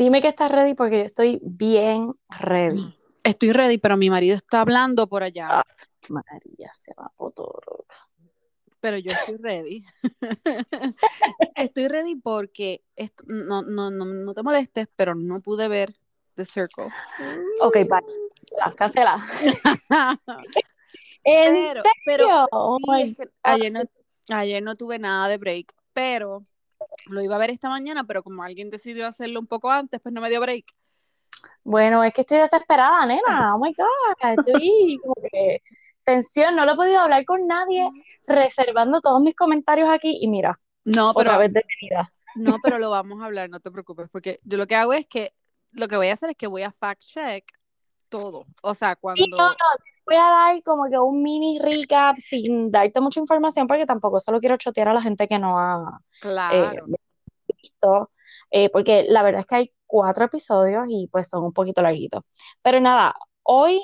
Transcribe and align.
Dime 0.00 0.22
que 0.22 0.28
estás 0.28 0.50
ready 0.50 0.72
porque 0.72 1.00
yo 1.00 1.04
estoy 1.04 1.40
bien 1.42 2.14
ready. 2.30 2.90
Estoy 3.22 3.52
ready, 3.52 3.76
pero 3.76 3.98
mi 3.98 4.08
marido 4.08 4.34
está 4.34 4.62
hablando 4.62 5.06
por 5.06 5.22
allá. 5.22 5.58
Ah, 5.58 5.64
María, 6.08 6.72
se 6.72 6.94
va 6.94 7.12
por 7.14 7.34
todo. 7.34 7.84
Pero 8.80 8.96
yo 8.96 9.12
estoy 9.12 9.36
ready. 9.36 9.84
estoy 11.54 11.88
ready 11.88 12.16
porque 12.16 12.82
esto, 12.96 13.24
no, 13.26 13.60
no, 13.60 13.90
no, 13.90 14.06
no 14.06 14.32
te 14.32 14.42
molestes, 14.42 14.88
pero 14.96 15.14
no 15.14 15.42
pude 15.42 15.68
ver 15.68 15.92
The 16.34 16.46
Circle. 16.46 16.86
Ok, 17.60 17.74
bye. 17.74 18.00
La, 18.56 18.72
cancela. 18.72 19.18
¿En 21.24 21.52
pero, 21.52 21.82
serio? 21.82 21.82
pero 22.06 22.48
sí, 22.78 22.84
my 22.90 23.02
es 23.02 23.16
que 23.18 23.28
ayer, 23.42 23.70
no, 23.70 23.82
ayer 24.30 24.62
no 24.62 24.76
tuve 24.76 24.98
nada 24.98 25.28
de 25.28 25.36
break, 25.36 25.74
pero 25.92 26.42
lo 27.06 27.20
iba 27.22 27.36
a 27.36 27.38
ver 27.38 27.50
esta 27.50 27.68
mañana, 27.68 28.04
pero 28.04 28.22
como 28.22 28.42
alguien 28.42 28.70
decidió 28.70 29.06
hacerlo 29.06 29.40
un 29.40 29.46
poco 29.46 29.70
antes, 29.70 30.00
pues 30.00 30.12
no 30.12 30.20
me 30.20 30.30
dio 30.30 30.40
break. 30.40 30.66
Bueno, 31.64 32.04
es 32.04 32.12
que 32.12 32.22
estoy 32.22 32.38
desesperada, 32.38 33.06
nena. 33.06 33.20
Oh 33.54 33.58
my 33.58 33.74
God. 33.74 34.38
Estoy 34.38 34.98
como 35.02 35.14
que 35.30 35.62
tensión. 36.04 36.56
No 36.56 36.64
lo 36.64 36.72
he 36.72 36.76
podido 36.76 37.00
hablar 37.00 37.24
con 37.24 37.46
nadie, 37.46 37.88
reservando 38.26 39.00
todos 39.00 39.20
mis 39.20 39.34
comentarios 39.34 39.88
aquí. 39.90 40.18
Y 40.20 40.28
mira, 40.28 40.58
No, 40.84 41.12
pero 41.14 41.30
otra 41.30 41.38
vez 41.38 41.52
detenida. 41.52 42.12
No, 42.36 42.58
pero 42.62 42.78
lo 42.78 42.90
vamos 42.90 43.20
a 43.22 43.26
hablar, 43.26 43.50
no 43.50 43.60
te 43.60 43.70
preocupes, 43.70 44.08
porque 44.10 44.40
yo 44.44 44.58
lo 44.58 44.66
que 44.66 44.76
hago 44.76 44.92
es 44.92 45.06
que 45.06 45.32
lo 45.72 45.88
que 45.88 45.96
voy 45.96 46.08
a 46.08 46.14
hacer 46.14 46.30
es 46.30 46.36
que 46.36 46.46
voy 46.46 46.62
a 46.62 46.72
fact 46.72 47.02
check 47.02 47.44
todo. 48.08 48.46
O 48.62 48.74
sea, 48.74 48.96
cuando 48.96 49.22
Y 49.24 49.30
no, 49.30 49.48
no, 49.48 49.54
voy 50.10 50.18
a 50.18 50.28
dar 50.30 50.62
como 50.64 50.88
que 50.90 50.98
un 50.98 51.22
mini 51.22 51.58
recap 51.60 52.16
sin 52.16 52.70
darte 52.70 53.00
mucha 53.00 53.20
información, 53.20 53.68
porque 53.68 53.86
tampoco 53.86 54.18
solo 54.18 54.40
quiero 54.40 54.56
chotear 54.56 54.88
a 54.88 54.94
la 54.94 55.02
gente 55.02 55.28
que 55.28 55.38
no 55.38 55.58
ha 55.58 56.00
eh, 56.08 56.20
claro, 56.20 56.86
visto. 57.46 58.10
eh, 58.50 58.70
porque 58.70 59.04
la 59.08 59.22
verdad 59.22 59.40
es 59.40 59.46
que 59.46 59.54
hay 59.54 59.72
cuatro 59.86 60.24
episodios 60.24 60.86
y 60.88 61.08
pues 61.12 61.28
son 61.28 61.44
un 61.44 61.52
poquito 61.52 61.80
larguitos. 61.80 62.24
Pero 62.60 62.80
nada, 62.80 63.14
hoy, 63.44 63.80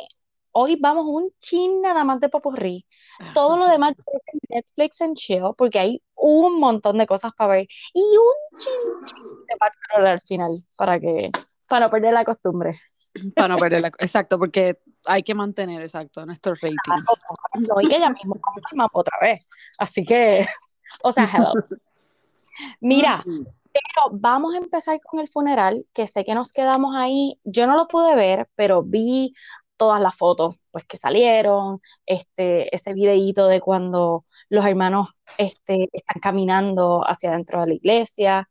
hoy 0.51 0.77
vamos 0.81 1.05
un 1.07 1.31
chin 1.39 1.81
nada 1.81 2.03
más 2.03 2.19
de 2.19 2.29
popurrí. 2.29 2.85
Todo 3.33 3.57
lo 3.57 3.69
demás 3.69 3.95
que 3.95 4.03
Netflix 4.49 5.01
and 5.03 5.15
chill, 5.17 5.53
porque 5.57 5.79
hay 5.79 6.03
un 6.17 6.59
montón 6.59 6.99
de 6.99 7.07
cosas 7.07 7.33
para 7.37 7.53
ver 7.53 7.67
y 7.95 8.01
un 8.01 8.59
chin, 8.59 9.07
chin 9.07 9.25
de 9.49 9.57
Bachelor 9.61 10.09
al 10.09 10.21
final, 10.23 10.57
para 10.77 10.99
que, 10.99 11.31
para 11.69 11.87
no 11.87 11.91
perder 11.91 12.15
la 12.15 12.25
costumbre. 12.25 12.77
Para 13.35 13.49
no 13.49 13.57
perder 13.57 13.81
la 13.81 13.89
exacto, 13.89 14.39
porque 14.39 14.79
hay 15.07 15.23
que 15.23 15.35
mantener 15.35 15.83
exacto 15.83 16.25
nuestros 16.27 16.61
ratings. 16.61 17.07
No, 17.55 17.81
y 17.81 17.89
que 17.89 17.99
ya 17.99 18.11
mismo 18.11 18.39
otra 18.93 19.19
vez. 19.21 19.47
Así 19.79 20.05
que, 20.05 20.47
o 21.03 21.11
sea, 21.11 21.29
hello. 21.33 21.53
Mira, 22.81 23.23
pero 23.77 24.11
vamos 24.13 24.55
a 24.55 24.59
empezar 24.59 25.01
con 25.01 25.21
el 25.21 25.29
funeral, 25.29 25.87
que 25.93 26.07
sé 26.07 26.25
que 26.25 26.35
nos 26.35 26.53
quedamos 26.53 26.97
ahí. 26.97 27.39
Yo 27.45 27.67
no 27.67 27.77
lo 27.77 27.89
pude 27.89 28.15
ver, 28.15 28.49
pero 28.55 28.83
vi 28.83 29.35
todas 29.77 30.01
las 30.01 30.17
fotos 30.17 30.57
pues 30.71 30.85
que 30.87 30.97
salieron, 30.97 31.81
este, 32.07 32.75
ese 32.75 32.95
videíto 32.95 33.47
de 33.47 33.61
cuando 33.61 34.25
los 34.49 34.65
hermanos 34.65 35.11
este, 35.39 35.89
están 35.93 36.21
caminando 36.21 37.03
hacia 37.07 37.31
adentro 37.31 37.61
de 37.61 37.67
la 37.69 37.75
iglesia. 37.75 38.49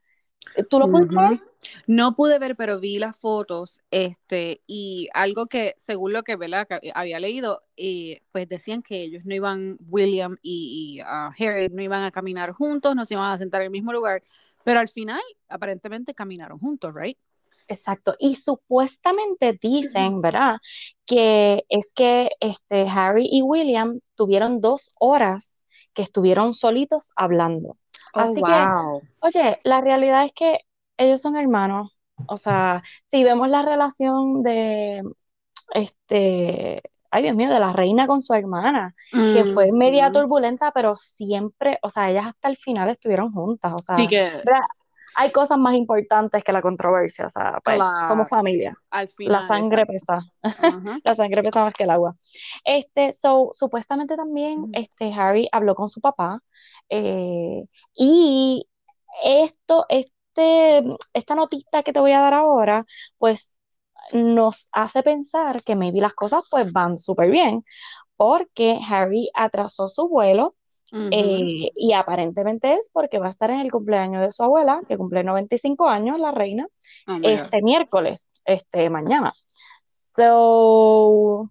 ¿Tú 0.70 0.80
lo 0.80 0.88
pudiste 0.88 1.16
ver? 1.16 1.42
No 1.88 2.16
pude 2.16 2.40
ver, 2.40 2.56
pero 2.56 2.80
vi 2.80 3.00
las 3.00 3.18
fotos, 3.18 3.82
este, 3.92 4.62
y 4.68 5.10
algo 5.14 5.48
que, 5.48 5.74
según 5.78 6.14
lo 6.14 6.24
que 6.24 6.36
¿verdad? 6.36 6.68
que 6.68 6.92
había 6.94 7.20
leído, 7.20 7.64
eh, 7.76 8.22
pues 8.32 8.48
decían 8.48 8.84
que 8.84 9.02
ellos 9.02 9.26
no 9.26 9.34
iban, 9.34 9.78
William 9.90 10.38
y, 10.42 10.98
y, 10.98 11.02
ah, 11.06 11.32
Harry 11.38 11.70
no 11.70 11.82
iban 11.82 12.04
a 12.04 12.12
caminar 12.12 12.52
juntos, 12.52 12.96
no 12.96 13.06
se 13.06 13.16
iban 13.16 13.32
a 13.32 13.38
sentar 13.38 13.62
en 13.62 13.66
el 13.66 13.72
mismo 13.72 13.94
lugar, 13.94 14.23
pero 14.64 14.80
al 14.80 14.90
final, 14.90 15.22
aparentemente 15.50 16.14
caminaron 16.14 16.60
juntos, 16.60 16.94
¿right? 16.94 17.18
Exacto. 17.68 18.16
Y 18.20 18.36
supuestamente 18.36 19.58
dicen, 19.60 20.22
¿verdad? 20.22 20.58
Que 21.05 21.66
es 21.70 21.94
que 21.94 22.32
este, 22.39 22.88
Harry 22.88 23.28
y 23.32 23.42
William 23.42 24.00
tuvieron 24.16 24.61
dos 24.61 24.92
horas 25.00 25.61
que 25.94 26.02
estuvieron 26.02 26.54
solitos 26.54 27.11
hablando. 27.16 27.78
Así 28.15 28.43
que, 28.43 28.73
wow. 28.80 29.02
oye, 29.20 29.59
la 29.64 29.81
realidad 29.81 30.26
es 30.26 30.33
que 30.33 30.59
ellos 30.98 31.21
son 31.21 31.36
hermanos. 31.36 31.98
O 32.27 32.37
sea, 32.37 32.83
si 33.11 33.23
vemos 33.23 33.49
la 33.49 33.61
relación 33.61 34.42
de, 34.43 35.03
este, 35.73 36.81
ay 37.11 37.23
Dios 37.23 37.36
mío, 37.36 37.49
de 37.49 37.59
la 37.59 37.73
reina 37.73 38.08
con 38.08 38.21
su 38.21 38.33
hermana, 38.33 38.95
que 39.31 39.45
fue 39.45 39.71
media 39.73 40.08
Ujú. 40.08 40.14
turbulenta, 40.14 40.71
pero 40.71 40.95
siempre, 40.95 41.80
o 41.83 41.89
sea, 41.89 42.09
ellas 42.11 42.27
hasta 42.27 42.49
el 42.49 42.58
final 42.58 42.89
estuvieron 42.89 43.31
juntas. 43.33 43.73
O 43.73 43.81
sea, 43.81 43.95
Así 43.95 44.08
que. 44.08 44.31
Hay 45.15 45.31
cosas 45.31 45.58
más 45.58 45.75
importantes 45.75 46.43
que 46.43 46.52
la 46.52 46.61
controversia. 46.61 47.25
O 47.27 47.30
sea, 47.30 47.59
pues, 47.64 47.93
somos 47.99 48.27
claro, 48.27 48.30
familia. 48.30 48.77
al 48.92 49.09
La 49.23 49.42
final, 49.42 49.42
sangre 49.42 49.86
exacto. 49.86 49.93
pesa, 49.93 50.20
Ajá. 50.58 50.99
la 51.04 51.15
sangre 51.15 51.42
pesa 51.43 51.64
más 51.64 51.73
que 51.73 51.83
el 51.86 51.89
agua. 51.89 52.15
Este, 52.65 53.11
so, 53.11 53.49
supuestamente 53.54 54.15
también 54.17 54.59
Ujú. 54.61 54.71
este, 54.73 55.14
Harry 55.14 55.48
habló 55.52 55.73
con 55.75 55.89
su 55.89 56.02
papá 56.02 56.42
eh, 56.90 57.64
y 57.96 58.68
esto, 59.23 59.86
este, 59.90 60.84
esta 61.14 61.36
notita 61.36 61.84
que 61.84 61.94
te 61.94 62.00
voy 62.00 62.12
a 62.12 62.22
dar 62.22 62.34
ahora, 62.34 62.86
pues 63.18 63.58
nos 64.14 64.70
hace 64.72 65.04
pensar 65.04 65.64
que 65.64 65.76
maybe 65.76 66.02
las 66.02 66.14
cosas 66.14 66.44
pues 66.50 66.72
van 66.72 66.98
súper 66.98 67.32
bien, 67.32 67.66
porque 68.16 68.80
Harry 68.88 69.30
atrasó 69.34 69.90
su 69.90 70.08
vuelo 70.08 70.56
eh, 71.12 71.72
y 71.76 71.94
aparentemente 71.94 72.73
es 72.76 72.90
porque 72.94 73.20
va 73.20 73.28
a 73.28 73.32
estar 73.32 73.52
en 73.52 73.60
el 73.60 73.72
cumpleaños 73.72 74.22
de 74.22 74.32
su 74.32 74.44
abuela, 74.44 74.82
que 74.88 74.98
cumple 74.98 75.23
95 75.23 75.90
años, 75.90 76.20
la 76.20 76.32
reina, 76.32 76.67
Oh 77.08 77.20
este 77.22 77.62
miércoles, 77.62 78.32
este 78.46 78.90
mañana. 78.90 79.34
So, 79.84 81.50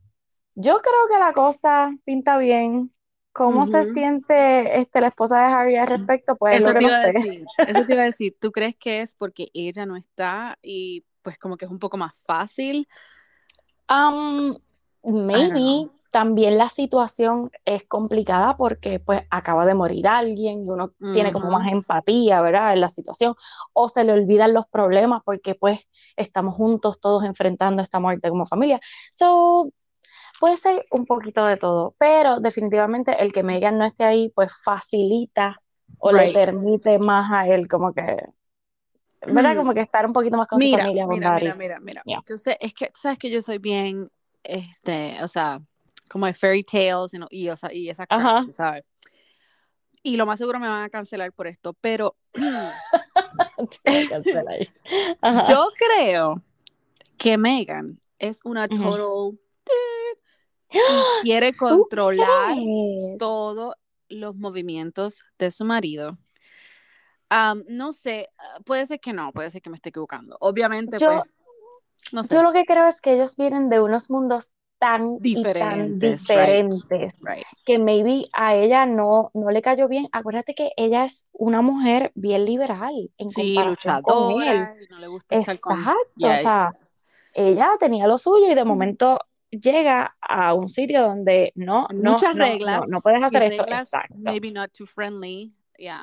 yo 0.54 0.78
creo 0.78 1.08
que 1.10 1.18
la 1.18 1.32
cosa 1.32 1.92
pinta 2.04 2.38
bien. 2.38 2.90
¿Cómo 3.34 3.66
se 3.66 3.84
siente 3.84 4.80
este, 4.80 5.00
la 5.00 5.08
esposa 5.08 5.38
de 5.38 5.52
Harry 5.52 5.76
al 5.76 5.88
respecto? 5.88 6.36
Pues 6.36 6.54
es 6.56 6.62
lo 6.62 6.68
Eso 6.68 6.72
que 6.72 6.78
te 6.78 6.84
no 6.84 6.88
iba 6.88 6.96
a 6.96 7.00
sé. 7.02 7.12
decir, 7.12 7.44
eso 7.66 7.84
te 7.84 7.92
iba 7.92 8.02
a 8.02 8.06
decir. 8.06 8.36
¿Tú 8.40 8.52
crees 8.52 8.76
que 8.76 9.00
es 9.00 9.14
porque 9.16 9.50
ella 9.52 9.86
no 9.86 9.96
está 9.96 10.56
y 10.62 11.04
pues 11.22 11.36
como 11.38 11.56
que 11.56 11.64
es 11.64 11.70
un 11.70 11.80
poco 11.80 11.96
más 11.96 12.12
fácil? 12.24 12.86
Um, 13.90 14.56
maybe 15.02 15.90
también 16.10 16.56
la 16.58 16.68
situación 16.68 17.50
es 17.64 17.84
complicada 17.88 18.56
porque 18.56 19.00
pues 19.00 19.22
acaba 19.30 19.66
de 19.66 19.74
morir 19.74 20.06
alguien 20.06 20.64
y 20.64 20.70
uno 20.70 20.92
tiene 21.12 21.32
como 21.32 21.50
más 21.50 21.66
empatía, 21.72 22.40
¿verdad? 22.40 22.72
En 22.72 22.80
la 22.80 22.88
situación, 22.88 23.34
o 23.72 23.88
se 23.88 24.04
le 24.04 24.12
olvidan 24.12 24.54
los 24.54 24.66
problemas 24.68 25.22
porque 25.24 25.56
pues 25.56 25.80
estamos 26.16 26.54
juntos 26.54 27.00
todos 27.00 27.24
enfrentando 27.24 27.82
esta 27.82 27.98
muerte 27.98 28.28
como 28.28 28.46
familia. 28.46 28.80
So, 29.12 29.72
puede 30.44 30.58
ser 30.58 30.86
un 30.90 31.06
poquito 31.06 31.42
de 31.46 31.56
todo, 31.56 31.94
pero 31.96 32.38
definitivamente 32.38 33.16
el 33.18 33.32
que 33.32 33.42
Megan 33.42 33.78
no 33.78 33.86
esté 33.86 34.04
ahí 34.04 34.30
pues 34.34 34.52
facilita 34.62 35.58
o 35.96 36.12
le 36.12 36.34
permite 36.34 36.98
más 36.98 37.32
a 37.32 37.48
él 37.48 37.66
como 37.66 37.94
que, 37.94 38.02
¿verdad? 39.26 39.54
Hmm. 39.54 39.56
Como 39.56 39.72
que 39.72 39.80
estar 39.80 40.04
un 40.04 40.12
poquito 40.12 40.36
más 40.36 40.46
con 40.46 40.60
su 40.60 40.66
Mira, 40.66 40.82
familia, 40.82 41.06
con 41.06 41.14
mira, 41.14 41.34
mira, 41.36 41.54
mira, 41.54 41.80
mira. 41.80 42.02
Yeah. 42.04 42.20
Yo 42.28 42.36
sé, 42.36 42.58
es 42.60 42.74
que 42.74 42.90
sabes 42.92 43.18
que 43.18 43.30
yo 43.30 43.40
soy 43.40 43.56
bien, 43.56 44.10
este, 44.42 45.16
o 45.22 45.28
sea, 45.28 45.62
como 46.10 46.26
de 46.26 46.34
fairy 46.34 46.62
tales 46.62 47.12
you 47.12 47.16
know, 47.16 47.28
y, 47.30 47.48
o 47.48 47.56
sea, 47.56 47.72
y 47.72 47.90
¿sabes? 47.94 48.84
Y 50.02 50.18
lo 50.18 50.26
más 50.26 50.38
seguro 50.38 50.60
me 50.60 50.68
van 50.68 50.82
a 50.82 50.90
cancelar 50.90 51.32
por 51.32 51.46
esto, 51.46 51.72
pero 51.72 52.16
yo 55.48 55.68
creo 55.78 56.42
que 57.16 57.38
Megan 57.38 57.98
es 58.18 58.40
una 58.44 58.68
total 58.68 59.38
y 60.74 61.22
quiere 61.22 61.52
¿Tú 61.52 61.58
controlar 61.88 62.56
todos 63.18 63.74
los 64.08 64.34
movimientos 64.36 65.24
de 65.38 65.50
su 65.50 65.64
marido. 65.64 66.18
No 67.68 67.92
sé, 67.92 68.28
ah, 68.38 68.60
puede 68.64 68.86
ser 68.86 69.00
que 69.00 69.12
no, 69.12 69.32
puede 69.32 69.50
ser 69.50 69.60
que 69.60 69.70
me 69.70 69.76
esté 69.76 69.88
equivocando. 69.88 70.36
Obviamente, 70.40 70.98
Yo, 70.98 71.06
pues, 71.08 71.22
no 72.12 72.22
yo 72.22 72.28
sé, 72.28 72.42
lo 72.42 72.52
que 72.52 72.64
creo 72.64 72.86
es 72.86 73.00
que 73.00 73.14
ellos 73.14 73.36
vienen 73.36 73.68
de 73.68 73.80
unos 73.80 74.10
mundos 74.10 74.54
tan 74.78 75.18
y 75.22 75.42
tan 75.42 75.98
diferentes, 75.98 77.18
right, 77.18 77.36
right. 77.36 77.46
que 77.64 77.78
maybe 77.78 78.28
a 78.32 78.54
ella 78.54 78.86
no, 78.86 79.30
no 79.34 79.50
le 79.50 79.62
cayó 79.62 79.88
bien. 79.88 80.08
Acuérdate 80.12 80.54
que 80.54 80.72
ella 80.76 81.04
es 81.04 81.28
una 81.32 81.62
mujer 81.62 82.12
bien 82.14 82.44
liberal 82.44 83.10
en 83.16 83.30
Sí, 83.30 83.54
comparación 83.54 84.02
con 84.02 84.14
él. 84.14 84.58
luchadora, 84.58 84.76
y 84.80 84.92
no 84.92 84.98
le 84.98 85.06
gusta 85.08 85.34
estar 85.36 85.58
con, 85.60 85.78
Exacto, 85.80 85.96
o 86.18 86.18
yeah, 86.18 86.36
sea, 86.38 86.74
ella 87.32 87.70
tenía 87.80 88.06
lo 88.06 88.18
suyo 88.18 88.50
y 88.50 88.54
de 88.54 88.64
momento 88.64 89.18
llega 89.60 90.14
a 90.20 90.54
un 90.54 90.68
sitio 90.68 91.02
donde 91.02 91.52
no, 91.54 91.86
no, 91.90 92.12
muchas 92.12 92.34
no, 92.34 92.44
no, 92.46 92.52
reglas 92.52 92.88
no 92.88 93.00
puedes 93.00 93.22
hacer 93.22 93.42
esto. 93.44 93.62
reglas 93.62 93.84
Exacto. 93.84 94.14
maybe 94.16 94.50
not 94.50 94.70
too 94.72 94.86
friendly, 94.86 95.52
yeah. 95.78 96.02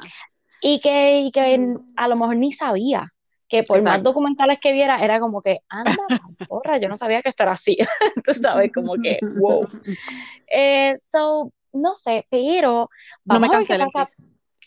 Y 0.61 0.79
que, 0.79 1.21
y 1.21 1.31
que 1.31 1.57
Ujú. 1.57 1.85
a 1.95 2.07
lo 2.07 2.15
mejor 2.15 2.35
ni 2.37 2.51
sabía 2.53 3.11
que 3.49 3.63
por 3.63 3.81
más 3.83 4.01
documentales 4.01 4.59
que 4.59 4.71
viera, 4.71 5.03
era 5.03 5.19
como 5.19 5.41
que, 5.41 5.59
anda, 5.67 5.91
porra, 6.47 6.77
yo 6.77 6.87
no 6.87 6.95
sabía 6.95 7.21
que 7.21 7.29
esto 7.29 7.43
era 7.43 7.51
así. 7.51 7.77
Tú 8.25 8.33
sabes, 8.33 8.71
como 8.73 8.93
que, 8.95 9.19
wow. 9.39 9.67
Eh, 10.53 10.95
so, 10.97 11.51
no 11.73 11.95
sé, 11.95 12.27
pero 12.29 12.89
No 13.25 13.39
me 13.39 13.47
vamos 13.47 13.49
a 13.49 13.57
ver 13.59 13.67
qué 13.67 13.67
cancelen, 13.67 13.89
pasa. 13.91 14.15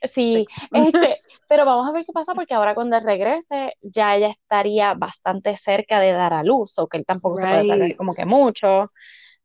Sí, 0.04 0.46
este, 0.72 1.16
pero 1.48 1.64
vamos 1.64 1.88
a 1.88 1.92
ver 1.92 2.04
qué 2.04 2.12
pasa 2.12 2.34
porque 2.34 2.54
ahora 2.54 2.74
cuando 2.74 2.98
regrese 3.00 3.74
ya 3.82 4.16
ella 4.16 4.28
estaría 4.28 4.94
bastante 4.94 5.56
cerca 5.56 6.00
de 6.00 6.12
dar 6.12 6.32
a 6.32 6.42
luz, 6.42 6.78
o 6.78 6.86
que 6.86 6.98
él 6.98 7.04
tampoco 7.06 7.36
se 7.36 7.46
puede 7.46 7.62
Right. 7.62 7.96
como 7.96 8.12
que 8.14 8.24
mucho. 8.24 8.90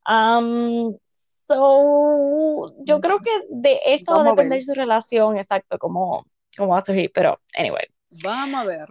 Um, 0.07 0.95
so, 1.11 2.73
yo 2.83 2.99
creo 3.01 3.19
que 3.19 3.31
de 3.49 3.79
esto 3.85 4.13
va 4.13 4.21
a 4.21 4.23
Vamos 4.23 4.33
a 4.33 4.35
ver. 4.35 4.45
depender 4.45 4.63
su 4.63 4.73
relación, 4.73 5.37
exacto, 5.37 5.77
cómo, 5.77 6.25
cómo 6.57 6.73
va 6.73 6.79
a 6.79 6.85
surgir, 6.85 7.11
pero 7.13 7.39
anyway. 7.57 7.85
Vamos 8.23 8.61
a 8.61 8.63
ver. 8.65 8.87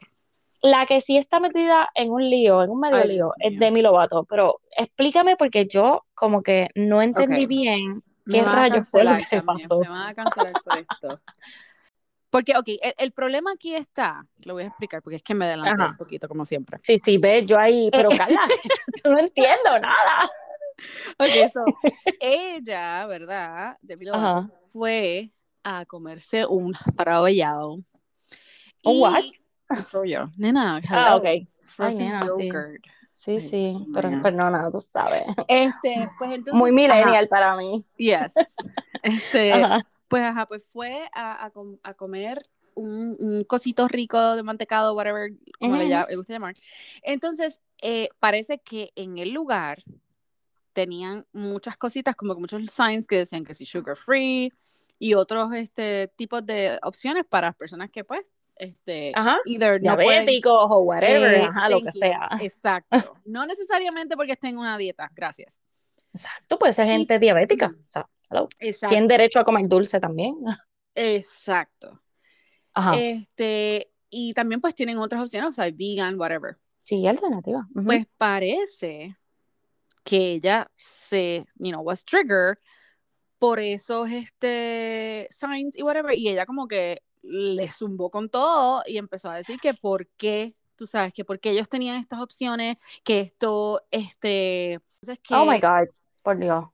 La 0.61 0.87
que 0.87 1.01
sí 1.01 1.17
está 1.17 1.39
metida 1.39 1.89
en 1.95 2.11
un 2.11 2.29
lío, 2.29 2.65
en 2.65 2.71
un 2.71 2.81
medio 2.81 2.97
Ay, 2.97 3.09
lío, 3.09 3.33
es. 3.39 3.59
Demi 3.59 3.81
Lovato, 3.81 4.25
pero 4.25 4.61
explícame 4.77 5.37
porque 5.37 5.67
yo 5.67 6.05
como 6.15 6.43
que 6.43 6.69
no 6.75 7.01
entendí 7.01 7.47
bien 7.47 8.03
qué 8.31 8.43
rayos 8.45 8.89
fue 8.89 9.05
lo 9.05 9.13
que 9.31 9.43
pasó. 9.43 9.81
Me 9.81 9.89
van 9.89 10.09
a 10.09 10.15
cancelar 10.15 10.53
por 10.65 10.79
esto. 10.79 11.21
Porque, 12.31 12.53
ok, 12.59 12.69
el, 12.83 12.95
el 12.99 13.13
problema 13.13 13.53
aquí 13.53 13.75
está, 13.75 14.23
lo 14.45 14.53
voy 14.53 14.65
a 14.65 14.67
explicar 14.67 15.01
porque 15.03 15.17
es 15.17 15.23
que 15.23 15.35
me 15.35 15.47
adelanté 15.47 15.83
Ajá. 15.83 15.93
un 15.93 15.97
poquito, 15.97 16.29
como 16.29 16.45
siempre. 16.45 16.79
Sí, 16.83 16.99
sí, 16.99 17.17
ve, 17.17 17.47
yo 17.47 17.59
ahí, 17.59 17.89
pero 17.91 18.11
Eh. 18.13 18.17
Carla, 18.19 18.43
yo 19.03 19.11
no 19.13 19.19
entiendo 19.19 19.79
nada. 19.81 20.31
Ok, 21.19 21.51
so, 21.53 21.65
ella, 22.21 23.07
¿verdad? 23.07 23.79
Lovato, 23.83 24.19
Ajá. 24.19 24.51
fue 24.71 25.31
a 25.65 25.87
comerse 25.87 26.45
un 26.45 26.75
farabellado. 26.75 27.77
¿Un 28.85 29.01
what? 29.01 29.25
Un. 29.71 30.31
Nena, 30.37 30.83
Ah, 30.91 31.17
hello. 31.17 31.17
ok. 31.17 31.49
Frozen 31.63 32.07
nena, 32.09 32.21
sí. 32.21 32.27
yogurt. 32.27 32.85
Sí, 32.85 32.91
Ay, 33.27 33.41
sí, 33.41 33.57
Dios 33.57 33.83
pero 33.93 34.11
mío. 34.11 34.21
perdona, 34.23 34.71
tú 34.71 34.81
sabes. 34.81 35.23
Este, 35.49 36.09
pues 36.19 36.31
entonces. 36.35 36.55
Muy 36.55 36.71
ajá, 36.71 36.75
millennial 36.77 37.29
para 37.29 37.57
mí. 37.57 37.85
yes. 37.97 38.35
Este, 39.03 39.53
Ajá. 39.53 39.83
pues 40.09 40.23
ajá, 40.25 40.47
pues 40.47 40.65
fue 40.73 41.09
a, 41.13 41.45
a 41.45 41.51
com- 41.51 41.79
a 41.85 41.95
comer 41.95 42.49
un, 42.75 43.17
un 43.21 43.45
cosito 43.45 43.87
rico 43.87 44.35
de 44.35 44.43
mantecado, 44.43 44.95
whatever, 44.95 45.31
como 45.61 45.77
le, 45.77 45.85
Ujú. 45.85 45.93
lla- 45.93 46.09
le 46.09 46.17
gusta 46.17 46.33
llamar. 46.33 46.55
Entonces, 47.03 47.61
eh, 47.81 48.09
parece 48.19 48.59
que 48.59 48.91
en 48.97 49.19
el 49.19 49.31
lugar 49.31 49.83
tenían 50.73 51.27
muchas 51.33 51.77
cositas, 51.77 52.17
como 52.17 52.35
que 52.35 52.41
muchos 52.41 52.63
signs 52.73 53.07
que 53.07 53.17
decían 53.19 53.45
que 53.45 53.55
sí, 53.55 53.65
sugar 53.67 53.97
free 53.97 54.53
y 54.99 55.15
otros 55.15 55.53
este, 55.55 56.09
tipos 56.17 56.45
de 56.45 56.79
opciones 56.83 57.25
para 57.25 57.53
personas 57.53 57.91
que, 57.91 58.05
pues, 58.05 58.23
este, 58.59 59.13
Ajá. 59.15 59.39
either 59.47 59.81
no 59.83 59.95
pueden. 59.95 60.25
Diabéticos 60.27 60.71
o 60.71 60.79
whatever, 60.81 61.35
Eh, 61.35 61.45
ajá, 61.45 61.69
lo 61.69 61.81
que 61.81 61.93
sea. 61.93 62.29
Exacto. 62.41 63.15
No 63.25 63.47
necesariamente 63.47 64.17
porque 64.17 64.33
estén 64.33 64.51
en 64.51 64.59
una 64.59 64.77
dieta, 64.79 65.11
gracias. 65.15 65.61
Exacto, 66.15 66.59
puede 66.59 66.73
ser 66.73 66.87
Y- 66.87 66.91
gente 66.91 67.19
diabética. 67.19 67.67
O 67.69 67.89
sea, 67.89 68.09
hello. 68.31 68.49
Exacto. 68.59 68.91
Tienen 68.93 69.09
derecho 69.09 69.41
a 69.41 69.45
comer 69.45 69.69
dulce 69.69 70.01
también. 70.01 70.35
Exacto. 70.95 72.01
Ajá. 72.75 72.93
Este, 72.99 73.91
y 74.11 74.33
también 74.35 74.61
pues 74.61 74.75
tienen 74.75 74.99
otras 74.99 75.23
opciones, 75.23 75.51
o 75.51 75.53
sea, 75.53 75.71
vegan, 75.73 76.19
whatever. 76.19 76.57
Sí, 76.85 77.07
alternativa. 77.07 77.67
Pues 77.85 78.07
parece 78.17 79.17
que 80.05 80.33
ella 80.33 80.71
se, 80.75 81.45
you 81.57 81.71
know, 81.71 81.83
was 81.83 82.05
triggered 82.05 82.57
por 83.39 83.61
esos 83.61 84.11
este 84.11 85.29
signs 85.31 85.77
y 85.77 85.83
whatever, 85.83 86.17
y 86.17 86.29
ella 86.29 86.47
como 86.47 86.67
que 86.67 87.03
le 87.23 87.71
zumbó 87.71 88.11
con 88.11 88.29
todo 88.29 88.83
y 88.87 88.99
empezó 88.99 89.31
a 89.31 89.37
decir 89.37 89.59
que 89.61 89.75
por 89.75 90.07
qué, 90.17 90.55
tú 90.77 90.87
sabes, 90.87 91.13
que 91.13 91.25
porque 91.25 91.51
ellos 91.51 91.69
tenían 91.69 91.99
estas 91.99 92.21
opciones, 92.21 92.79
que 93.05 93.21
esto, 93.21 93.83
este, 93.91 94.75
entonces 94.75 95.19
que, 95.21 95.35
Oh 95.35 95.45
my 95.45 95.61
God, 95.61 95.89
por 96.23 96.39
Dios. 96.39 96.65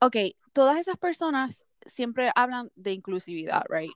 ok, 0.00 0.16
todas 0.52 0.78
esas 0.78 0.96
personas 0.96 1.66
siempre 1.86 2.30
hablan 2.34 2.70
de 2.74 2.92
inclusividad, 2.92 3.62
right? 3.68 3.92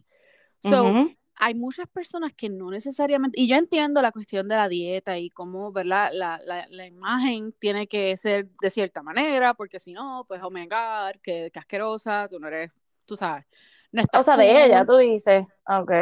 So, 0.62 0.92
hay 1.40 1.54
muchas 1.54 1.88
personas 1.88 2.32
que 2.34 2.48
no 2.48 2.70
necesariamente, 2.70 3.40
y 3.40 3.48
yo 3.48 3.54
entiendo 3.54 4.02
la 4.02 4.10
cuestión 4.10 4.48
de 4.48 4.56
la 4.56 4.68
dieta 4.68 5.18
y 5.18 5.30
cómo, 5.30 5.70
¿verdad? 5.70 6.10
La, 6.12 6.40
la, 6.44 6.66
la 6.68 6.86
imagen 6.86 7.52
tiene 7.52 7.86
que 7.86 8.16
ser 8.16 8.48
de 8.60 8.70
cierta 8.70 9.02
manera, 9.04 9.54
porque 9.54 9.78
si 9.78 9.92
no, 9.92 10.24
pues, 10.26 10.40
oh 10.42 10.50
my 10.50 10.66
God, 10.66 11.20
que, 11.22 11.50
que 11.52 11.58
asquerosa, 11.60 12.28
tú 12.28 12.40
no 12.40 12.48
eres, 12.48 12.72
tú 13.04 13.14
sabes, 13.14 13.46
no 13.93 14.02
O 14.12 14.23
sea, 14.23 14.37
de 14.37 14.64
ella, 14.64 14.85
tú 14.87 14.96
dices. 14.96 15.44
Ok. 15.67 15.93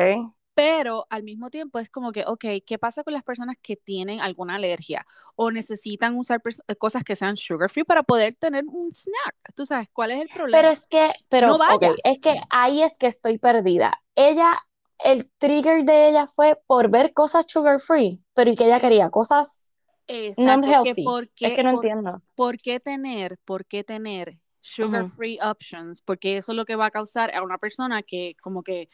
Pero 0.54 1.06
al 1.10 1.22
mismo 1.22 1.50
tiempo 1.50 1.78
es 1.78 1.90
como 1.90 2.12
que, 2.12 2.24
ok, 2.26 2.44
¿qué 2.66 2.78
pasa 2.78 3.04
con 3.04 3.12
las 3.12 3.22
personas 3.22 3.56
que 3.60 3.76
tienen 3.76 4.20
alguna 4.20 4.54
alergia 4.54 5.04
o 5.34 5.50
necesitan 5.50 6.16
usar 6.16 6.40
eh, 6.68 6.76
cosas 6.76 7.04
que 7.04 7.14
sean 7.14 7.36
sugar 7.36 7.68
free 7.70 7.84
para 7.84 8.02
poder 8.02 8.36
tener 8.38 8.64
un 8.66 8.90
snack? 8.90 9.34
Tú 9.54 9.66
sabes, 9.66 9.88
¿cuál 9.92 10.12
es 10.12 10.22
el 10.22 10.30
problema? 10.30 10.62
Pero 10.62 10.70
es 10.70 10.86
que, 10.88 11.12
pero, 11.28 11.48
No 11.48 11.58
vayas. 11.58 11.94
es 12.04 12.20
que 12.20 12.36
ahí 12.50 12.82
es 12.82 12.96
que 12.98 13.06
estoy 13.06 13.38
perdida. 13.38 14.00
Ella, 14.14 14.58
el 14.98 15.30
trigger 15.38 15.84
de 15.84 16.08
ella 16.08 16.26
fue 16.26 16.58
por 16.66 16.88
ver 16.90 17.12
cosas 17.12 17.44
sugar 17.48 17.78
free, 17.80 18.24
pero 18.34 18.50
y 18.50 18.56
que 18.56 18.64
ella 18.66 18.80
quería 18.80 19.10
cosas 19.10 19.70
Exacto, 20.08 20.66
non-healthy. 20.66 20.92
que 20.92 21.04
por 21.04 21.28
Es 21.40 21.52
que 21.54 21.62
no 21.64 21.70
por- 21.70 21.76
entiendo. 21.76 22.22
¿por 22.34 22.58
qué 22.58 22.80
tener, 22.80 23.38
por 23.44 23.66
qué 23.66 23.84
tener 23.84 24.38
sugar 24.66 25.08
free 25.08 25.38
options? 25.40 26.00
Porque 26.00 26.36
eso 26.36 26.52
es 26.52 26.56
lo 26.56 26.64
que 26.64 26.76
va 26.76 26.86
a 26.86 26.90
causar 26.90 27.34
a 27.34 27.42
una 27.42 27.58
persona 27.58 28.02
que 28.02 28.36
como 28.40 28.62
que 28.62 28.88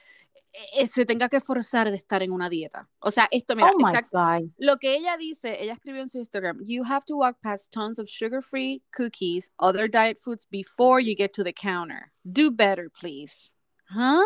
eh, 0.75 0.87
se 0.87 1.07
tenga 1.07 1.29
que 1.29 1.41
forzar 1.41 1.91
de 1.91 1.97
estar 1.97 2.23
en 2.23 2.31
una 2.31 2.51
dieta. 2.51 2.89
O 2.99 3.11
sea, 3.11 3.27
esto, 3.31 3.57
mira, 3.57 3.73
Oh 3.75 3.89
exacto. 3.89 4.19
Lo 4.59 4.77
que 4.77 4.95
ella 4.97 5.17
dice, 5.17 5.63
ella 5.63 5.73
escribió 5.73 6.03
en 6.03 6.09
su 6.09 6.19
Instagram, 6.19 6.59
you 6.67 6.85
have 6.85 7.05
to 7.07 7.17
walk 7.17 7.39
past 7.41 7.73
tons 7.73 7.99
of 7.99 8.09
sugar-free 8.09 8.83
cookies, 8.95 9.51
other 9.59 9.89
diet 9.89 10.19
foods 10.21 10.47
before 10.51 11.03
you 11.03 11.15
get 11.17 11.33
to 11.33 11.43
the 11.43 11.55
counter. 11.55 12.13
Do 12.25 12.51
better, 12.51 12.91
please. 12.91 13.55
¿Huh? 13.89 14.25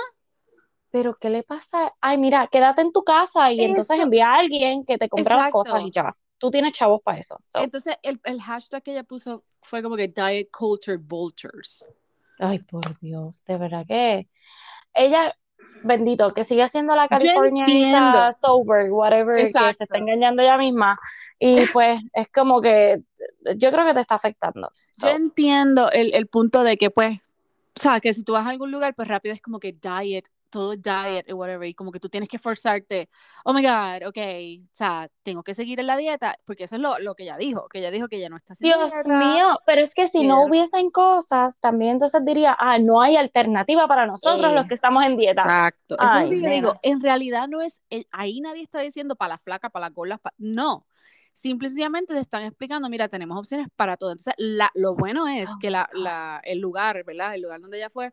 Pero 0.91 1.17
¿qué 1.21 1.31
le 1.31 1.43
pasa? 1.45 1.95
Ay, 2.01 2.19
mira, 2.19 2.49
quédate 2.51 2.81
en 2.81 2.93
tu 2.93 3.05
casa 3.05 3.53
y 3.53 3.63
entonces 3.63 4.01
envía 4.01 4.29
a 4.29 4.39
alguien 4.39 4.85
que 4.85 4.99
te 4.99 5.09
compre 5.09 5.35
las 5.35 5.51
cosas 5.51 5.83
y 5.85 5.91
ya. 5.91 6.17
Tú 6.39 6.51
tienes 6.51 6.73
chavos 6.73 7.01
para 7.03 7.19
eso. 7.19 7.39
So, 7.49 7.61
Entonces, 7.61 7.97
el, 8.03 8.21
el 8.25 8.41
hashtag 8.43 8.83
que 8.83 8.93
ella 8.93 9.05
puso 9.05 9.45
fue 9.63 9.83
como 9.83 9.97
que 9.97 10.09
diet 10.09 10.51
culture 10.51 10.99
vultures. 10.99 11.85
Ay, 12.39 12.59
por 12.59 12.99
Dios, 13.01 13.43
de 13.47 13.57
verdad 13.57 13.85
que 13.87 14.29
ella, 14.95 15.35
bendito, 15.83 16.33
que 16.35 16.45
sigue 16.45 16.67
siendo 16.69 16.95
la 16.95 17.09
Yo 17.09 17.19
California 17.19 17.67
entiendo. 17.67 18.33
sober, 18.33 18.91
whatever, 18.91 19.37
que 19.39 19.47
se 19.47 19.49
Exacto. 19.49 19.85
está 19.85 19.99
engañando 19.99 20.43
ella 20.43 20.59
misma. 20.59 20.99
Y 21.39 21.57
pues 21.73 22.01
es 22.15 22.31
como 22.31 22.61
que 22.61 23.03
yo 23.57 23.71
creo 23.71 23.87
que 23.87 23.95
te 23.95 24.01
está 24.01 24.15
afectando. 24.17 24.71
So, 24.91 25.07
Yo 25.07 25.15
entiendo 25.17 25.91
el, 25.91 26.15
el 26.15 26.27
punto 26.27 26.63
de 26.63 26.77
que, 26.77 26.91
pues, 26.91 27.19
o 27.77 27.81
sea, 27.81 28.01
que 28.01 28.15
si 28.15 28.23
tú 28.25 28.33
vas 28.33 28.47
a 28.47 28.51
algún 28.51 28.71
lugar, 28.71 28.95
pues 28.95 29.09
rápido 29.09 29.35
es 29.35 29.43
como 29.43 29.61
que 29.61 29.73
diet, 29.73 30.27
todo 30.57 30.75
diet, 30.77 31.27
y 31.29 31.33
whatever, 31.33 31.69
y 31.69 31.75
como 31.75 31.93
que 31.93 32.01
tú 32.01 32.09
tienes 32.09 32.29
que 32.29 32.39
forzarte, 32.39 33.09
oh 33.45 33.53
my 33.53 33.63
God, 33.63 34.09
ok, 34.09 34.19
o 34.65 34.69
sea, 34.75 35.09
tengo 35.23 35.43
que 35.43 35.55
seguir 35.55 35.79
en 35.81 35.87
la 35.87 35.97
dieta, 35.97 36.39
porque 36.45 36.65
eso 36.65 36.77
es 36.77 36.81
lo, 36.81 36.99
lo 36.99 37.15
que 37.15 37.25
ella 37.25 37.37
dijo, 37.37 37.69
que 37.69 37.79
ella 37.81 37.91
dijo 37.91 38.09
que 38.09 38.17
ella 38.17 38.29
no 38.29 38.37
está 38.37 38.55
haciendo 38.55 38.77
Dios 38.79 38.91
dieta. 38.91 39.09
mío, 39.19 39.61
pero 39.67 39.83
es 39.83 39.95
que 39.95 40.09
si 40.09 40.25
no 40.25 40.43
hubiesen 40.43 40.91
cosas, 40.91 41.59
también 41.61 41.93
entonces 41.93 42.25
diría, 42.25 42.57
ah, 42.59 42.79
no 42.79 43.03
hay 43.03 43.17
alternativa 43.17 43.87
para 43.87 44.07
nosotros 44.07 44.53
los 44.55 44.67
que 44.67 44.75
estamos 44.75 45.05
en 45.05 45.17
dieta. 45.17 45.43
Exacto. 45.43 45.97
Eso 45.97 46.07
es 46.07 46.11
Ay, 46.13 46.41
lo 46.41 46.49
que 46.49 46.51
digo. 46.57 46.75
En 46.83 47.01
realidad 47.01 47.49
no 47.49 47.61
es, 47.61 47.81
eh, 47.91 48.05
ahí 48.13 48.41
nadie 48.41 48.63
está 48.63 48.81
diciendo 48.81 49.15
para 49.17 49.35
la 49.35 49.39
flaca, 49.39 49.69
para 49.71 49.87
las 49.87 49.95
gordas, 49.95 50.21
pa- 50.21 50.33
no. 50.39 50.87
Simple 51.33 51.67
y 51.67 51.69
sencillamente 51.69 52.15
te 52.15 52.21
están 52.21 52.45
explicando, 52.45 52.89
mira, 52.89 53.09
tenemos 53.09 53.39
opciones 53.39 53.69
para 53.77 53.97
todo. 53.99 54.11
Entonces, 54.13 54.33
la, 54.39 54.71
lo 54.75 54.95
bueno 54.95 55.29
es 55.29 55.51
Oh 55.51 55.59
que 55.61 55.69
la, 55.71 55.89
la- 55.93 56.41
el 56.45 56.61
lugar, 56.61 57.05
¿verdad? 57.05 57.35
El 57.35 57.43
lugar 57.43 57.61
donde 57.61 57.77
ella 57.77 57.91
fue, 57.91 58.13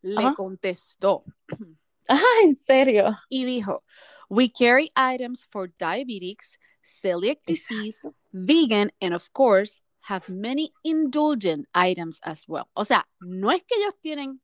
le 0.00 0.24
Ajá. 0.24 0.34
contestó 0.34 1.24
Ah, 2.08 2.20
en 2.42 2.54
serio. 2.54 3.16
y 3.30 3.44
dijo, 3.44 3.82
we 4.28 4.48
carry 4.48 4.90
items 4.96 5.46
for 5.50 5.68
diabetics, 5.78 6.58
celiac 6.82 7.38
disease, 7.46 8.04
vegan, 8.32 8.90
and 9.00 9.14
of 9.14 9.32
course, 9.32 9.82
have 10.08 10.28
many 10.28 10.72
indulgent 10.82 11.68
items 11.74 12.18
as 12.24 12.44
well. 12.48 12.68
O 12.74 12.84
sea, 12.84 13.06
no 13.20 13.50
es 13.50 13.62
que 13.62 13.76
ellos 13.78 13.94
tienen 14.00 14.40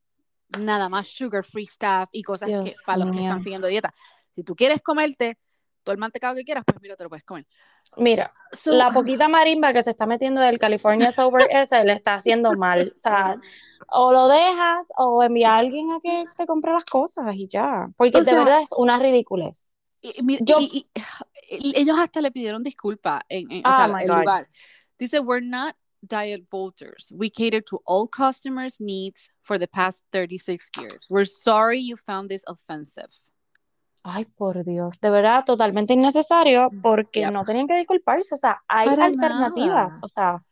nada 0.59 0.89
más 0.89 1.09
sugar 1.09 1.43
free 1.45 1.67
stuff 1.67 2.09
y 2.13 2.23
cosas 2.23 2.49
que, 2.49 2.73
para 2.87 2.99
los 2.99 3.11
que 3.11 3.21
mío. 3.21 3.29
están 3.29 3.43
siguiendo 3.43 3.67
dieta. 3.67 3.93
Si 4.35 4.45
tú 4.45 4.55
quieres 4.55 4.81
comerte 4.83 5.37
todo 5.89 5.95
el 5.95 5.99
mantecado 6.01 6.35
que 6.37 6.45
quieras, 6.45 6.65
pues 6.67 6.79
mira, 6.83 6.97
te 6.97 7.03
lo 7.05 7.09
puedes 7.09 7.25
comer. 7.25 7.47
Mira, 7.97 8.31
So, 8.53 8.73
la 8.73 8.91
poquita 8.93 9.27
marimba 9.27 9.73
que 9.73 9.83
se 9.83 9.93
está 9.93 10.05
metiendo 10.05 10.43
del 10.43 10.59
California 10.59 11.11
Sober 11.11 11.47
ese 11.51 11.83
le 11.83 11.95
está 11.95 12.15
haciendo 12.17 12.53
mal. 12.53 12.93
O 12.95 12.97
sea, 12.97 13.37
o 13.91 14.13
lo 14.13 14.29
dejas 14.29 14.87
o 14.99 15.23
envía 15.23 15.55
a 15.55 15.57
alguien 15.57 15.91
a 15.93 16.01
que 16.03 16.25
te 16.37 16.45
compre 16.45 16.73
las 16.75 16.85
cosas 16.85 17.35
y 17.35 17.49
ya. 17.49 17.89
Porque 17.97 18.19
de 18.19 18.25
sea, 18.25 18.39
verdad 18.39 18.61
es 18.61 18.73
una 18.77 18.99
ridiculez. 18.99 19.73
y- 20.03 20.45
yo- 20.45 20.59
y- 20.61 20.87
ellos 21.75 21.99
hasta 21.99 22.21
le 22.21 22.31
pidieron 22.31 22.63
disculpa 22.63 23.23
en, 23.31 23.51
en- 23.51 23.67
o 23.67 23.71
Oh 23.71 23.73
sea, 23.73 23.87
el 24.03 24.09
God. 24.09 24.19
lugar. 24.19 24.49
Dice, 24.99 25.21
we're 25.21 25.41
not 25.43 25.75
diet 26.03 26.45
vultures. 26.51 27.11
We 27.17 27.31
cater 27.31 27.63
to 27.63 27.81
all 27.87 28.07
customers' 28.09 28.79
needs 28.79 29.31
for 29.43 29.59
the 29.59 29.67
past 29.67 30.05
36 30.13 30.69
years. 30.79 31.07
We're 31.09 31.25
sorry 31.25 31.79
you 31.81 31.97
found 31.97 32.29
this 32.29 32.45
offensive. 32.47 33.09
Ay, 34.11 34.25
por 34.25 34.65
Dios, 34.65 34.99
de 35.01 35.11
verdad, 35.11 35.45
totalmente 35.45 35.93
innecesario 35.93 36.71
porque 36.83 37.21
Yep. 37.21 37.33
no 37.33 37.45
tenían 37.45 37.67
que 37.69 37.77
disculparse. 37.77 38.35
O 38.35 38.39
sea, 38.39 38.63
hay 38.67 38.89
Para 38.89 39.05
alternativas. 39.05 39.93
nada. 39.93 39.99
O 40.03 40.09
sea, 40.09 40.43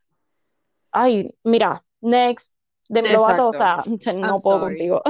ay, 0.93 1.35
mira, 1.43 1.83
next, 2.01 2.55
de 2.89 3.03
Lovato, 3.13 3.49
o 3.49 3.53
sea, 3.53 3.77
no 4.15 4.37
I'm 4.37 4.43
puedo 4.43 4.61
sorry. 4.61 4.75
contigo. 4.77 5.03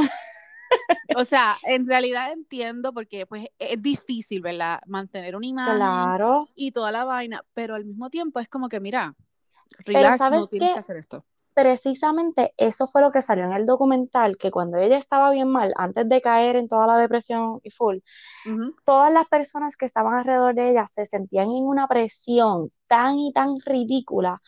O 1.16 1.24
sea, 1.24 1.54
en 1.64 1.86
realidad 1.86 2.32
entiendo 2.32 2.92
porque 2.92 3.26
pues 3.26 3.46
es 3.58 3.80
difícil, 3.82 4.40
¿verdad? 4.42 4.80
Mantener 4.86 5.36
una 5.36 5.46
imagen 5.46 5.76
Claro. 5.76 6.48
y 6.54 6.72
toda 6.72 6.90
la 6.92 7.04
vaina, 7.04 7.42
pero 7.54 7.74
al 7.74 7.84
mismo 7.84 8.10
tiempo 8.10 8.40
es 8.40 8.48
como 8.48 8.68
que, 8.68 8.80
mira, 8.80 9.14
relax, 9.84 10.18
¿sabes 10.18 10.40
no 10.40 10.46
tienes 10.46 10.68
qué? 10.68 10.74
que 10.74 10.80
hacer 10.80 10.96
esto. 10.96 11.24
Precisamente 11.56 12.54
eso 12.58 12.86
fue 12.88 13.02
lo 13.02 13.12
que 13.12 13.22
salió 13.22 13.44
en 13.46 13.52
el 13.54 13.66
documental, 13.66 14.38
que 14.38 14.52
cuando 14.52 14.78
ella 14.78 14.98
estaba 14.98 15.30
bien 15.32 15.48
mal, 15.50 15.74
antes 15.78 16.08
de 16.08 16.22
caer 16.22 16.56
en 16.56 16.68
toda 16.68 16.86
la 16.86 16.98
depresión 16.98 17.60
y 17.64 17.70
full, 17.72 17.98
todas 18.84 19.12
las 19.12 19.26
personas 19.28 19.76
que 19.76 19.86
estaban 19.86 20.14
alrededor 20.14 20.54
de 20.54 20.70
ella 20.70 20.86
se 20.88 21.06
sentían 21.06 21.50
en 21.50 21.64
una 21.66 21.88
presión 21.88 22.72
tan 22.88 23.18
y 23.20 23.32
tan 23.32 23.60
ridícula 23.60 24.42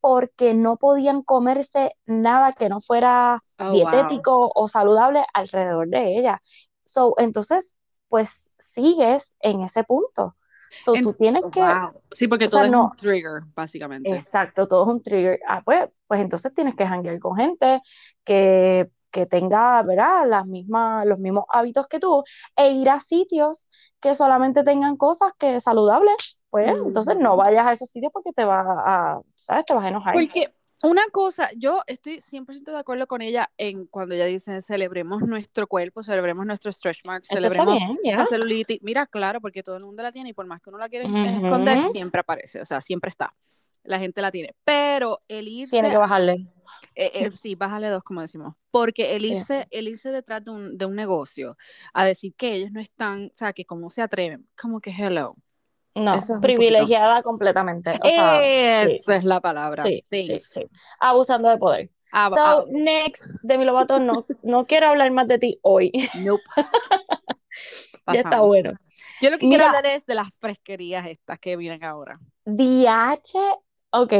porque 0.00 0.54
no 0.54 0.76
podían 0.78 1.22
comerse 1.22 1.92
nada 2.06 2.52
que 2.52 2.68
no 2.70 2.80
fuera 2.82 3.42
Oh, 3.58 3.78
wow. 3.78 4.28
dietético 4.28 4.52
o 4.54 4.68
saludable 4.68 5.24
alrededor 5.34 5.88
de 5.88 6.18
ella. 6.18 6.42
So, 6.84 7.14
entonces, 7.18 7.78
pues 8.08 8.54
sigues 8.58 9.36
en 9.40 9.62
ese 9.62 9.84
punto. 9.84 10.36
So, 10.80 10.94
En- 10.94 11.04
tú 11.04 11.12
tienes 11.14 11.44
que, 11.52 11.60
wow. 11.60 11.92
Sí, 12.12 12.28
porque 12.28 12.46
todo 12.48 12.60
sea, 12.60 12.66
es 12.66 12.72
no- 12.72 12.90
un 12.90 12.96
trigger, 12.96 13.42
básicamente. 13.54 14.16
exacto, 14.16 14.68
todo 14.68 14.82
es 14.84 14.88
un 14.88 15.02
trigger. 15.02 15.40
Ah, 15.48 15.62
pues, 15.64 15.88
pues 16.06 16.20
entonces 16.20 16.52
tienes 16.54 16.74
que 16.76 16.86
janguear 16.86 17.18
con 17.18 17.36
gente 17.36 17.80
que, 18.24 18.88
que 19.10 19.26
tenga, 19.26 19.82
¿verdad? 19.82 20.26
Las 20.26 20.46
mismas, 20.46 21.06
los 21.06 21.20
mismos 21.20 21.44
hábitos 21.52 21.88
que 21.88 21.98
tú 22.00 22.24
e 22.56 22.72
ir 22.72 22.90
a 22.90 23.00
sitios 23.00 23.68
que 24.00 24.14
solamente 24.14 24.62
tengan 24.64 24.96
cosas 24.96 25.32
que 25.38 25.60
saludables. 25.60 26.40
Pues 26.50 26.72
entonces 26.86 27.16
no 27.18 27.36
vayas 27.36 27.66
a 27.66 27.72
esos 27.72 27.90
sitios 27.90 28.12
porque 28.12 28.32
te 28.32 28.44
vas 28.44 28.64
a, 28.68 29.20
¿sabes? 29.34 29.64
Te 29.64 29.74
vas 29.74 29.84
a 29.84 29.88
enojar. 29.88 30.14
Porque 30.14 30.54
una 30.84 31.02
cosa, 31.12 31.50
yo 31.56 31.82
estoy 31.86 32.20
100% 32.20 32.72
de 32.72 32.78
acuerdo 32.78 33.06
con 33.06 33.22
ella 33.22 33.50
en 33.58 33.86
cuando 33.86 34.14
ella 34.14 34.26
dice 34.26 34.60
celebremos 34.60 35.22
nuestro 35.22 35.66
cuerpo, 35.66 36.02
celebremos 36.02 36.46
nuestro 36.46 36.70
stretch 36.70 37.04
marks, 37.04 37.28
celebremos 37.28 37.74
bien, 37.78 37.98
ya. 38.04 38.16
la 38.18 38.26
celulitis. 38.26 38.78
Mira, 38.82 39.06
claro, 39.06 39.40
porque 39.40 39.62
todo 39.62 39.76
el 39.76 39.84
mundo 39.84 40.02
la 40.02 40.12
tiene 40.12 40.30
y 40.30 40.32
por 40.32 40.46
más 40.46 40.60
que 40.60 40.70
uno 40.70 40.78
la 40.78 40.88
quiera 40.88 41.06
Ujú. 41.08 41.26
esconder, 41.26 41.82
siempre 41.84 42.20
aparece, 42.20 42.60
o 42.60 42.64
sea, 42.64 42.80
siempre 42.80 43.08
está. 43.08 43.34
La 43.82 43.98
gente 43.98 44.22
la 44.22 44.30
tiene. 44.30 44.54
Pero 44.64 45.20
el 45.28 45.48
irte, 45.48 45.70
Tiene 45.70 45.90
que 45.90 45.98
bajarle. 45.98 46.46
eh, 46.94 47.10
eh, 47.14 47.30
sí, 47.32 47.54
bájale 47.54 47.88
dos, 47.88 48.02
como 48.02 48.20
decimos. 48.20 48.54
Porque 48.70 49.14
el 49.16 49.22
Sí. 49.22 49.32
irse, 49.32 49.66
el 49.70 49.88
irse 49.88 50.10
detrás 50.10 50.44
de 50.44 50.50
un, 50.52 50.78
de 50.78 50.86
un 50.86 50.94
negocio 50.94 51.56
a 51.92 52.04
decir 52.04 52.34
que 52.34 52.54
ellos 52.54 52.70
no 52.72 52.80
están, 52.80 53.26
o 53.26 53.36
sea, 53.36 53.52
que 53.52 53.64
cómo 53.64 53.90
se 53.90 54.00
atreven, 54.02 54.48
como 54.60 54.80
que 54.80 54.90
hello. 54.90 55.36
No, 55.94 56.14
es 56.14 56.30
privilegiada 56.40 57.22
completamente. 57.22 57.90
O 58.02 58.08
sea, 58.08 58.38
sí, 58.86 58.96
Esa 58.96 59.16
es 59.16 59.24
la 59.24 59.40
palabra. 59.40 59.82
sí, 59.82 60.04
sí. 60.10 60.66
Abusando 61.00 61.48
de 61.48 61.58
poder. 61.58 61.90
Ah, 62.12 62.30
So, 62.30 62.36
ah, 62.40 62.64
next, 62.70 63.26
Demi 63.42 63.64
Lovato, 63.64 63.98
no, 63.98 64.24
no 64.42 64.66
quiero 64.66 64.86
hablar 64.88 65.10
más 65.10 65.26
de 65.28 65.38
ti 65.38 65.58
hoy. 65.62 65.90
nope. 66.22 66.42
Ya 68.06 68.20
está 68.20 68.40
bueno. 68.40 68.72
Yo 69.20 69.30
lo 69.30 69.38
que 69.38 69.48
quiero 69.48 69.64
hablar 69.64 69.86
es 69.86 70.04
de 70.06 70.14
las 70.14 70.28
fresquerías 70.38 71.06
estas 71.06 71.38
que 71.38 71.56
vienen 71.56 71.82
ahora. 71.84 72.18
DH, 72.44 73.38
ok. 73.90 74.12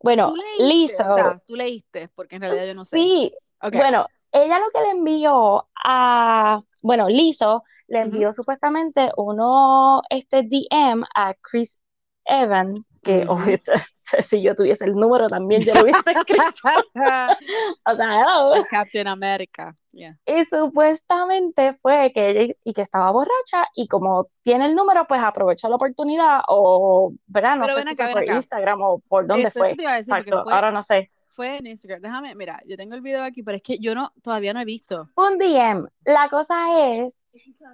Bueno, 0.00 0.26
Tú 0.28 0.36
leíste, 0.36 0.64
Lizzo, 0.64 1.10
o 1.10 1.14
sea, 1.16 1.42
tú 1.46 1.56
leíste, 1.56 2.08
porque 2.14 2.36
en 2.36 2.42
realidad 2.42 2.66
yo 2.66 2.74
no 2.74 2.84
sé. 2.84 2.96
sí, 2.96 3.32
Ok. 3.62 3.74
bueno, 3.74 4.06
ella 4.44 4.58
lo 4.60 4.70
que 4.70 4.80
le 4.80 4.90
envió 4.90 5.68
a, 5.84 6.62
bueno, 6.82 7.08
Lizzo 7.08 7.62
le 7.88 8.00
envió 8.02 8.32
supuestamente 8.32 9.10
uno, 9.16 10.02
este 10.10 10.42
DM 10.42 11.04
a 11.14 11.34
Chris 11.34 11.80
Evans, 12.24 12.86
que 13.02 13.24
Ujú. 13.24 13.32
obvio, 13.32 13.56
si 14.02 14.42
yo 14.42 14.54
tuviese 14.54 14.84
el 14.84 14.94
número 14.94 15.28
también 15.28 15.62
yo 15.64 15.74
lo 15.74 15.82
hubiese 15.82 16.10
escrito. 16.12 16.62
O 17.84 17.94
sea, 17.96 18.20
hello. 18.20 18.64
Captain 18.70 19.06
America. 19.06 19.76
Yeah. 19.92 20.18
Y 20.26 20.44
supuestamente 20.46 21.74
fue 21.80 22.12
que 22.12 22.30
ella 22.30 22.54
y 22.64 22.74
que 22.74 22.82
estaba 22.82 23.12
borracha 23.12 23.66
y 23.74 23.86
como 23.88 24.28
tiene 24.42 24.66
el 24.66 24.74
número, 24.74 25.06
pues 25.06 25.20
aprovechó 25.22 25.68
la 25.68 25.76
oportunidad 25.76 26.40
o, 26.48 27.12
¿verdad? 27.26 27.56
No 27.56 27.62
Pero 27.62 27.74
sé 27.74 27.84
ven 27.84 27.88
si 27.88 27.94
acá, 27.94 28.04
fue 28.04 28.06
ven 28.08 28.14
por 28.14 28.22
acá. 28.24 28.36
Instagram 28.36 28.82
o 28.82 28.98
por 29.08 29.26
dónde 29.26 29.48
Eso, 29.48 29.58
fue. 29.58 29.68
eso 29.70 29.76
decir, 29.76 29.88
Exacto, 29.88 30.42
fue, 30.42 30.52
ahora 30.54 30.70
no 30.72 30.82
sé. 30.82 31.10
Fue 31.36 31.58
en 31.58 31.66
Instagram. 31.66 32.00
Déjame, 32.00 32.34
mira, 32.34 32.60
yo 32.66 32.76
tengo 32.76 32.94
el 32.94 33.02
video 33.02 33.22
aquí, 33.22 33.42
pero 33.42 33.56
es 33.58 33.62
que 33.62 33.78
yo 33.78 33.94
no, 33.94 34.10
todavía 34.22 34.52
no 34.54 34.60
he 34.60 34.64
visto. 34.64 35.08
Un 35.14 35.38
DM. 35.38 35.86
La 36.06 36.28
cosa 36.28 36.56
es 36.96 37.22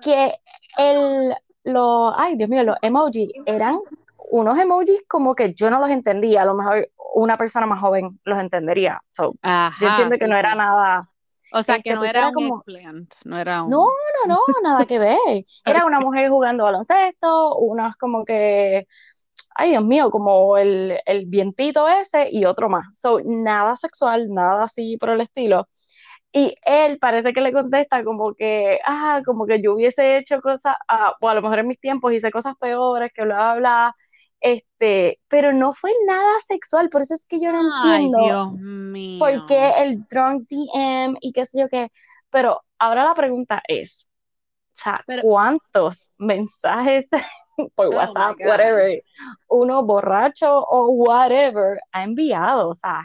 que 0.02 0.34
el, 0.76 1.34
los, 1.64 2.12
ay 2.16 2.36
Dios 2.36 2.50
mío, 2.50 2.64
los 2.64 2.76
emojis 2.82 3.30
eran 3.46 3.78
unos 4.30 4.58
emojis 4.58 5.02
como 5.08 5.34
que 5.34 5.54
yo 5.54 5.70
no 5.70 5.78
los 5.78 5.90
entendía. 5.90 6.42
A 6.42 6.44
lo 6.44 6.54
mejor 6.54 6.90
una 7.14 7.36
persona 7.38 7.66
más 7.66 7.80
joven 7.80 8.18
los 8.24 8.38
entendería. 8.38 9.00
So, 9.12 9.34
Ajá, 9.42 9.76
yo 9.80 9.88
entiendo 9.88 10.16
que 10.18 10.24
sí, 10.24 10.30
no 10.30 10.36
era 10.36 10.50
sí. 10.50 10.56
nada. 10.58 11.08
O 11.54 11.62
sea, 11.62 11.76
este, 11.76 11.90
que 11.90 11.94
no 11.94 12.00
porque 12.00 12.10
era 12.10 12.18
era 12.20 12.28
un 12.28 12.34
como- 12.34 12.56
eggplant, 12.66 13.14
no 13.26 13.38
era 13.38 13.62
un... 13.62 13.68
No, 13.70 13.86
no, 14.26 14.34
no, 14.34 14.40
nada 14.62 14.86
que 14.86 14.98
ver. 14.98 15.44
Era 15.66 15.84
una 15.84 16.00
mujer 16.00 16.30
jugando 16.30 16.64
baloncesto, 16.64 17.56
unas 17.58 17.94
como 17.96 18.24
que, 18.24 18.86
ay 19.54 19.70
Dios 19.70 19.84
mío, 19.84 20.10
como 20.10 20.56
el, 20.58 20.98
el 21.06 21.26
vientito 21.26 21.88
ese 21.88 22.28
y 22.30 22.44
otro 22.44 22.68
más. 22.68 22.86
So, 22.98 23.20
nada 23.24 23.76
sexual, 23.76 24.28
nada 24.30 24.64
así 24.64 24.96
por 24.98 25.10
el 25.10 25.20
estilo. 25.20 25.68
Y 26.32 26.54
él 26.64 26.98
parece 26.98 27.32
que 27.34 27.40
le 27.42 27.52
contesta 27.52 28.02
como 28.04 28.34
que, 28.34 28.78
ah, 28.86 29.20
como 29.26 29.46
que 29.46 29.60
yo 29.62 29.74
hubiese 29.74 30.16
hecho 30.16 30.40
cosas, 30.40 30.76
ah, 30.88 31.14
o 31.20 31.28
a 31.28 31.34
lo 31.34 31.42
mejor 31.42 31.58
en 31.60 31.68
mis 31.68 31.80
tiempos 31.80 32.12
hice 32.14 32.30
cosas 32.30 32.54
peores, 32.58 33.10
que 33.14 33.22
bla, 33.24 33.36
bla, 33.36 33.54
bla. 33.56 33.96
Este, 34.40 35.20
pero 35.28 35.52
no 35.52 35.72
fue 35.74 35.92
nada 36.06 36.32
sexual, 36.48 36.88
por 36.88 37.02
eso 37.02 37.14
es 37.14 37.26
que 37.26 37.38
yo 37.40 37.52
no 37.52 37.60
Ay, 37.84 38.06
entiendo 38.06 38.18
Dios 38.24 38.52
mío. 38.54 39.18
por 39.20 39.46
qué 39.46 39.72
el 39.82 40.04
drunk 40.08 40.42
DM 40.50 41.16
y 41.20 41.32
qué 41.32 41.46
sé 41.46 41.60
yo 41.60 41.68
qué. 41.68 41.90
Pero 42.30 42.62
ahora 42.78 43.04
la 43.04 43.14
pregunta 43.14 43.62
es, 43.68 44.08
o 44.76 44.80
sea, 44.82 45.02
Pero- 45.06 45.22
¿cuántos 45.22 46.08
mensajes 46.18 47.06
por 47.74 47.86
Oh 47.86 47.94
WhatsApp, 47.94 48.36
whatever, 48.44 49.00
uno 49.48 49.82
borracho 49.84 50.64
o 50.68 50.90
whatever 50.90 51.80
ha 51.92 52.04
enviado? 52.04 52.70
O 52.70 52.74
sea, 52.74 53.02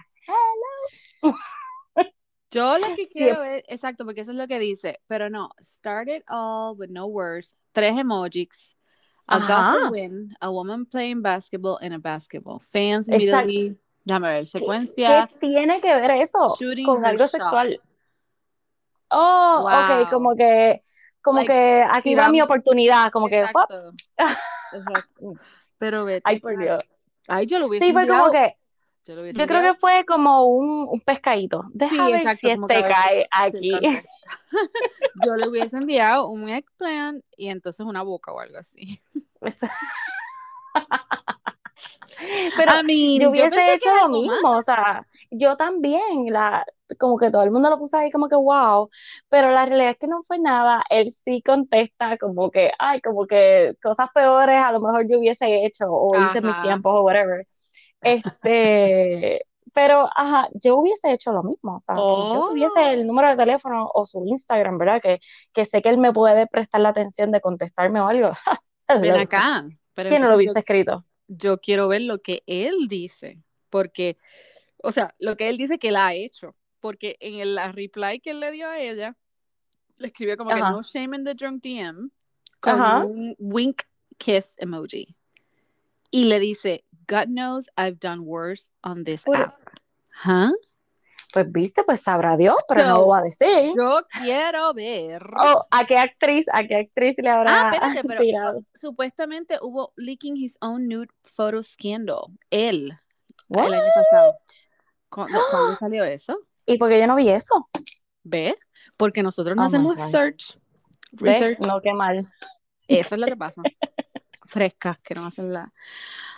Yo 2.50 2.78
lo 2.78 2.96
que 2.96 3.08
quiero 3.10 3.42
ver, 3.42 3.64
exacto, 3.68 4.06
porque 4.06 4.22
eso 4.22 4.32
es 4.32 4.38
lo 4.38 4.48
que 4.48 4.60
dice, 4.60 5.00
pero 5.08 5.30
no, 5.30 5.50
start 5.62 6.08
it 6.10 6.24
all 6.30 6.76
with 6.78 6.90
no 6.90 7.06
words, 7.08 7.56
tres 7.74 7.98
emojis, 7.98 8.76
a 9.28 9.38
Ajá. 9.38 9.76
win, 9.92 10.32
a 10.40 10.50
woman 10.50 10.86
playing 10.86 11.22
basketball 11.22 11.78
in 11.82 11.92
a 11.92 12.00
basketball, 12.00 12.60
fans 12.60 13.10
immediately, 13.10 13.78
déjame 14.06 14.30
ver, 14.30 14.44
¿qué, 14.44 14.48
secuencia, 14.60 15.28
qué 15.28 15.40
tiene 15.40 15.82
que 15.82 15.94
ver 15.94 16.12
eso 16.12 16.58
con 16.86 17.06
algo 17.06 17.26
shot. 17.26 17.32
sexual? 17.32 17.74
Oh, 19.12 19.68
ok, 19.70 20.08
Wow. 20.08 20.10
como 20.10 20.36
que, 20.36 20.84
como 21.28 21.40
Like, 21.40 21.54
que 21.54 21.86
aquí 21.92 22.16
va 22.16 22.30
mi 22.30 22.42
oportunidad, 22.42 23.12
como 23.12 23.28
que. 23.28 23.44
Pero 25.78 26.06
vete, 26.06 26.22
ay, 26.24 26.40
por 26.40 26.58
Dios. 26.58 26.82
ay, 27.28 27.46
yo 27.46 27.60
lo 27.60 27.68
hubiese 27.68 27.86
Sí, 27.86 27.92
fue 27.92 28.08
como 28.08 28.32
que, 28.32 28.56
yo 29.06 29.16
lo 29.16 29.22
hubiese 29.24 29.38
Yo 29.38 29.46
creo 29.46 29.62
que 29.62 29.74
fue 29.78 30.06
como 30.06 30.46
un, 30.46 30.88
un 30.90 31.02
pescadito. 31.02 31.66
Deja 31.74 31.94
Sí, 31.94 32.14
exacto, 32.14 32.40
si 32.40 32.50
a 32.50 32.54
este 32.54 32.82
cae 32.82 33.28
aquí. 33.30 33.72
Yo 35.26 35.36
le 35.36 35.50
hubiese 35.50 35.78
enviado 35.78 36.30
un 36.30 36.50
eggplant 36.50 37.24
y 37.36 37.50
entonces 37.50 37.86
una 37.86 38.04
boca 38.04 38.32
o 38.32 38.40
algo 38.40 38.58
así. 38.58 39.02
Pero 42.58 42.72
I 42.80 42.84
mean, 42.84 43.22
yo 43.22 43.30
hubiese 43.30 43.74
hecho 43.74 43.94
lo 43.94 44.10
más. 44.10 44.10
mismo, 44.10 44.58
o 44.58 44.64
sea, 44.64 45.06
yo 45.30 45.56
también, 45.56 46.32
la, 46.32 46.66
como 46.98 47.18
que 47.18 47.30
todo 47.30 47.44
el 47.44 47.52
mundo 47.52 47.70
lo 47.70 47.78
puso 47.78 47.98
ahí 47.98 48.10
como 48.10 48.28
que 48.28 48.36
wow, 48.36 48.90
pero 49.30 49.52
la 49.52 49.66
realidad 49.66 49.92
es 49.92 49.98
que 49.98 50.08
no 50.08 50.22
fue 50.22 50.40
nada, 50.40 50.84
él 50.90 51.12
sí 51.12 51.42
contesta 51.42 52.18
como 52.18 52.52
que, 52.52 52.72
ay, 52.80 53.02
como 53.02 53.26
que 53.28 53.76
cosas 53.82 54.08
peores 54.14 54.58
a 54.64 54.72
lo 54.72 54.82
mejor 54.82 55.08
yo 55.10 55.20
hubiese 55.20 55.66
hecho 55.66 55.86
o 55.90 56.18
hice 56.26 56.42
mis 56.42 56.60
tiempos 56.62 56.94
o 56.96 57.04
whatever, 57.04 57.48
este, 58.02 59.42
pero 59.74 60.10
ajá, 60.16 60.48
yo 60.54 60.78
hubiese 60.78 61.12
hecho 61.12 61.32
lo 61.32 61.44
mismo, 61.44 61.76
o 61.78 61.80
sea, 61.80 61.96
si 61.96 62.02
yo 62.34 62.44
tuviese 62.46 62.80
Oh. 62.80 62.90
el 62.92 63.08
número 63.08 63.30
de 63.30 63.38
teléfono 63.38 63.90
o 63.94 64.06
su 64.06 64.26
Instagram, 64.26 64.78
¿verdad? 64.78 65.02
Que, 65.02 65.20
que 65.54 65.66
sé 65.66 65.82
que 65.82 65.90
él 65.90 65.98
me 65.98 66.14
puede 66.14 66.48
prestar 66.48 66.82
la 66.82 66.90
atención 66.90 67.32
de 67.32 67.42
contestarme 67.42 68.02
o 68.02 68.08
algo, 68.08 68.30
Ven 69.02 69.18
acá. 69.18 69.66
Pero 69.94 70.10
¿quién 70.10 70.22
no 70.22 70.30
lo 70.30 70.36
hubiese 70.36 70.60
escrito? 70.60 71.06
yo, 71.28 71.38
yo 71.54 71.60
quiero 71.62 71.88
ver 71.88 72.02
lo 72.04 72.20
que 72.22 72.44
él 72.48 72.88
dice, 72.90 73.42
porque, 73.70 74.18
o 74.84 74.92
sea, 74.94 75.16
lo 75.20 75.38
que 75.38 75.50
él 75.50 75.58
dice 75.58 75.80
que 75.80 75.90
él 75.90 75.98
ha 75.98 76.16
hecho, 76.16 76.56
porque 76.80 77.18
en 77.20 77.36
el 77.40 77.56
la 77.56 77.72
reply 77.72 78.20
que 78.20 78.32
él 78.32 78.40
le 78.40 78.52
dio 78.52 78.68
a 78.70 78.80
ella, 78.80 79.16
le 79.98 80.08
escribió 80.08 80.38
como 80.38 80.52
que 80.54 80.60
no 80.62 80.82
shame 80.82 81.16
in 81.18 81.24
the 81.24 81.34
drunk 81.34 81.64
DM 81.64 82.10
con 82.60 82.74
Ajá. 82.82 83.04
un 83.06 83.36
wink 83.40 83.84
kiss 84.18 84.56
emoji. 84.60 85.16
Y 86.12 86.26
le 86.26 86.40
dice, 86.40 86.86
God 87.08 87.28
knows 87.28 87.68
I've 87.78 88.00
done 88.00 88.22
worse 88.22 88.70
on 88.84 89.04
this 89.04 89.24
Puro- 89.24 89.40
app. 89.46 89.56
¿Ah? 90.24 90.52
Pues 91.34 91.52
viste, 91.52 91.84
pues 91.84 92.00
sabrá 92.02 92.38
Dios, 92.38 92.56
pero 92.70 92.88
no 92.88 92.98
lo 93.00 93.08
va 93.08 93.20
a 93.20 93.24
decir. 93.24 93.72
Yo 93.76 94.00
quiero 94.24 94.74
ver. 94.74 95.22
Oh, 95.38 95.66
¿a 95.70 95.86
qué 95.86 95.98
actriz, 95.98 96.48
a 96.54 96.64
qué 96.66 96.76
actriz 96.78 97.18
le 97.18 97.30
habrá 97.30 97.70
Ah, 97.70 97.72
espérate, 97.74 98.08
pero 98.08 98.22
tirado? 98.22 98.64
supuestamente 98.74 99.58
hubo 99.62 99.92
leaking 99.98 100.38
his 100.38 100.58
own 100.62 100.88
nude 100.88 101.10
photo 101.24 101.62
scandal. 101.62 102.28
Él, 102.50 102.98
What? 103.50 103.68
el 103.68 103.74
año 103.74 103.92
pasado. 103.94 104.38
¿Cuándo, 105.10 105.40
cuándo 105.52 105.76
salió 105.80 106.04
eso? 106.06 106.40
¿Y 106.68 106.78
por 106.78 106.90
qué 106.90 107.00
yo 107.00 107.08
no 107.08 107.16
vi 107.16 107.30
eso? 107.30 107.68
¿Ves? 108.24 108.54
Porque 108.98 109.24
nosotros 109.24 109.56
no 109.56 109.64
Oh 109.64 109.66
hacemos 109.66 109.96
search, 110.12 110.60
research. 111.14 111.60
No, 111.60 111.82
qué 111.82 111.94
mal. 111.94 112.28
Eso 112.88 113.16
es 113.16 113.22
lo 113.22 113.26
que 113.26 113.38
pasa. 113.38 113.62
Frescas, 114.44 115.00
que 115.00 115.16
no 115.16 115.26
hacen 115.26 115.52
la. 115.54 115.74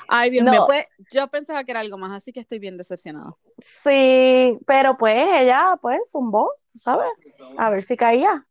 Ay, 0.07 0.29
Dios 0.31 0.43
No. 0.43 0.51
mío, 0.51 0.63
pues 0.65 0.85
yo 1.11 1.27
pensaba 1.27 1.63
que 1.63 1.71
era 1.71 1.79
algo 1.81 1.97
más, 1.97 2.11
así 2.11 2.31
que 2.31 2.39
estoy 2.39 2.57
bien 2.59 2.77
decepcionada. 2.77 3.35
Sí, 3.83 4.57
pero 4.65 4.97
pues 4.97 5.15
ella, 5.41 5.77
pues, 5.81 6.09
zumbó, 6.11 6.49
¿sabes? 6.75 7.09
A 7.57 7.69
ver 7.69 7.83
si 7.83 7.97
caía. 7.97 8.45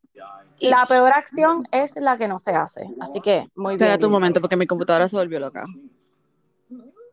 Y- 0.58 0.70
La 0.70 0.84
peor 0.86 1.12
acción 1.12 1.64
es 1.72 1.96
la 1.96 2.18
que 2.18 2.26
no 2.28 2.38
se 2.40 2.50
hace. 2.52 2.82
Así 3.00 3.20
que, 3.20 3.46
muy 3.54 3.76
bien. 3.76 3.82
Espérate 3.88 4.06
un 4.06 4.12
momento, 4.12 4.40
porque 4.40 4.56
mi 4.56 4.66
computadora 4.66 5.06
se 5.08 5.16
volvió 5.16 5.38
loca. 5.40 5.64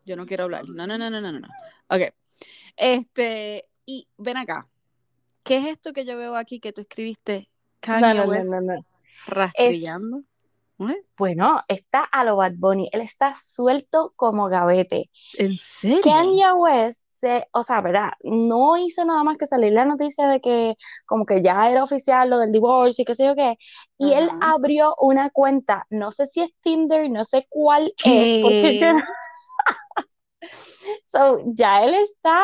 Yo 0.06 0.16
no 0.16 0.26
quiero 0.26 0.44
hablar. 0.46 0.68
No, 0.70 0.86
no, 0.88 0.98
no, 0.98 1.10
no, 1.10 1.22
no. 1.22 1.32
no. 1.32 1.48
Ok. 1.90 2.14
Este, 2.78 3.66
y 3.86 4.08
ven 4.18 4.38
acá. 4.38 4.68
¿Qué 5.44 5.58
es 5.58 5.68
esto 5.68 5.94
que 5.94 6.06
yo 6.06 6.18
veo 6.18 6.36
aquí 6.36 6.60
que 6.60 6.74
tú 6.74 6.82
escribiste? 6.82 7.50
Kanye 7.80 8.16
no, 8.16 8.26
no, 8.26 8.32
West 8.32 8.50
no, 8.50 8.62
no. 8.62 8.86
rastrillando. 9.28 10.24
¿Eh? 10.80 11.06
Bueno, 11.18 11.62
está 11.68 12.04
a 12.04 12.24
lo 12.24 12.36
Bad 12.36 12.54
Bunny. 12.58 12.90
Él 12.92 13.02
está 13.02 13.34
suelto 13.34 14.14
como 14.16 14.50
gavete. 14.50 15.10
¿En 15.36 15.56
serio? 15.56 16.02
Kanye 16.04 16.52
West, 16.54 17.06
se, 17.12 17.48
o 17.54 17.64
sea, 17.64 17.80
¿verdad? 17.82 18.10
No 18.24 18.76
hizo 18.76 19.06
nada 19.06 19.24
más 19.24 19.38
que 19.38 19.48
salir 19.48 19.72
la 19.72 19.86
noticia 19.86 20.28
de 20.28 20.42
que 20.42 20.76
como 21.06 21.26
que 21.26 21.42
ya 21.42 21.70
era 21.70 21.84
oficial 21.84 22.30
lo 22.30 22.40
del 22.40 22.52
divorcio 22.52 23.04
y 23.04 23.06
qué 23.06 23.16
sé 23.16 23.26
yo 23.26 23.36
qué. 23.36 23.58
Y 23.98 24.14
él 24.14 24.30
abrió 24.42 24.96
una 25.00 25.30
cuenta, 25.30 25.86
no 25.90 26.12
sé 26.12 26.28
si 26.28 26.42
es 26.42 26.54
Tinder, 26.62 27.10
no 27.10 27.24
sé 27.24 27.46
cuál 27.50 27.94
es, 28.04 28.42
porque 28.44 28.80
yo... 28.80 28.88
So, 31.08 31.42
ya 31.48 31.84
él 31.84 31.96
está 31.96 32.44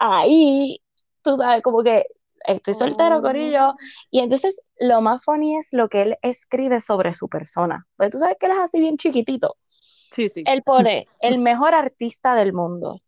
ahí, 0.00 0.78
tú 1.22 1.36
sabes, 1.36 1.62
como 1.62 1.82
que 1.82 2.06
estoy 2.46 2.74
soltero, 2.74 3.18
Oh. 3.18 3.22
corillo. 3.22 3.74
Y 4.10 4.20
entonces 4.20 4.60
lo 4.78 5.00
más 5.00 5.24
funny 5.24 5.56
es 5.56 5.68
lo 5.72 5.88
que 5.88 6.02
él 6.02 6.16
escribe 6.22 6.80
sobre 6.80 7.14
su 7.14 7.28
persona. 7.28 7.86
Porque 7.96 8.10
tú 8.10 8.18
sabes 8.18 8.36
que 8.38 8.46
él 8.46 8.52
es 8.52 8.58
así 8.58 8.78
bien 8.80 8.96
chiquitito. 8.96 9.56
Sí, 9.68 10.28
sí. 10.28 10.42
Él 10.46 10.62
pone 10.62 11.06
el 11.20 11.38
mejor 11.38 11.74
artista 11.74 12.34
del 12.34 12.52
mundo. 12.52 13.00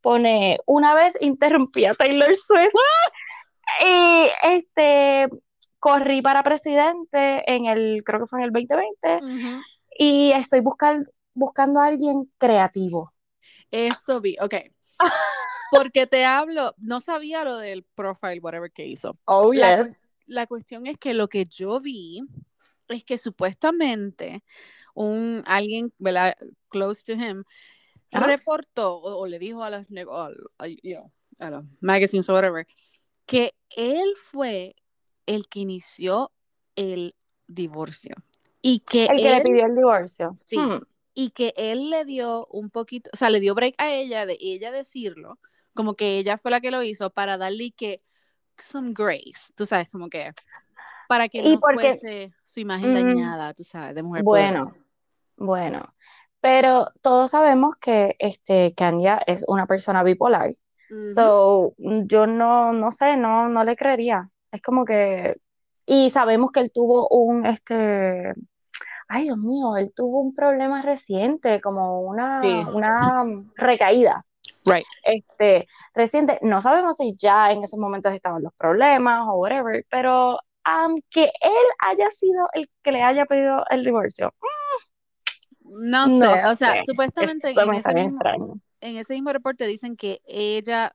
Pone 0.00 0.58
una 0.66 0.94
vez 0.94 1.14
interrumpí 1.20 1.86
a 1.86 1.94
Taylor 1.94 2.34
Swift 2.36 2.74
y 3.86 4.26
este 4.42 5.28
corrí 5.78 6.20
para 6.22 6.42
presidente 6.42 7.42
en 7.50 7.66
el, 7.66 8.02
creo 8.04 8.20
que 8.20 8.26
fue 8.26 8.40
en 8.40 8.44
el 8.46 8.52
2020 8.52 9.16
Ujú. 9.22 9.62
y 9.98 10.32
estoy 10.32 10.60
buscando 10.60 11.08
buscando 11.36 11.80
a 11.80 11.86
alguien 11.86 12.30
creativo. 12.38 13.12
Eso 13.70 14.20
vi, 14.20 14.36
ok. 14.40 14.54
Porque 15.74 16.06
te 16.06 16.24
hablo, 16.24 16.74
no 16.78 17.00
sabía 17.00 17.44
lo 17.44 17.56
del 17.58 17.84
profile, 17.94 18.40
whatever 18.40 18.70
que 18.72 18.86
hizo. 18.86 19.18
Oh, 19.26 19.52
La 19.52 19.78
yes. 19.82 20.16
La 20.26 20.46
cuestión 20.46 20.86
es 20.86 20.96
que 20.98 21.12
lo 21.14 21.28
que 21.28 21.44
yo 21.44 21.80
vi 21.80 22.22
es 22.88 23.04
que 23.04 23.18
supuestamente 23.18 24.42
un 24.94 25.42
alguien, 25.46 25.92
¿verdad? 25.98 26.36
Close 26.68 27.04
to 27.04 27.12
him, 27.12 27.44
Ajá. 28.12 28.26
reportó 28.26 28.94
o, 28.96 29.16
o 29.18 29.26
le 29.26 29.38
dijo 29.38 29.62
a 29.64 29.70
las, 29.70 29.90
ne- 29.90 30.04
o 30.04 30.16
al- 30.16 30.36
a, 30.58 30.66
you 30.68 30.78
know, 30.96 31.10
a 31.40 31.50
los 31.50 31.64
magazines 31.80 32.28
o 32.28 32.32
whatever, 32.34 32.66
que 33.26 33.54
él 33.76 34.14
fue 34.16 34.76
el 35.26 35.48
que 35.48 35.60
inició 35.60 36.30
el 36.76 37.14
divorcio 37.46 38.14
y 38.62 38.80
que 38.80 39.06
El 39.06 39.16
que 39.16 39.30
le 39.30 39.40
pidió 39.42 39.66
el 39.66 39.74
divorcio. 39.76 40.36
Sí. 40.46 40.56
Hmm. 40.58 40.80
y 41.12 41.30
que 41.30 41.52
él 41.56 41.90
le 41.90 42.04
dio 42.04 42.46
un 42.46 42.70
poquito, 42.70 43.10
o 43.12 43.16
sea, 43.16 43.30
le 43.30 43.40
dio 43.40 43.54
break 43.54 43.74
a 43.78 43.92
ella 43.92 44.26
de 44.26 44.36
ella 44.40 44.72
decirlo, 44.72 45.38
como 45.74 45.94
que 45.94 46.18
ella 46.18 46.38
fue 46.38 46.50
la 46.50 46.60
que 46.60 46.70
lo 46.70 46.82
hizo 46.82 47.10
para 47.10 47.36
darle 47.38 47.72
que 47.76 48.00
some 48.58 48.92
grace, 48.94 49.52
tú 49.56 49.66
sabes, 49.66 49.88
como 49.90 50.08
que 50.08 50.32
para 51.08 51.28
que 51.28 51.38
Y 51.42 51.54
no 51.54 51.60
porque- 51.60 51.98
fuese 51.98 52.32
su 52.42 52.60
imagen 52.60 52.92
Mm, 52.92 52.94
dañada, 52.94 53.54
tú 53.54 53.64
sabes, 53.64 53.94
de 53.94 54.02
mujer 54.02 54.22
Bueno, 54.22 54.58
poderosa. 54.64 54.84
bueno. 55.36 55.94
Pero 56.40 56.92
todos 57.02 57.30
sabemos 57.30 57.74
que 57.76 58.16
este 58.18 58.74
Kanye 58.74 59.18
es 59.26 59.44
una 59.48 59.66
persona 59.66 60.02
bipolar. 60.02 60.52
So, 61.14 61.74
yo 61.78 62.26
no, 62.26 62.72
no 62.72 62.92
sé, 62.92 63.16
no, 63.16 63.48
no 63.48 63.64
le 63.64 63.74
creería. 63.76 64.28
Es 64.52 64.60
como 64.62 64.84
que, 64.84 65.36
y 65.86 66.10
sabemos 66.10 66.52
que 66.52 66.60
él 66.60 66.70
tuvo 66.72 67.08
un, 67.08 67.46
este, 67.46 68.32
ay 69.08 69.24
Dios 69.24 69.38
mío, 69.38 69.76
él 69.76 69.92
tuvo 69.96 70.20
un 70.20 70.34
problema 70.34 70.82
reciente, 70.82 71.60
como 71.60 72.02
una, 72.02 72.42
Sí. 72.42 72.64
una 72.72 73.24
recaída, 73.56 74.24
Right. 74.66 74.86
este, 75.02 75.66
reciente. 75.94 76.38
No 76.42 76.62
sabemos 76.62 76.96
si 76.96 77.14
ya 77.16 77.50
en 77.52 77.62
esos 77.64 77.78
momentos 77.78 78.12
estaban 78.14 78.42
los 78.42 78.52
problemas 78.54 79.26
o 79.28 79.34
whatever, 79.36 79.84
pero 79.90 80.38
aunque 80.64 81.24
él 81.24 81.66
haya 81.86 82.10
sido 82.10 82.48
el 82.54 82.70
que 82.82 82.92
le 82.92 83.02
haya 83.02 83.26
pedido 83.26 83.64
el 83.70 83.84
divorcio, 83.84 84.34
No 85.60 86.06
No 86.06 86.08
sé, 86.08 86.46
o 86.46 86.54
sea, 86.54 86.76
sé. 86.76 86.82
supuestamente 86.86 87.48
esto 87.50 87.60
en 87.62 87.70
me 87.70 87.78
ese, 87.78 87.80
está 87.80 87.92
bien 87.92 88.06
mismo, 88.06 88.18
extraño. 88.20 88.54
en 88.80 88.96
ese 88.96 89.14
mismo 89.14 89.32
reporte 89.32 89.66
dicen 89.66 89.96
que 89.96 90.20
ella 90.24 90.94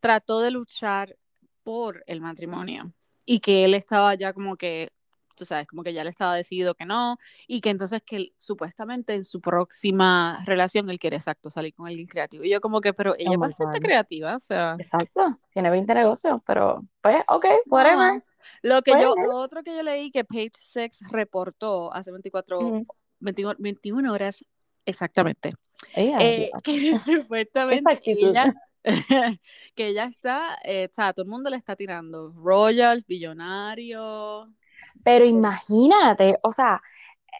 trató 0.00 0.40
de 0.40 0.50
luchar 0.50 1.16
por 1.62 2.02
el 2.06 2.20
matrimonio 2.20 2.92
y 3.24 3.40
que 3.40 3.64
él 3.64 3.74
estaba 3.74 4.14
ya 4.14 4.32
como 4.32 4.56
que, 4.56 4.90
tú 5.36 5.44
sabes, 5.44 5.66
como 5.68 5.82
que 5.84 5.92
ya 5.92 6.02
le 6.04 6.10
estaba 6.10 6.34
decidido 6.34 6.74
que 6.74 6.84
no 6.86 7.18
y 7.46 7.60
que 7.60 7.70
entonces 7.70 8.02
que 8.04 8.16
él, 8.16 8.34
supuestamente 8.38 9.14
en 9.14 9.24
su 9.24 9.40
próxima 9.40 10.42
relación 10.46 10.90
él 10.90 10.98
quiere 10.98 11.16
exacto 11.16 11.50
salir 11.50 11.74
con 11.74 11.86
alguien 11.86 12.06
creativo. 12.06 12.44
Y 12.44 12.50
yo 12.50 12.60
como 12.60 12.80
que, 12.80 12.92
pero 12.92 13.14
ella 13.16 13.30
Oh 13.30 13.34
es 13.34 13.38
bastante 13.38 13.78
God. 13.78 13.86
creativa, 13.86 14.36
o 14.36 14.40
sea, 14.40 14.76
Exacto, 14.78 15.38
tiene 15.52 15.70
20 15.70 15.94
negocios, 15.94 16.40
pero 16.46 16.84
pues, 17.02 17.22
ok, 17.28 17.46
no, 17.66 17.76
whatever. 17.76 18.22
Lo 18.62 18.82
que 18.82 18.92
yo, 18.92 19.14
lo 19.16 19.36
otro 19.36 19.62
que 19.62 19.76
yo 19.76 19.82
leí 19.82 20.10
que 20.10 20.24
Page 20.24 20.52
Six 20.58 21.00
reportó 21.10 21.92
hace 21.92 22.10
24, 22.10 22.60
Ujú. 22.60 22.86
21, 23.20 23.54
21 23.58 24.12
horas 24.12 24.44
exactamente, 24.84 25.54
Ella, 25.94 26.22
eh, 26.22 26.50
que 26.62 26.98
supuestamente 27.04 28.00
ella, 28.06 28.54
que 29.74 29.88
ella 29.88 30.04
está, 30.04 30.58
eh, 30.64 30.88
sea, 30.92 31.12
todo 31.12 31.24
el 31.24 31.30
mundo 31.30 31.50
le 31.50 31.56
está 31.56 31.74
tirando 31.74 32.32
royals, 32.32 33.04
billonarios, 33.06 34.48
Pero 35.04 35.24
imagínate, 35.24 36.38
o 36.42 36.52
sea, 36.52 36.80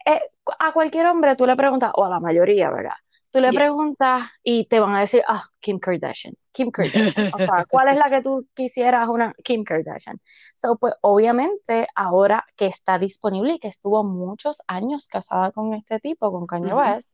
eh, 0.07 0.21
a 0.59 0.73
cualquier 0.73 1.07
hombre 1.07 1.37
tú 1.37 1.47
le 1.47 1.57
preguntas, 1.57 1.93
o 1.95 2.05
a 2.05 2.09
la 2.09 2.21
mayoría, 2.21 2.71
¿verdad? 2.71 2.95
Tú 3.31 3.41
le 3.41 3.51
Yeah. 3.51 3.61
preguntas 3.61 4.29
y 4.43 4.67
te 4.67 4.81
van 4.81 4.95
a 4.95 5.01
decir, 5.01 5.23
ah, 5.29 5.45
Kim 5.61 5.79
Kardashian, 5.79 6.35
Kim 6.53 6.71
Kardashian. 6.71 7.27
O 7.33 7.39
sea, 7.41 7.65
¿cuál 7.69 7.89
es 7.89 7.97
la 7.99 8.09
que 8.09 8.23
tú 8.23 8.47
quisieras? 8.55 9.09
Una 9.09 9.35
Kim 9.45 9.65
Kardashian. 9.65 10.21
So, 10.55 10.77
pues 10.79 10.95
obviamente 11.03 11.87
ahora 11.95 12.45
que 12.57 12.67
está 12.67 12.99
disponible 12.99 13.55
y 13.55 13.59
que 13.59 13.69
estuvo 13.69 14.05
muchos 14.05 14.63
años 14.69 15.09
casada 15.09 15.51
con 15.53 15.75
este 15.75 15.99
tipo, 16.01 16.31
con 16.33 16.47
Kanye. 16.47 16.73
West, 16.73 17.13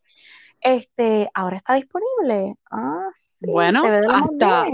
este, 0.60 1.28
ahora 1.34 1.56
está 1.56 1.74
disponible. 1.74 2.54
Ah, 2.70 3.08
sí, 3.14 3.46
Bueno, 3.50 3.82
hasta, 3.84 4.66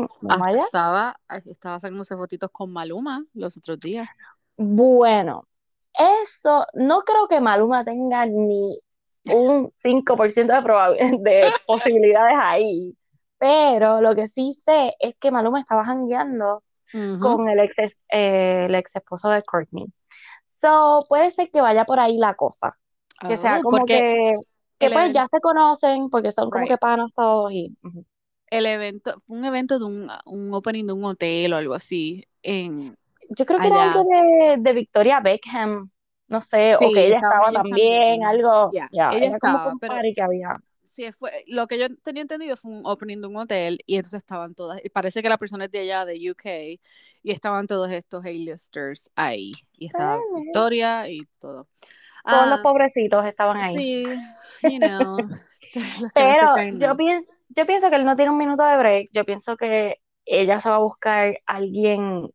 estaba, 0.64 1.16
estaba 1.46 1.80
sacándose 1.80 2.14
fotitos 2.16 2.50
con 2.50 2.70
Maluma 2.70 3.24
los 3.32 3.56
otros 3.56 3.80
días. 3.80 4.08
Bueno, 4.58 5.48
eso 5.98 6.66
no 6.74 7.00
creo 7.00 7.28
que 7.28 7.40
Maluma 7.40 7.84
tenga 7.84 8.24
ni 8.26 8.78
un 9.24 9.72
5% 9.82 10.46
de, 10.46 11.18
de 11.20 11.52
posibilidades 11.66 12.38
ahí, 12.40 12.96
pero 13.38 14.00
lo 14.00 14.14
que 14.14 14.28
sí 14.28 14.54
sé 14.54 14.94
es 15.00 15.18
que 15.18 15.30
Maluma 15.30 15.60
estaba 15.60 15.84
jangueando 15.84 16.62
con 17.20 17.48
el 17.48 17.60
ex, 17.60 18.02
eh, 18.10 18.66
el 18.66 18.74
ex 18.74 18.96
esposo 18.96 19.28
de 19.28 19.42
Courtney. 19.42 19.86
So, 20.46 21.04
puede 21.08 21.30
ser 21.30 21.50
que 21.50 21.60
vaya 21.60 21.84
por 21.84 22.00
ahí 22.00 22.16
la 22.16 22.34
cosa, 22.34 22.78
que 23.26 23.36
sea 23.36 23.58
Oh, 23.58 23.62
como 23.62 23.84
que, 23.84 24.34
que 24.78 24.86
pues 24.86 24.92
evento, 24.92 25.14
ya 25.14 25.26
se 25.26 25.40
conocen, 25.40 26.08
porque 26.08 26.32
son 26.32 26.50
como 26.50 26.62
right. 26.62 26.72
que 26.72 26.78
panas 26.78 27.10
todos 27.14 27.52
y... 27.52 27.76
El 28.46 28.64
evento, 28.64 29.14
fue 29.26 29.36
un 29.36 29.44
evento 29.44 29.78
de 29.78 29.84
un, 29.84 30.08
un 30.24 30.54
opening 30.54 30.86
de 30.86 30.92
un 30.94 31.04
hotel 31.04 31.52
o 31.52 31.56
algo 31.56 31.74
así 31.74 32.24
en 32.42 32.96
Yo 33.28 33.44
creo 33.46 33.60
que 33.60 33.68
era 33.68 33.82
allá. 33.82 33.84
algo 33.84 34.02
de, 34.04 34.56
de 34.58 34.72
Victoria 34.72 35.20
Beckham, 35.20 35.90
no 36.28 36.40
sé, 36.40 36.76
o 36.76 36.90
que 36.92 37.04
Sí, 37.04 37.06
ella 37.06 37.18
estaba 37.20 37.52
ellos 37.52 37.66
también, 37.68 38.24
también. 38.24 38.24
algo, 38.24 38.74
Ya, 38.74 38.90
ya, 38.90 39.16
ella 39.18 39.28
era 39.28 39.38
estaba, 39.38 39.76
pero 39.76 40.02
que 40.14 40.22
había. 40.22 40.58
sí 40.84 41.12
fue, 41.12 41.44
lo 41.48 41.66
que 41.68 41.78
yo 41.78 41.94
tenía 41.98 42.22
entendido 42.22 42.56
fue 42.56 42.72
un 42.72 42.82
opening 42.86 43.20
de 43.22 43.28
un 43.28 43.36
hotel 43.36 43.80
y 43.86 43.96
entonces 43.96 44.18
estaban 44.20 44.54
todas, 44.54 44.80
parece 44.92 45.22
que 45.22 45.28
la 45.30 45.38
persona 45.38 45.66
es 45.66 45.70
de 45.72 45.80
allá, 45.80 46.04
de 46.06 46.30
UK, 46.30 46.80
y 47.22 47.32
estaban 47.32 47.66
todos 47.68 47.90
estos 47.92 48.24
A-listers 48.24 49.10
ahí, 49.16 49.52
y 49.78 49.86
estaba 49.88 50.16
Eh, 50.16 50.28
Victoria 50.32 51.08
y 51.10 51.26
todo. 51.40 51.68
Todos 52.28 52.48
los 52.48 52.60
Ah, 52.60 52.62
pobrecitos 52.62 53.24
estaban 53.26 53.60
ahí. 53.60 53.86
sí, 53.90 54.16
you 54.64 54.78
know, 54.78 55.28
no 55.74 56.10
Pero 56.12 56.66
yo 56.70 56.96
pienso, 56.96 57.32
yo 57.48 57.66
pienso 57.66 57.90
que 57.90 57.96
él 57.96 58.04
no 58.04 58.16
tiene 58.16 58.30
un 58.32 58.38
minuto 58.38 58.64
de 58.64 58.76
break. 58.78 59.10
Yo 59.12 59.24
pienso 59.24 59.56
que 59.56 59.96
ella 60.24 60.60
se 60.60 60.68
va 60.70 60.76
a 60.76 60.78
buscar 60.80 61.38
a 61.46 61.56
alguien 61.56 62.28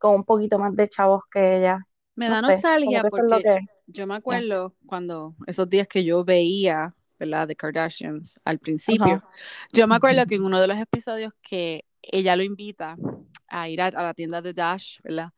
con 0.00 0.16
un 0.16 0.24
poquito 0.24 0.58
más 0.58 0.74
de 0.76 0.88
chavos 0.88 1.24
que 1.30 1.58
ella. 1.58 1.86
Me 2.16 2.28
No 2.28 2.34
da 2.34 2.40
sé, 2.40 2.52
nostalgia 2.54 3.02
porque 3.04 3.42
que. 3.42 3.58
yo 3.86 4.06
me 4.06 4.14
acuerdo 4.16 4.74
cuando 4.86 5.36
esos 5.46 5.68
días 5.70 5.88
que 5.88 6.04
yo 6.04 6.24
veía, 6.24 6.94
¿verdad? 7.18 7.48
De 7.48 7.56
Kardashians 7.56 8.40
al 8.44 8.58
principio, 8.58 9.16
Ajá. 9.16 9.28
yo 9.72 9.86
me 9.88 9.94
acuerdo 9.96 10.26
que 10.26 10.36
en 10.36 10.44
uno 10.44 10.60
de 10.60 10.66
los 10.68 10.78
episodios 10.78 11.32
que 11.42 11.84
ella 12.02 12.36
lo 12.36 12.42
invita 12.42 12.96
a 13.48 13.68
ir 13.68 13.80
a, 13.82 13.86
a 13.88 14.02
la 14.02 14.14
tienda 14.14 14.42
de 14.42 14.54
Dash, 14.54 14.98
¿verdad? 15.02 15.30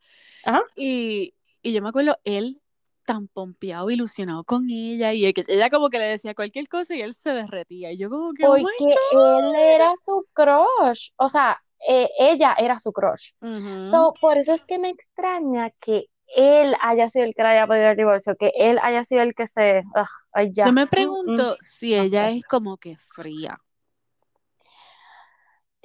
Ajá. 0.45 0.63
Y, 0.77 1.35
y 1.63 1.73
yo 1.73 1.83
me 1.83 1.89
acuerdo, 1.91 2.19
él 2.25 2.61
tan 3.05 3.29
pompeado, 3.29 3.91
ilusionado 3.91 4.45
con 4.45 4.71
ella, 4.71 5.13
y 5.13 5.27
ella 5.27 5.71
como 5.71 5.91
que 5.91 5.99
le 5.99 6.05
decía 6.07 6.35
cualquier 6.35 6.69
cosa 6.69 6.95
y 6.95 7.03
él 7.03 7.15
se 7.15 7.31
derretía. 7.31 7.93
Y 7.93 7.99
yo 7.99 8.11
como 8.11 8.33
que, 8.33 8.47
oh 8.47 8.57
Porque 8.57 8.95
él 9.13 9.55
era 9.57 9.93
su 9.97 10.27
crush, 10.33 11.11
o 11.17 11.29
sea, 11.29 11.61
eh, 11.89 12.09
ella 12.19 12.55
era 12.59 12.79
su 12.79 12.93
crush. 12.93 13.33
Ujú. 13.43 13.77
So, 13.83 14.15
por 14.21 14.39
eso 14.39 14.53
es 14.55 14.65
que 14.67 14.79
me 14.79 14.91
extraña 14.91 15.71
que 15.81 16.07
él 16.37 16.75
haya 16.81 17.09
sido 17.11 17.25
el 17.27 17.35
que 17.35 17.43
le 17.43 17.49
haya 17.51 17.67
pedido 17.67 17.91
el 17.91 17.97
divorcio, 17.97 18.37
que 18.37 18.53
él 18.57 18.79
haya 18.83 19.05
sido 19.05 19.23
el 19.23 19.35
que 19.35 19.47
se, 19.47 19.81
ugh, 19.95 20.07
ay, 20.33 20.53
ya. 20.53 20.69
Yo 20.69 20.73
me 20.73 20.87
Mm, 20.97 21.17
mm. 21.27 21.47
pregunto 21.47 21.57
si 21.61 21.95
ella 21.95 22.31
es 22.31 22.45
como 22.47 22.77
que 22.79 22.97
fría. 22.97 23.61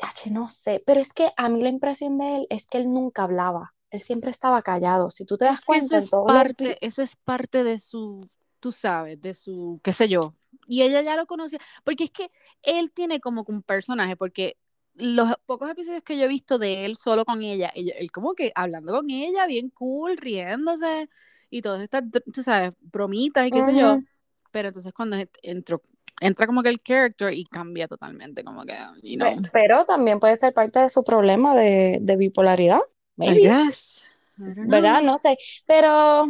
Yache, 0.02 0.32
no 0.32 0.50
sé, 0.50 0.82
pero 0.88 1.00
es 1.02 1.14
que 1.14 1.32
a 1.38 1.50
mí 1.50 1.62
la 1.62 1.70
impresión 1.70 2.18
de 2.18 2.36
él 2.38 2.48
es 2.50 2.68
que 2.68 2.78
él 2.80 2.92
nunca 2.92 3.24
hablaba, 3.24 3.74
él 3.92 4.02
siempre 4.02 4.32
estaba 4.32 4.62
callado. 4.64 5.10
Si 5.12 5.26
tú 5.26 5.38
te 5.38 5.46
das 5.46 5.62
Es 5.68 5.84
eso 5.84 5.96
cuenta 5.96 6.00
en 6.00 6.08
es 6.08 6.12
los 6.12 6.22
parte, 6.26 6.78
eso 6.82 7.02
es 7.02 7.16
parte 7.16 7.64
de 7.64 7.80
su, 7.80 8.30
tú 8.60 8.72
sabes, 8.72 9.22
de 9.22 9.34
su, 9.34 9.80
qué 9.84 9.94
sé 9.94 10.10
yo. 10.10 10.36
Y 10.68 10.82
ella 10.82 11.02
ya 11.02 11.16
lo 11.16 11.26
conocía, 11.26 11.60
porque 11.86 12.06
es 12.06 12.12
que 12.12 12.30
él 12.64 12.92
tiene 12.92 13.20
como 13.22 13.44
un 13.48 13.64
personaje, 13.64 14.18
porque 14.18 14.58
los 14.98 15.30
pocos 15.46 15.70
episodios 15.72 16.04
que 16.04 16.18
yo 16.18 16.26
he 16.26 16.28
visto 16.28 16.58
de 16.60 16.86
él 16.86 16.96
solo 16.98 17.26
con 17.26 17.44
ella, 17.44 17.72
ella- 17.76 17.94
él 17.98 18.12
como 18.12 18.34
que 18.36 18.52
hablando 18.56 18.94
con 18.94 19.10
ella, 19.10 19.46
bien 19.48 19.70
cool, 19.70 20.18
riéndose, 20.18 21.10
y 21.50 21.62
todas 21.62 21.82
estas, 21.84 22.04
tú 22.34 22.42
sabes, 22.44 22.76
bromitas 22.82 23.48
y 23.48 23.52
qué 23.52 23.64
sé 23.64 23.76
yo. 23.76 24.02
Pero 24.52 24.70
entonces 24.70 24.94
cuando 24.94 25.18
entró, 25.44 25.82
entra 26.22 26.48
como 26.48 26.64
que 26.64 26.70
el 26.70 26.82
character 26.82 27.34
y 27.34 27.46
cambia 27.46 27.88
totalmente, 27.88 28.44
como 28.44 28.66
que, 28.66 28.74
you 29.04 29.18
know. 29.18 29.30
Pe- 29.36 29.50
Pero 29.54 29.86
también 29.86 30.20
puede 30.20 30.36
ser 30.36 30.54
parte 30.54 30.80
de 30.80 30.90
su 30.90 31.04
problema 31.04 31.56
de, 31.56 32.00
de 32.02 32.16
bipolaridad, 32.18 32.80
I 33.26 33.34
maybe, 33.34 33.42
guess. 33.42 34.04
I 34.40 34.54
don't 34.54 34.70
know. 34.70 34.70
¿verdad? 34.70 35.02
No 35.02 35.18
sé, 35.18 35.38
pero 35.66 36.28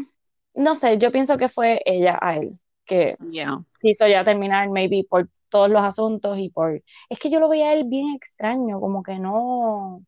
no 0.56 0.76
sé, 0.76 0.98
yo 0.98 1.12
pienso 1.12 1.38
que 1.38 1.50
fue 1.50 1.82
ella 1.86 2.18
a 2.22 2.36
él 2.38 2.58
que 2.86 3.18
Yeah. 3.20 3.60
quiso 3.82 4.08
ya 4.08 4.24
terminar, 4.26 4.70
maybe 4.70 5.04
por 5.10 5.30
todos 5.50 5.70
los 5.70 5.82
asuntos 5.84 6.38
y 6.40 6.50
por... 6.50 6.82
Es 7.10 7.20
que 7.20 7.30
yo 7.30 7.40
lo 7.40 7.50
veía 7.50 7.70
a 7.70 7.74
él 7.74 7.84
bien 7.86 8.16
extraño, 8.16 8.80
como 8.80 9.04
que 9.04 9.20
no, 9.20 10.04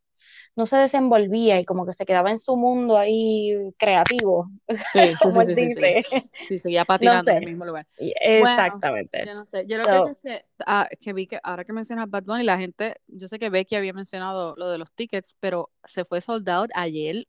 no 0.56 0.66
se 0.66 0.78
desenvolvía 0.78 1.60
y 1.60 1.66
como 1.66 1.86
que 1.86 1.94
se 1.94 2.06
quedaba 2.06 2.30
en 2.32 2.38
su 2.38 2.56
mundo 2.58 2.98
ahí 2.98 3.56
creativo, 3.78 4.50
Sí, 4.94 5.00
como 5.22 5.42
sí, 5.44 5.52
él 5.52 5.56
sí, 5.56 5.70
sí, 5.70 5.70
sí. 5.76 5.82
dice. 5.82 6.30
Sí, 6.48 6.60
seguía 6.60 6.86
patinando 6.86 7.32
en 7.32 7.38
sé. 7.40 7.44
el 7.44 7.50
mismo 7.52 7.66
lugar. 7.66 7.88
Bueno, 7.98 8.50
Exactamente. 8.50 9.26
yo 9.26 9.34
no 9.36 9.46
sé. 9.46 9.66
Yo 9.68 9.78
lo 9.78 9.84
So- 9.86 10.06
que 10.06 10.06
sé 10.06 10.36
es 10.36 10.42
que, 10.42 10.46
ah, 10.66 10.88
que 11.00 11.14
vi 11.14 11.28
que 11.28 11.40
ahora 11.44 11.64
que 11.66 11.74
mencionas 11.74 12.10
Bad 12.10 12.24
Bunny, 12.26 12.44
la 12.44 12.58
gente, 12.58 12.96
yo 13.08 13.28
sé 13.28 13.40
que 13.40 13.50
Becky 13.50 13.76
había 13.76 13.94
mencionado 13.94 14.56
lo 14.58 14.70
de 14.70 14.78
los 14.78 14.92
tickets, 14.94 15.36
pero 15.40 15.72
se 15.84 16.06
fue 16.06 16.22
sold 16.22 16.50
out 16.50 16.70
ayer. 16.74 17.28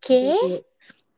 ¿Qué? 0.00 0.64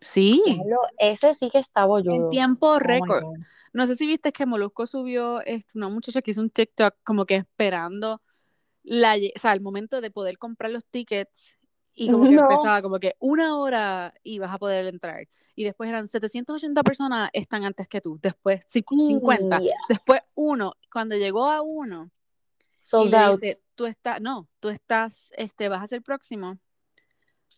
Sí, 0.06 0.42
Diablo, 0.46 0.78
ese 0.98 1.34
sí 1.34 1.50
que 1.50 1.58
está 1.58 1.86
en 2.04 2.30
tiempo 2.30 2.68
Oh 2.74 2.78
récord. 2.78 3.24
No 3.72 3.86
sé 3.86 3.94
si 3.96 4.06
viste 4.06 4.32
que 4.32 4.46
Molusco 4.46 4.86
subió 4.86 5.40
este, 5.42 5.76
una 5.76 5.88
muchacha 5.88 6.22
que 6.22 6.30
hizo 6.30 6.40
un 6.40 6.50
TikTok 6.50 6.94
como 7.04 7.26
que 7.26 7.36
esperando 7.36 8.22
la, 8.82 9.16
o 9.16 9.38
sea, 9.40 9.52
el 9.52 9.60
momento 9.60 10.00
de 10.00 10.10
poder 10.10 10.38
comprar 10.38 10.70
los 10.70 10.84
tickets 10.84 11.58
y 11.94 12.10
como 12.10 12.24
que 12.24 12.30
No. 12.36 12.42
empezaba 12.42 12.80
como 12.82 12.98
que 13.00 13.16
una 13.18 13.58
hora 13.58 14.14
y 14.22 14.38
vas 14.38 14.52
a 14.52 14.58
poder 14.58 14.86
entrar. 14.86 15.26
Y 15.54 15.64
después 15.64 15.88
eran 15.90 16.06
780 16.06 16.82
personas 16.82 17.30
están 17.32 17.64
antes 17.64 17.88
que 17.88 18.00
tú, 18.00 18.18
después 18.22 18.60
cincu- 18.66 19.06
50, 19.06 19.58
Yeah. 19.60 19.74
después 19.88 20.20
uno. 20.34 20.74
Cuando 20.92 21.16
llegó 21.16 21.46
a 21.50 21.62
uno 21.62 22.10
y 22.10 22.60
Sold 22.80 23.10
le 23.10 23.16
out. 23.18 23.40
dice, 23.40 23.60
tú 23.74 23.86
estás, 23.86 24.20
no, 24.20 24.48
tú 24.60 24.68
estás, 24.68 25.32
este, 25.36 25.68
vas 25.68 25.82
a 25.82 25.86
ser 25.86 26.02
próximo, 26.02 26.58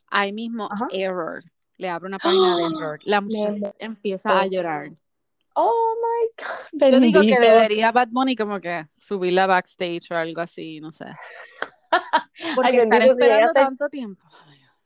ahí 0.06 0.32
mismo, 0.32 0.68
Ajá. 0.72 0.87
error. 0.90 1.44
Le 1.79 1.88
abre 1.88 2.09
una 2.09 2.19
página 2.19 2.57
de 2.57 2.64
error. 2.64 3.01
La 3.05 3.21
muchacha 3.21 3.73
empieza 3.79 4.41
a 4.41 4.47
llorar. 4.47 4.91
Oh 5.55 5.95
my 5.97 6.45
God. 6.81 6.93
Yo 6.93 7.01
digo 7.01 7.21
que 7.21 7.38
debería 7.38 7.91
Bad 7.91 8.09
Bunny 8.11 8.37
como 8.37 8.61
que 8.61 8.87
subirla 8.91 9.47
backstage 9.47 10.11
o 10.12 10.17
algo 10.17 10.41
así, 10.41 10.81
no 10.81 10.93
sé. 10.93 11.07
Porque 12.55 12.77
Ay, 12.77 12.79
estar 12.79 13.03
esperando 13.03 13.53
tanto 13.53 13.88
tiempo. 13.88 14.23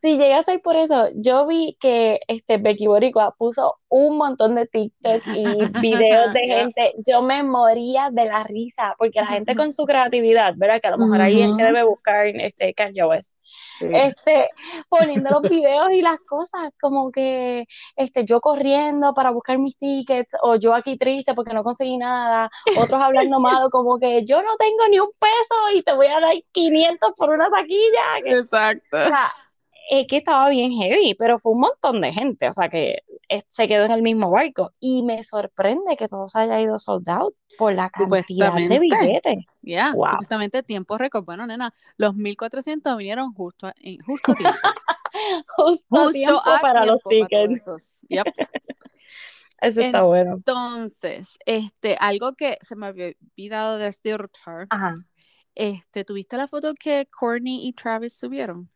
Si 0.02 0.18
llega 0.18 0.40
a 0.40 0.42
ser 0.42 0.60
por 0.60 0.74
eso, 0.74 1.10
yo 1.14 1.46
vi 1.46 1.76
que 1.80 2.18
este 2.26 2.58
Becky 2.58 2.88
Boricua 2.88 3.36
puso 3.38 3.76
un 3.88 4.16
montón 4.16 4.56
de 4.56 4.66
TikTok 4.66 5.22
y 5.28 5.44
videos 5.80 6.32
de 6.32 6.40
gente. 6.40 6.94
Yo 7.06 7.22
me 7.22 7.44
moría 7.44 8.10
de 8.10 8.24
la 8.24 8.42
risa, 8.42 8.96
porque 8.98 9.20
la 9.20 9.28
gente 9.28 9.54
con 9.54 9.72
su 9.72 9.84
creatividad, 9.84 10.54
¿verdad? 10.56 10.80
Que 10.80 10.88
a 10.88 10.90
lo 10.90 10.98
mejor 10.98 11.20
ahí 11.20 11.42
es 11.42 11.56
que 11.56 11.62
debe 11.62 11.84
buscar 11.84 12.26
este 12.26 12.74
Kanye 12.74 13.04
West. 13.04 13.36
Este, 13.80 14.48
poniendo 14.88 15.30
los 15.30 15.42
videos 15.42 15.92
y 15.92 16.02
las 16.02 16.18
cosas, 16.20 16.72
como 16.80 17.12
que 17.12 17.66
este, 17.94 18.24
yo 18.24 18.40
corriendo 18.40 19.14
para 19.14 19.30
buscar 19.30 19.58
mis 19.58 19.76
tickets, 19.76 20.34
o 20.42 20.56
yo 20.56 20.74
aquí 20.74 20.96
triste 20.96 21.34
porque 21.34 21.54
no 21.54 21.62
conseguí 21.62 21.96
nada, 21.96 22.50
otros 22.76 23.00
hablando 23.00 23.38
malo, 23.38 23.70
como 23.70 24.00
que 24.00 24.24
yo 24.24 24.42
no 24.42 24.56
tengo 24.56 24.88
ni 24.90 24.98
un 24.98 25.10
peso 25.16 25.76
y 25.76 25.82
te 25.82 25.92
voy 25.92 26.08
a 26.08 26.18
dar 26.18 26.34
500 26.50 27.12
por 27.16 27.30
una 27.30 27.48
taquilla. 27.50 28.18
Exacto. 28.24 28.96
o 28.96 29.08
sea, 29.08 29.32
es 29.90 30.06
que 30.06 30.16
estaba 30.18 30.48
bien 30.48 30.72
heavy, 30.72 31.14
pero 31.14 31.38
fue 31.38 31.52
un 31.52 31.60
montón 31.60 32.00
de 32.00 32.12
gente, 32.12 32.48
o 32.48 32.52
sea 32.52 32.68
que 32.68 33.02
eh, 33.28 33.42
se 33.46 33.66
quedó 33.68 33.84
en 33.84 33.90
el 33.90 34.02
mismo 34.02 34.30
barco. 34.30 34.72
Y 34.80 35.02
me 35.02 35.22
sorprende 35.24 35.96
que 35.96 36.08
todo 36.08 36.28
se 36.28 36.38
haya 36.40 36.60
ido 36.60 36.78
sold 36.78 37.08
out 37.08 37.34
por 37.58 37.74
la 37.74 37.90
cantidad 37.90 38.54
de 38.54 38.78
billetes. 38.78 39.38
Ya, 39.62 39.92
Wow. 39.94 40.06
supuestamente 40.10 40.62
tiempo 40.62 40.96
récord. 40.98 41.24
Bueno, 41.24 41.46
nena, 41.46 41.72
los 41.96 42.14
1400 42.14 42.96
vinieron 42.96 43.32
justo 43.34 43.66
a, 43.66 43.74
en, 43.80 44.00
justo 44.02 44.32
a 44.32 44.34
tiempo. 44.34 44.58
Justo, 45.56 45.86
Justo 45.90 46.12
tiempo 46.12 46.40
a 46.42 46.58
para 46.62 46.86
los 46.86 46.98
tiempo 47.02 47.28
para 47.28 47.42
tickets. 47.44 47.60
esos. 47.60 48.00
Yep. 48.08 48.24
Eso 49.60 49.80
está 49.82 50.02
bueno. 50.02 50.36
Entonces, 50.36 51.38
este, 51.44 51.96
algo 52.00 52.32
que 52.34 52.56
se 52.62 52.74
me 52.76 52.86
había 52.86 53.12
olvidado 53.36 53.76
decirte, 53.78 54.38
Ajá. 54.70 54.94
este, 55.54 56.04
¿tuviste 56.04 56.36
la 56.38 56.48
foto 56.48 56.72
que 56.74 57.06
Courtney 57.16 57.68
y 57.68 57.74
Travis 57.74 58.14
subieron? 58.18 58.70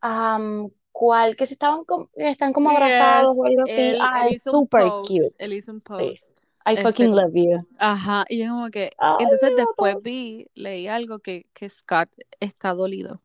Am, 0.00 0.70
¿cuál? 0.92 1.36
Que 1.36 1.46
se 1.46 1.54
estaban 1.54 1.84
com- 1.84 2.08
están 2.14 2.52
como 2.52 2.70
abrazados 2.70 3.36
o 3.36 3.44
algo 3.44 3.62
así. 3.62 3.72
Él, 3.72 3.94
él 3.94 3.98
Ay, 4.02 4.34
hizo 4.34 4.50
un 4.50 4.64
super 4.64 4.82
post, 4.82 5.10
cute. 5.10 5.60
Sí. 5.60 5.70
post. 5.86 6.40
I 6.66 6.72
Este, 6.72 6.82
fucking 6.82 7.16
love 7.16 7.32
you. 7.34 7.66
Ajá, 7.78 8.24
y 8.28 8.44
yo 8.44 8.50
como 8.50 8.70
que, 8.70 8.90
Ay, 8.98 9.16
entonces 9.20 9.52
después 9.56 9.96
vi, 10.02 10.48
leí 10.54 10.86
algo 10.86 11.18
que, 11.20 11.46
que 11.54 11.68
Scott 11.70 12.10
está 12.40 12.74
dolido. 12.74 13.22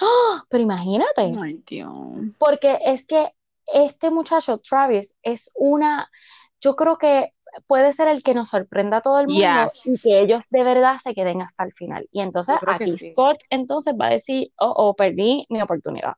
¡Ah! 0.00 0.44
Pero 0.48 0.62
imagínate. 0.62 1.32
Ay, 1.40 1.62
Dios. 1.66 1.90
Porque 2.38 2.78
es 2.84 3.06
que 3.06 3.34
este 3.66 4.10
muchacho, 4.10 4.58
Travis, 4.58 5.14
es 5.22 5.50
una, 5.56 6.08
yo 6.60 6.76
creo 6.76 6.96
que 6.96 7.34
puede 7.66 7.92
ser 7.92 8.08
el 8.08 8.22
que 8.22 8.34
nos 8.34 8.50
sorprenda 8.50 8.98
a 8.98 9.00
todo 9.02 9.18
el 9.20 9.26
mundo 9.26 9.40
Yes. 9.42 9.86
y 9.86 9.98
que 10.00 10.20
ellos 10.20 10.44
de 10.50 10.64
verdad 10.64 10.96
se 11.02 11.14
queden 11.14 11.42
hasta 11.42 11.64
el 11.64 11.72
final. 11.72 12.08
Y 12.12 12.20
entonces 12.20 12.54
Yo 12.56 12.60
creo 12.60 12.74
aquí 12.76 12.98
sí. 12.98 13.10
Scott 13.12 13.38
entonces 13.50 13.94
va 14.00 14.06
a 14.06 14.10
decir, 14.10 14.52
oh, 14.58 14.72
oh, 14.76 14.94
perdí 14.96 15.46
mi 15.50 15.60
oportunidad. 15.62 16.14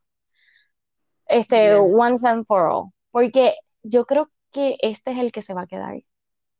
Este, 1.26 1.70
Yes. 1.74 1.80
once 1.94 2.26
and 2.28 2.46
for 2.46 2.66
all. 2.70 2.90
Porque 3.10 3.54
yo 3.82 4.04
creo 4.06 4.30
que 4.52 4.76
este 4.80 5.12
es 5.12 5.18
el 5.18 5.32
que 5.32 5.42
se 5.42 5.54
va 5.54 5.62
a 5.62 5.66
quedar. 5.66 5.96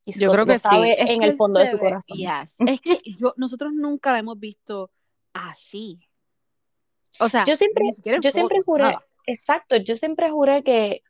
Y 0.05 0.13
Yo 0.19 0.29
Scott 0.29 0.33
creo 0.35 0.45
lo 0.47 0.53
que 0.53 0.59
sí. 0.59 0.63
sabe 0.69 1.13
en 1.13 1.23
el 1.23 1.35
fondo 1.35 1.61
de 1.61 1.67
su 1.69 1.77
ve- 1.77 1.83
corazón. 1.83 2.17
yes. 2.17 2.55
Es 2.67 2.81
que 2.81 2.99
yo, 3.19 3.35
nosotros 3.37 3.73
nunca 3.73 4.13
lo 4.13 4.19
hemos 4.19 4.39
visto 4.39 4.91
así. 5.33 6.01
O 7.21 7.29
sea, 7.29 7.45
Yo 7.45 7.57
siempre, 7.57 7.85
yo 8.23 8.31
siempre 8.31 8.59
juré, 8.65 8.85
nada. 8.85 9.05
exacto, 9.27 9.77
yo 9.77 9.97
siempre 9.97 10.31
juré 10.31 10.63
que, 10.65 11.03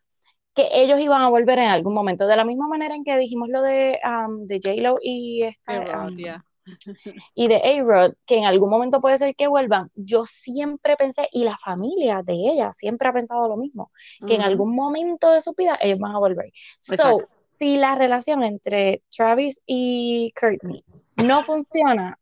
que 0.53 0.67
ellos 0.71 0.99
iban 0.99 1.21
a 1.21 1.29
volver 1.29 1.59
en 1.59 1.69
algún 1.69 1.93
momento, 1.93 2.27
de 2.27 2.35
la 2.35 2.45
misma 2.45 2.67
manera 2.67 2.95
en 2.95 3.03
que 3.03 3.17
dijimos 3.17 3.49
lo 3.49 3.61
de, 3.61 3.99
um, 4.03 4.41
de 4.43 4.59
J-Lo 4.63 4.97
y, 5.01 5.45
um, 5.67 6.17
ya. 6.17 6.43
y 7.35 7.47
de 7.47 7.55
A-Rod, 7.55 8.13
que 8.25 8.37
en 8.37 8.45
algún 8.45 8.69
momento 8.69 9.01
puede 9.01 9.17
ser 9.17 9.35
que 9.35 9.47
vuelvan. 9.47 9.89
Yo 9.95 10.25
siempre 10.25 10.95
pensé, 10.95 11.27
y 11.31 11.43
la 11.43 11.57
familia 11.57 12.21
de 12.23 12.33
ella 12.33 12.71
siempre 12.71 13.09
ha 13.09 13.13
pensado 13.13 13.47
lo 13.47 13.57
mismo, 13.57 13.91
que 14.27 14.35
en 14.35 14.41
algún 14.41 14.75
momento 14.75 15.31
de 15.31 15.41
su 15.41 15.53
vida 15.53 15.77
ellos 15.81 15.99
van 15.99 16.15
a 16.15 16.19
volver. 16.19 16.51
So, 16.81 17.27
si 17.59 17.77
la 17.77 17.95
relación 17.95 18.43
entre 18.43 19.03
Travis 19.15 19.61
y 19.65 20.33
Courtney 20.39 20.83
no 21.17 21.43
funciona, 21.43 22.19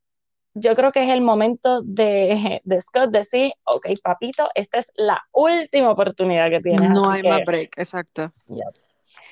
yo 0.54 0.76
creo 0.76 0.92
que 0.92 1.04
es 1.04 1.10
el 1.10 1.22
momento 1.22 1.82
de, 1.82 2.62
de 2.64 2.82
Scott 2.82 3.12
decir, 3.12 3.50
ok, 3.64 3.88
papito, 4.04 4.50
esta 4.56 4.80
es 4.80 4.92
la 4.96 5.24
última 5.32 5.92
oportunidad 5.92 6.50
que 6.50 6.60
tienes. 6.60 6.90
No 6.90 7.10
hay 7.10 7.22
que, 7.22 7.30
más 7.30 7.42
break, 7.46 7.78
exacto. 7.78 8.32
Yep. 8.48 8.76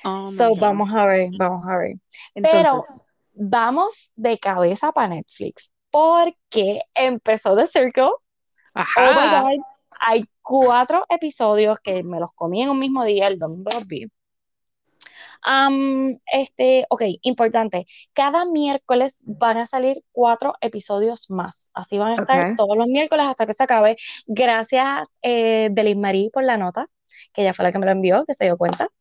Oh 0.04 0.32
so, 0.32 0.56
vamos 0.56 0.90
a 0.94 1.06
ver, 1.06 1.30
vamos 1.36 1.66
a 1.66 1.76
ver. 1.76 1.96
Pero 2.34 2.58
Entonces, 2.58 3.02
vamos 3.34 4.12
de 4.16 4.38
cabeza 4.38 4.92
para 4.92 5.08
Netflix, 5.08 5.72
porque 5.90 6.82
empezó 6.94 7.56
The 7.56 7.66
Circle. 7.66 8.04
Oh 8.04 8.20
my 8.74 8.82
ajá. 8.82 9.42
God, 9.42 9.58
hay 10.00 10.24
cuatro 10.40 11.04
episodios 11.08 11.78
que 11.80 12.02
me 12.02 12.18
los 12.18 12.32
comí 12.32 12.62
en 12.62 12.70
un 12.70 12.78
mismo 12.78 13.04
día, 13.04 13.26
el 13.26 13.38
domingo 13.38 13.70
los 13.72 13.86
vi. 13.86 14.06
Am, 15.42 16.18
este, 16.32 16.86
ok, 16.90 17.02
importante. 17.22 17.86
Cada 18.12 18.44
miércoles 18.44 19.22
van 19.24 19.58
a 19.58 19.66
salir 19.66 20.02
cuatro 20.12 20.54
episodios 20.60 21.30
más. 21.30 21.70
Así 21.74 21.98
van 21.98 22.18
a 22.18 22.22
estar 22.22 22.56
todos 22.56 22.76
los 22.76 22.86
miércoles 22.86 23.26
hasta 23.26 23.46
que 23.46 23.54
se 23.54 23.62
acabe. 23.64 23.96
Gracias, 24.26 25.06
eh, 25.22 25.68
Delis 25.70 25.96
Marie, 25.96 26.30
por 26.32 26.44
la 26.44 26.56
nota, 26.56 26.86
que 27.32 27.42
ella 27.42 27.54
fue 27.54 27.64
la 27.64 27.72
que 27.72 27.78
me 27.78 27.86
la 27.86 27.92
envió, 27.92 28.24
que 28.26 28.34
se 28.34 28.44
dio 28.44 28.56
cuenta. 28.56 28.88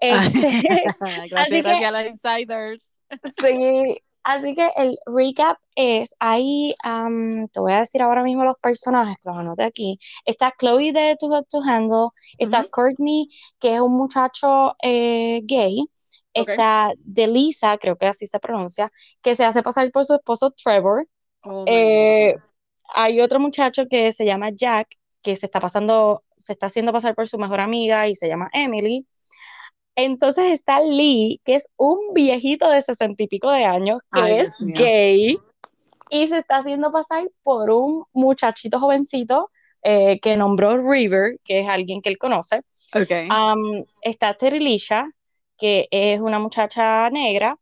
Este, 0.00 0.62
gracias, 0.62 1.32
Así 1.32 1.50
que- 1.50 1.62
gracias 1.62 1.84
a 1.84 2.02
los 2.02 2.06
insiders. 2.06 3.00
Sí, 3.40 4.02
así 4.22 4.54
que 4.54 4.70
el 4.76 4.96
recap 5.06 5.58
es, 5.74 6.14
ahí, 6.18 6.74
am, 6.82 7.48
te 7.48 7.60
voy 7.60 7.72
a 7.72 7.80
decir 7.80 8.02
ahora 8.02 8.22
mismo 8.22 8.44
los 8.44 8.56
personajes, 8.60 9.16
que 9.22 9.28
los 9.28 9.38
anoté 9.38 9.64
aquí. 9.64 9.98
Está 10.24 10.54
Chloe 10.58 10.92
de 10.92 11.16
Too 11.18 11.28
Hot 11.30 11.48
to 11.48 11.60
Handle, 11.62 12.08
está. 12.38 12.64
Courtney, 12.64 13.28
que 13.58 13.74
es 13.74 13.80
un 13.80 13.96
muchacho 13.96 14.74
eh, 14.82 15.40
gay, 15.44 15.84
está 16.34 16.92
Delisa, 16.98 17.78
creo 17.78 17.96
que 17.96 18.06
así 18.06 18.26
se 18.26 18.38
pronuncia, 18.38 18.92
que 19.22 19.34
se 19.34 19.44
hace 19.44 19.62
pasar 19.62 19.90
por 19.90 20.04
su 20.04 20.14
esposo 20.14 20.50
Trevor. 20.50 21.06
Oh 21.44 21.64
Eh, 21.66 22.36
hay 22.94 23.20
otro 23.20 23.40
muchacho 23.40 23.84
que 23.88 24.12
se 24.12 24.24
llama 24.24 24.50
Jack, 24.50 24.96
que 25.22 25.36
se 25.36 25.46
está 25.46 25.60
pasando, 25.60 26.24
se 26.36 26.52
está 26.52 26.66
haciendo 26.66 26.92
pasar 26.92 27.14
por 27.14 27.28
su 27.28 27.38
mejor 27.38 27.60
amiga 27.60 28.08
y 28.08 28.14
se 28.14 28.28
llama 28.28 28.50
Emily. 28.52 29.06
Entonces 30.04 30.52
está 30.52 30.80
Lee, 30.80 31.40
que 31.44 31.56
es 31.56 31.68
un 31.76 32.14
viejito 32.14 32.68
de 32.70 32.82
sesenta 32.82 33.22
y 33.22 33.26
pico 33.26 33.50
de 33.50 33.64
años, 33.64 34.00
que 34.12 34.20
Ay, 34.20 34.38
es 34.40 34.56
gay 34.60 35.38
y 36.10 36.26
se 36.26 36.38
está 36.38 36.56
haciendo 36.56 36.90
pasar 36.90 37.30
por 37.42 37.70
un 37.70 38.04
muchachito 38.12 38.78
jovencito 38.78 39.50
eh, 39.82 40.18
que 40.20 40.36
nombró 40.36 40.76
River, 40.76 41.38
que 41.42 41.60
es 41.60 41.68
alguien 41.68 42.02
que 42.02 42.10
él 42.10 42.18
conoce. 42.18 42.62
Ok. 42.94 43.10
Am, 43.30 43.84
está 44.02 44.34
Terilisha, 44.34 45.08
que 45.56 45.88
es 45.90 46.20
una 46.20 46.38
muchacha 46.38 47.08
negra, 47.10 47.56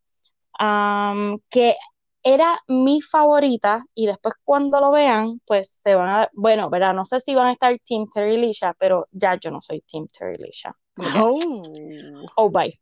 que 1.50 1.76
era 2.22 2.60
mi 2.66 3.00
favorita 3.00 3.84
y 3.94 4.06
después 4.06 4.34
cuando 4.42 4.80
lo 4.80 4.90
vean, 4.90 5.40
pues 5.46 5.70
se 5.80 5.94
van 5.94 6.08
a, 6.08 6.30
bueno, 6.32 6.68
verá, 6.68 6.92
no 6.92 7.04
sé 7.04 7.20
si 7.20 7.34
van 7.34 7.48
a 7.48 7.52
estar 7.52 7.78
Team 7.86 8.06
Terilisha, 8.12 8.74
pero 8.78 9.06
ya 9.12 9.36
yo 9.36 9.50
no 9.50 9.60
soy 9.60 9.82
Team 9.82 10.08
Terilisha. 10.08 10.74
Oh. 11.00 12.26
Oh, 12.36 12.50
bye. 12.50 12.78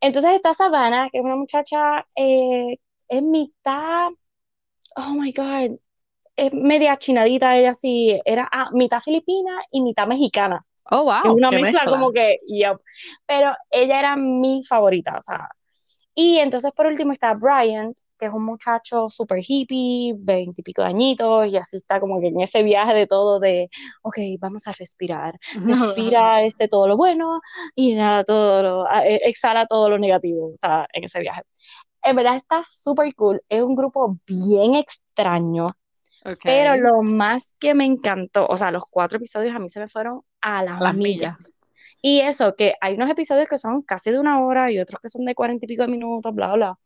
Entonces 0.00 0.32
está 0.34 0.54
Savannah, 0.54 1.08
que 1.10 1.18
es 1.18 1.24
una 1.24 1.36
muchacha, 1.36 2.06
eh, 2.16 2.78
es 3.08 3.22
mitad, 3.22 4.10
oh 4.96 5.14
my 5.14 5.32
God, 5.32 5.78
es 6.36 6.52
media 6.54 6.98
chinadita, 6.98 7.56
ella 7.56 7.74
sí, 7.74 8.20
era 8.24 8.48
ah, 8.52 8.70
mitad 8.72 9.00
filipina 9.00 9.62
y 9.70 9.82
mitad 9.82 10.06
mexicana. 10.06 10.64
Oh, 10.90 11.10
Es 11.24 11.30
wow. 11.30 11.36
una 11.36 11.50
qué 11.50 11.58
mezcla 11.58 11.84
mezcla. 11.84 11.90
como 11.90 12.12
que, 12.12 12.36
yup. 12.48 12.80
Pero 13.26 13.52
ella 13.70 13.98
era 13.98 14.16
mi 14.16 14.62
favorita, 14.68 15.16
o 15.18 15.22
sea. 15.22 15.48
Y 16.14 16.38
entonces 16.38 16.72
por 16.72 16.86
último 16.86 17.12
está 17.12 17.34
Bryant, 17.34 17.98
que 18.22 18.28
es 18.28 18.32
un 18.32 18.44
muchacho 18.44 19.10
súper 19.10 19.40
hippie, 19.44 20.14
veintipico 20.16 20.80
de 20.82 20.88
añitos, 20.88 21.48
y 21.48 21.56
así 21.56 21.76
está 21.78 21.98
como 21.98 22.20
que 22.20 22.28
en 22.28 22.40
ese 22.40 22.62
viaje 22.62 22.94
de 22.94 23.08
todo 23.08 23.40
de, 23.40 23.68
ok, 24.02 24.16
vamos 24.38 24.68
a 24.68 24.72
respirar, 24.72 25.40
respira 25.98 26.44
este 26.44 26.68
todo 26.68 26.86
lo 26.86 26.96
bueno 26.96 27.40
y 27.74 27.96
nada, 27.96 28.22
todo 28.22 28.62
lo, 28.62 28.86
eh, 28.92 29.22
exhala 29.24 29.66
todo 29.66 29.90
lo 29.90 29.98
negativo, 29.98 30.52
o 30.52 30.56
sea, 30.56 30.86
en 30.92 31.02
ese 31.02 31.18
viaje. 31.18 31.42
En 32.04 32.14
verdad 32.14 32.36
está 32.36 32.62
súper 32.64 33.12
cool, 33.16 33.42
es 33.48 33.60
un 33.60 33.74
grupo 33.74 34.16
bien 34.24 34.76
extraño, 34.76 35.70
Ok. 36.24 36.38
pero 36.44 36.76
lo 36.76 37.02
más 37.02 37.56
que 37.58 37.74
me 37.74 37.84
encantó, 37.86 38.46
o 38.46 38.56
sea, 38.56 38.70
los 38.70 38.84
cuatro 38.88 39.16
episodios 39.18 39.52
a 39.56 39.58
mí 39.58 39.68
se 39.68 39.80
me 39.80 39.88
fueron 39.88 40.20
a 40.40 40.62
las, 40.62 40.80
las 40.80 40.94
millas. 40.94 41.36
millas. 41.38 41.58
Y 42.04 42.20
eso, 42.20 42.54
que 42.56 42.74
hay 42.80 42.94
unos 42.94 43.10
episodios 43.10 43.48
que 43.48 43.58
son 43.58 43.82
casi 43.82 44.10
de 44.12 44.18
una 44.18 44.44
hora 44.44 44.70
y 44.70 44.78
otros 44.80 45.00
que 45.00 45.08
son 45.08 45.24
de 45.24 45.34
cuarenta 45.34 45.64
y 45.66 45.68
pico 45.68 45.82
de 45.82 45.88
minutos, 45.88 46.34
bla, 46.34 46.52
bla. 46.54 46.78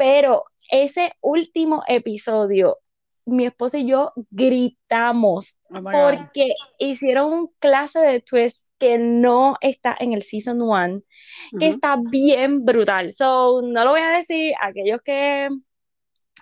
Pero 0.00 0.44
ese 0.70 1.12
último 1.20 1.82
episodio, 1.86 2.78
mi 3.26 3.44
esposo 3.44 3.76
y 3.76 3.86
yo 3.86 4.12
gritamos 4.30 5.58
Oh 5.70 5.82
porque 5.82 6.54
hicieron 6.78 7.32
un 7.32 7.50
clase 7.58 7.98
de 7.98 8.20
twist 8.22 8.64
que 8.78 8.96
no 8.96 9.58
está 9.60 9.94
en 10.00 10.14
el 10.14 10.22
season 10.22 10.58
one, 10.62 11.02
que 11.58 11.68
está 11.68 11.98
bien 12.10 12.64
brutal. 12.64 13.12
So, 13.12 13.60
no 13.62 13.84
lo 13.84 13.90
voy 13.90 14.00
a 14.00 14.08
decir, 14.08 14.54
aquellos 14.58 15.02
que, 15.02 15.50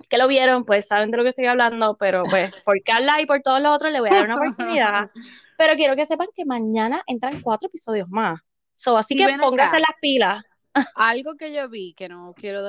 que 0.09 0.18
lo 0.18 0.29
vieron, 0.29 0.64
pues 0.64 0.87
saben 0.87 1.11
de 1.11 1.16
lo 1.16 1.25
que 1.25 1.31
estoy 1.31 1.47
hablando, 1.47 1.97
pero 1.99 2.23
pues 2.31 2.53
por 2.64 2.81
Carla 2.85 3.21
y 3.21 3.27
por 3.27 3.42
todos 3.42 3.61
los 3.61 3.75
otros 3.75 3.92
le 3.92 3.99
voy 3.99 4.11
a 4.11 4.14
dar 4.14 4.25
una 4.27 4.37
oportunidad. 4.37 5.11
Pero 5.59 5.75
quiero 5.75 5.97
que 5.97 6.07
sepan 6.07 6.29
que 6.33 6.44
mañana 6.44 7.03
entran 7.09 7.40
cuatro 7.40 7.66
episodios 7.66 8.09
más. 8.09 8.38
So, 8.77 8.97
así 8.97 9.14
Y 9.14 9.16
que 9.16 9.37
pónganse 9.40 9.75
acá. 9.75 9.85
las 9.88 10.01
pilas. 10.01 10.44
Algo 10.94 11.35
que 11.35 11.53
yo 11.53 11.68
vi 11.68 11.94
que 11.94 12.09
no 12.09 12.33
quiero 12.37 12.62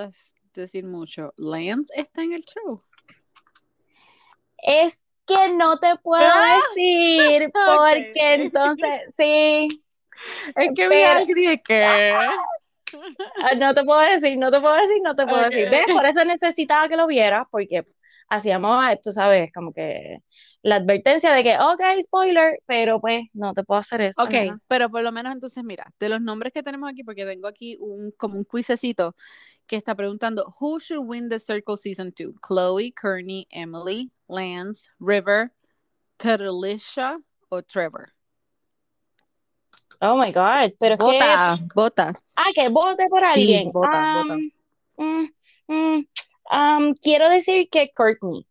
decir 0.53 0.85
mucho. 0.85 1.33
Lance 1.38 1.93
está 1.95 2.23
en 2.23 2.33
el 2.33 2.43
show. 2.43 2.83
Es 4.62 5.05
que 5.25 5.49
no 5.53 5.79
te 5.79 5.95
puedo 5.97 6.23
Ah, 6.25 6.59
decir, 6.75 7.51
porque 7.53 8.33
entonces, 8.33 9.01
sí, 9.15 9.67
Es 10.55 10.71
que 10.75 10.89
dije 11.33 11.62
que. 11.62 11.83
ah, 11.85 13.55
no 13.57 13.73
te 13.73 13.83
puedo 13.83 13.99
decir, 13.99 14.38
no 14.38 14.51
te 14.51 14.59
puedo 14.59 14.75
decir, 14.75 15.01
no 15.03 15.15
te 15.15 15.25
puedo 15.25 15.43
decir. 15.43 15.69
¿Ves? 15.69 15.85
Por 15.91 16.05
eso 16.05 16.25
necesitaba 16.25 16.89
que 16.89 16.97
lo 16.97 17.07
vieras, 17.07 17.47
porque 17.51 17.83
hacíamos, 18.29 18.85
tú 19.03 19.12
sabes, 19.13 19.51
como 19.53 19.71
que 19.71 20.17
la 20.62 20.76
advertencia 20.76 21.32
de 21.34 21.43
que, 21.43 21.58
ok, 21.58 21.82
spoiler, 22.04 22.62
pero 22.65 23.00
pues 23.00 23.30
no 23.34 23.54
te 23.54 23.63
puedo 23.63 23.80
hacer 23.80 24.02
eso. 24.02 24.22
Ok, 24.22 24.60
pero 24.67 24.89
por 24.89 25.04
lo 25.04 25.12
menos 25.12 25.34
entonces, 25.34 25.63
mira, 25.63 25.91
de 26.00 26.10
los 26.10 26.22
nombres 26.22 26.52
que 26.52 26.63
tenemos 26.63 26.89
aquí, 26.89 27.04
porque 27.04 27.26
tengo 27.26 27.48
aquí 27.48 27.78
un 27.80 28.12
como 28.17 28.38
un 28.38 28.45
quizecito 28.45 29.15
que 29.67 29.76
está 29.76 29.95
preguntando 29.95 30.54
Who 30.60 30.80
should 30.80 31.06
win 31.08 31.30
the 31.30 31.39
Circle 31.39 31.78
Season 31.78 32.12
2? 32.15 32.34
Chloe, 32.45 32.91
Kearney, 32.91 33.48
Emily, 33.52 34.12
Lance, 34.28 34.89
River, 35.00 35.52
Terlisha 36.17 37.19
o 37.50 37.62
Trevor. 37.62 38.10
Oh 40.02 40.17
my 40.17 40.32
God, 40.32 40.74
pero 40.80 40.95
es 40.95 41.00
que, 41.00 41.06
Vota, 41.06 41.60
vota. 41.76 42.13
ah, 42.38 42.52
que 42.56 42.69
vote 42.69 43.08
por 43.10 43.24
alguien. 43.24 43.72
vota, 43.72 44.13
vota. 44.13 44.34
Um, 44.34 44.50
mm, 44.98 45.28
mm, 45.67 46.08
um, 46.52 46.93
quiero 47.02 47.30
decir 47.30 47.67
que 47.69 47.91
Courtney, 47.93 48.45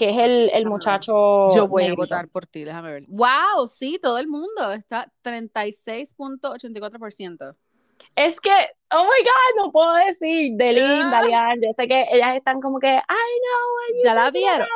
que 0.00 0.08
es 0.10 0.16
el, 0.16 0.50
el 0.54 0.66
muchacho 0.66 1.48
Yo 1.54 1.68
voy 1.68 1.82
a 1.82 1.86
negrito. 1.88 2.02
votar 2.02 2.28
por 2.28 2.46
ti, 2.46 2.64
déjame 2.64 2.90
ver. 2.92 3.04
¡Wow! 3.08 3.66
Sí, 3.68 3.98
todo 4.02 4.16
el 4.18 4.26
mundo. 4.28 4.72
Está 4.72 5.12
36.84%. 5.22 7.56
Es 8.16 8.40
que, 8.40 8.50
oh 8.92 9.04
my 9.04 9.24
God, 9.24 9.56
no 9.64 9.70
puedo 9.72 9.92
decir 9.94 10.52
de 10.56 10.72
linda, 10.72 11.20
Ah. 11.20 11.22
Lian. 11.22 11.60
Yo 11.60 11.68
sé 11.76 11.86
que 11.86 12.06
ellas 12.10 12.34
están 12.36 12.60
como 12.60 12.78
que, 12.78 12.88
ay, 12.88 13.00
no, 13.06 14.02
¿Ya 14.02 14.14
la 14.14 14.30
vieron? 14.30 14.66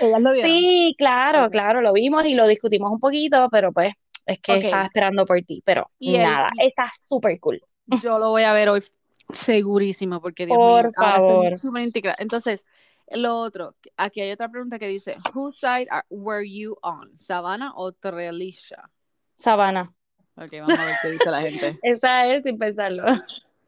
Ellas 0.00 0.20
lo 0.22 0.32
vieron. 0.32 0.50
Sí, 0.52 0.94
claro, 0.96 1.46
Ok. 1.46 1.52
claro, 1.52 1.80
lo 1.80 1.92
vimos 1.92 2.24
y 2.24 2.34
lo 2.34 2.46
discutimos 2.46 2.90
un 2.92 3.00
poquito, 3.00 3.48
pero 3.50 3.72
pues 3.72 3.92
es 4.26 4.38
que 4.40 4.52
Ok. 4.52 4.58
estaba 4.64 4.84
esperando 4.84 5.26
por 5.26 5.40
ti, 5.42 5.60
pero 5.64 5.90
Y 5.98 6.14
el- 6.16 6.22
nada, 6.22 6.50
y- 6.54 6.66
está 6.66 6.90
súper 6.98 7.38
cool. 7.40 7.60
Yo 8.02 8.18
lo 8.18 8.30
voy 8.30 8.44
a 8.44 8.52
ver 8.52 8.68
hoy 8.68 8.82
segurísimo, 9.32 10.20
porque 10.20 10.46
Dios 10.46 10.56
Por 10.56 10.84
mío, 10.84 10.90
ahora 10.98 11.16
estoy 11.18 11.44
favor. 11.46 11.58
súper 11.58 11.82
integrada. 11.82 12.16
Entonces, 12.20 12.64
lo 13.12 13.36
otro, 13.36 13.74
aquí 13.96 14.20
hay 14.20 14.30
otra 14.32 14.48
pregunta 14.48 14.78
que 14.78 14.88
dice, 14.88 15.16
whose 15.34 15.58
side 15.58 15.86
are- 15.90 16.06
were 16.10 16.44
you 16.48 16.76
on? 16.82 17.16
¿Savannah 17.16 17.72
o 17.74 17.92
Trelisha? 17.92 18.90
Sabana, 19.34 19.92
Ok, 20.36 20.52
vamos 20.60 20.78
a 20.78 20.84
ver 20.84 20.94
qué 21.02 21.10
dice 21.10 21.30
la 21.30 21.42
gente. 21.42 21.78
esa 21.82 22.26
es 22.26 22.42
sin 22.44 22.58
pensarlo. 22.58 23.04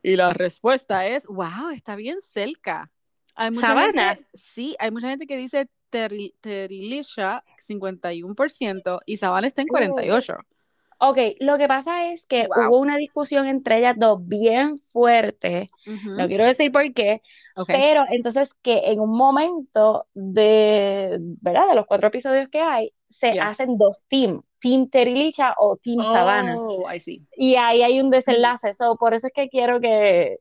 Y 0.02 0.16
la 0.16 0.30
respuesta 0.30 1.06
es, 1.06 1.26
wow, 1.26 1.70
está 1.74 1.96
bien 1.96 2.20
cerca. 2.20 2.90
Hay 3.34 3.50
mucha 3.50 3.68
¿Savannah? 3.68 4.14
gente, 4.14 4.26
sí, 4.34 4.76
hay 4.78 4.90
mucha 4.90 5.08
gente 5.10 5.26
que 5.26 5.36
dice 5.36 5.68
Terilisha 5.90 7.42
51% 7.68 9.00
y 9.06 9.16
Savannah 9.16 9.46
está 9.48 9.62
en 9.62 9.68
Uh. 9.70 9.74
48. 11.00 11.36
Ok, 11.36 11.36
lo 11.40 11.58
que 11.58 11.66
pasa 11.68 12.12
es 12.12 12.26
que 12.26 12.46
Wow. 12.46 12.68
hubo 12.68 12.78
una 12.78 12.96
discusión 12.96 13.46
entre 13.46 13.78
ellas 13.78 13.96
dos 13.98 14.18
bien 14.26 14.78
fuerte, 14.78 15.70
no 16.04 16.26
quiero 16.28 16.44
decir 16.44 16.70
por 16.70 16.92
qué, 16.92 17.22
pero 17.66 18.04
entonces 18.10 18.54
que 18.54 18.82
en 18.84 19.00
un 19.00 19.16
momento 19.16 20.06
de, 20.14 21.16
¿verdad? 21.40 21.68
De 21.68 21.74
los 21.74 21.86
cuatro 21.86 22.08
episodios 22.08 22.48
que 22.48 22.60
hay, 22.60 22.92
se 23.08 23.32
Yeah. 23.32 23.48
hacen 23.48 23.76
dos 23.78 24.02
teams, 24.08 24.42
Team 24.60 24.88
Terilicha 24.88 25.54
o 25.58 25.76
Team 25.76 26.02
Savannah. 26.02 26.56
Oh, 26.58 26.86
I 26.90 27.00
see. 27.00 27.26
Y 27.36 27.54
ahí 27.56 27.82
hay 27.82 28.00
un 28.00 28.10
desenlace, 28.10 28.74
so, 28.74 28.96
por 28.96 29.14
eso 29.14 29.28
es 29.28 29.32
que 29.32 29.48
quiero 29.48 29.80
que, 29.80 30.38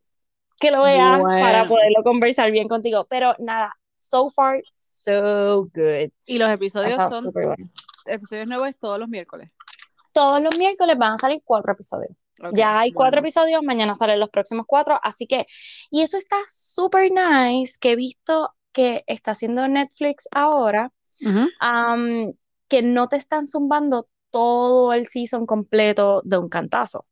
que 0.59 0.71
lo 0.71 0.83
veas 0.83 1.21
para 1.21 1.65
poderlo 1.67 2.03
conversar 2.03 2.51
bien 2.51 2.67
contigo. 2.67 3.07
Pero 3.09 3.33
nada, 3.39 3.73
so 3.97 4.29
far, 4.29 4.61
so 4.69 5.69
good. 5.73 6.11
Y 6.25 6.37
los 6.37 6.51
episodios 6.51 7.01
son 7.09 7.31
episodios 8.05 8.47
nuevos 8.47 8.75
todos 8.77 8.99
los 8.99 9.07
miércoles. 9.07 9.49
Todos 10.11 10.41
los 10.41 10.57
miércoles 10.57 10.97
van 10.97 11.13
a 11.13 11.17
salir 11.17 11.41
cuatro 11.43 11.73
episodios. 11.73 12.11
Ya 12.53 12.79
hay 12.79 12.93
cuatro 12.93 13.17
bueno. 13.17 13.27
episodios, 13.27 13.63
mañana 13.63 13.95
salen 13.95 14.19
los 14.19 14.29
próximos 14.29 14.65
cuatro, 14.65 14.97
así 15.03 15.27
que, 15.27 15.45
y 15.91 16.01
eso 16.01 16.17
está 16.17 16.37
súper 16.47 17.11
nice, 17.11 17.77
que 17.79 17.91
he 17.91 17.95
visto 17.95 18.55
que 18.71 19.03
está 19.07 19.31
haciendo 19.31 19.67
Netflix 19.67 20.27
ahora, 20.31 20.91
am, 21.59 22.33
que 22.69 22.81
no 22.81 23.09
te 23.09 23.17
están 23.17 23.45
zumbando 23.45 24.07
todo 24.29 24.93
el 24.93 25.07
season 25.07 25.45
completo 25.45 26.21
de 26.23 26.37
un 26.37 26.49
cantazo. 26.49 27.05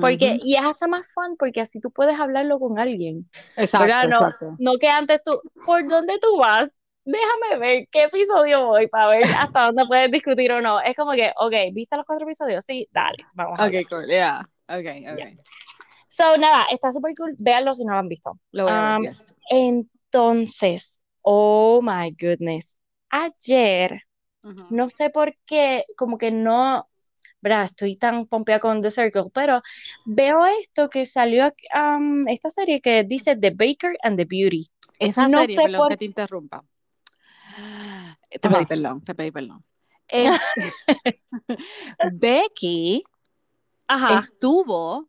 Porque, 0.00 0.38
y 0.40 0.54
es 0.54 0.62
hasta 0.64 0.86
más 0.86 1.12
fun 1.12 1.36
porque 1.36 1.60
así 1.60 1.80
tú 1.80 1.90
puedes 1.90 2.18
hablarlo 2.18 2.58
con 2.58 2.78
alguien. 2.78 3.28
Exacto, 3.56 4.08
No, 4.08 4.16
exacto. 4.16 4.56
no 4.58 4.78
que 4.78 4.88
antes 4.88 5.22
tú, 5.22 5.40
¿por 5.66 5.86
dónde 5.86 6.18
tú 6.18 6.38
vas? 6.38 6.70
Déjame 7.04 7.58
ver 7.58 7.88
qué 7.90 8.04
episodio 8.04 8.66
voy 8.66 8.86
para 8.86 9.08
ver 9.08 9.24
hasta 9.38 9.66
dónde 9.66 9.84
puedes 9.86 10.10
discutir 10.10 10.52
o 10.52 10.60
no. 10.60 10.80
Es 10.80 10.94
como 10.94 11.12
que, 11.12 11.32
ok, 11.36 11.52
¿viste 11.72 11.96
los 11.96 12.06
cuatro 12.06 12.26
episodios? 12.26 12.64
Sí, 12.64 12.88
dale, 12.92 13.16
vamos 13.34 13.58
a. 13.58 13.66
Ok, 13.66 13.72
cool, 13.88 14.06
yeah. 14.06 14.40
Ok, 14.68 14.86
ok. 15.12 15.38
So, 16.08 16.36
nada, 16.36 16.66
está 16.70 16.92
súper 16.92 17.14
cool. 17.16 17.34
Véanlo 17.38 17.74
si 17.74 17.84
no 17.84 17.94
lo 17.94 17.98
han 17.98 18.08
visto. 18.08 18.38
Lo 18.52 18.64
voy 18.64 18.72
a 18.72 18.96
Um, 18.96 19.02
yes. 19.04 19.24
Entonces, 19.50 21.00
oh 21.22 21.80
my 21.82 22.14
goodness. 22.20 22.76
Ayer, 23.10 24.02
no 24.70 24.88
sé 24.90 25.10
por 25.10 25.34
qué, 25.44 25.84
como 25.96 26.18
que 26.18 26.30
no, 26.30 26.88
¿verdad? 27.40 27.64
Estoy 27.64 27.96
tan 27.96 28.26
pompeada 28.26 28.60
con 28.60 28.80
The 28.80 28.90
Circle, 28.90 29.24
pero 29.32 29.62
veo 30.04 30.44
esto 30.60 30.88
que 30.88 31.04
salió, 31.06 31.52
um, 31.74 32.28
esta 32.28 32.50
serie 32.50 32.80
que 32.80 33.04
dice 33.04 33.36
The 33.36 33.50
Baker 33.50 33.96
and 34.02 34.16
the 34.16 34.24
Beauty. 34.24 34.70
Esa 34.98 35.28
no 35.28 35.40
serie, 35.40 35.56
perdón 35.56 35.80
por- 35.80 35.88
que 35.90 35.96
te 35.96 36.04
interrumpa. 36.04 36.64
Te 38.30 38.48
Ajá. 38.48 38.56
pedí 38.56 38.66
perdón, 38.66 39.02
te 39.02 39.14
pedí 39.14 39.30
perdón. 39.30 39.64
Este, 40.08 40.72
Becky 42.12 43.02
Ajá. 43.86 44.20
estuvo 44.20 45.08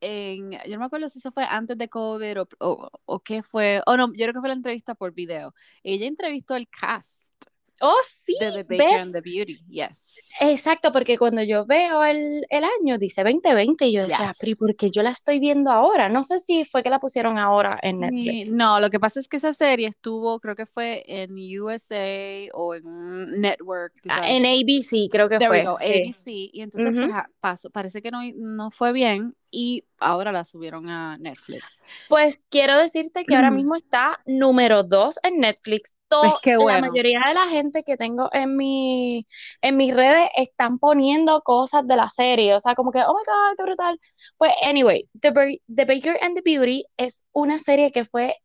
en, 0.00 0.52
yo 0.52 0.72
no 0.74 0.78
me 0.78 0.84
acuerdo 0.84 1.08
si 1.08 1.18
eso 1.18 1.32
fue 1.32 1.44
antes 1.44 1.76
de 1.76 1.88
COVID 1.88 2.42
o, 2.42 2.48
o, 2.60 2.90
o 3.04 3.20
qué 3.20 3.42
fue, 3.42 3.82
o 3.86 3.96
no, 3.96 4.08
yo 4.08 4.24
creo 4.24 4.34
que 4.34 4.40
fue 4.40 4.48
la 4.48 4.54
entrevista 4.54 4.94
por 4.94 5.12
video. 5.12 5.54
Ella 5.82 6.06
entrevistó 6.06 6.54
el 6.54 6.68
cast 6.68 7.32
Oh, 7.80 7.94
sí, 8.04 8.36
de 8.40 8.50
The 8.52 8.62
ve- 8.64 8.76
Baker 8.78 8.98
and 9.00 9.12
the 9.14 9.20
Beauty, 9.20 9.58
yes. 9.68 10.16
Exacto, 10.40 10.92
porque 10.92 11.18
cuando 11.18 11.42
yo 11.42 11.64
veo 11.66 12.04
el, 12.04 12.44
el 12.48 12.64
año, 12.64 12.96
dice 12.98 13.22
2020, 13.24 13.86
y 13.86 13.92
yo 13.92 14.02
decía, 14.02 14.28
Yes. 14.28 14.36
pero 14.38 14.50
¿y 14.52 14.54
por 14.54 14.76
qué 14.76 14.90
yo 14.90 15.02
la 15.02 15.10
estoy 15.10 15.38
viendo 15.40 15.70
ahora? 15.70 16.08
No 16.08 16.22
sé 16.22 16.38
si 16.40 16.64
fue 16.64 16.82
que 16.82 16.90
la 16.90 17.00
pusieron 17.00 17.38
ahora 17.38 17.78
en 17.82 18.00
Netflix. 18.00 18.52
No, 18.52 18.78
lo 18.80 18.88
que 18.90 19.00
pasa 19.00 19.18
es 19.20 19.26
que 19.28 19.36
esa 19.38 19.52
serie 19.52 19.88
estuvo, 19.88 20.38
creo 20.40 20.54
que 20.54 20.66
fue 20.66 21.02
en 21.06 21.32
USA 21.60 22.48
o 22.54 22.74
en 22.74 23.40
network, 23.40 23.92
Ah. 24.08 24.28
En 24.30 24.44
ABC 24.46 25.08
creo 25.10 25.28
que 25.28 25.38
There 25.38 25.50
we 25.50 25.62
fue. 25.62 25.70
go, 25.72 25.78
sí. 25.78 25.86
ABC, 25.86 26.50
y 26.52 26.60
entonces 26.62 26.94
pues, 26.96 27.10
ah, 27.12 27.28
pasó- 27.40 27.70
parece 27.70 28.00
que 28.02 28.10
no, 28.10 28.20
no 28.36 28.70
fue 28.70 28.92
bien 28.92 29.34
y 29.50 29.84
ahora 29.98 30.30
la 30.32 30.44
subieron 30.44 30.88
a 30.90 31.16
Netflix. 31.18 31.78
Pues 32.08 32.46
quiero 32.50 32.76
decirte 32.76 33.24
que 33.24 33.34
ahora 33.34 33.50
Mm. 33.50 33.54
mismo 33.56 33.76
está 33.76 34.18
número 34.26 34.82
dos 34.82 35.18
en 35.22 35.40
Netflix. 35.40 35.94
To- 36.08 36.20
Pues 36.22 36.34
qué 36.42 36.52
La 36.52 36.58
bueno. 36.58 36.88
mayoría 36.90 37.20
de 37.26 37.34
la 37.34 37.48
gente 37.48 37.82
que 37.82 37.96
tengo 37.96 38.28
en 38.32 38.56
mi, 38.56 39.26
en 39.60 39.76
mis 39.76 39.94
redes 39.94 40.28
están 40.36 40.78
poniendo 40.78 41.42
cosas 41.42 41.86
de 41.86 41.96
la 41.96 42.08
serie, 42.08 42.54
o 42.54 42.60
sea, 42.60 42.74
como 42.74 42.92
que, 42.92 43.00
oh 43.00 43.12
my 43.14 43.22
God, 43.26 43.56
qué 43.56 43.62
brutal. 43.62 44.00
Pues, 44.36 44.52
anyway, 44.62 45.08
The, 45.20 45.30
Ba- 45.30 45.46
The 45.74 45.84
Baker 45.84 46.18
and 46.22 46.34
the 46.34 46.42
Beauty 46.44 46.84
es 46.96 47.26
una 47.32 47.58
serie 47.58 47.92
que 47.92 48.04
fue 48.04 48.36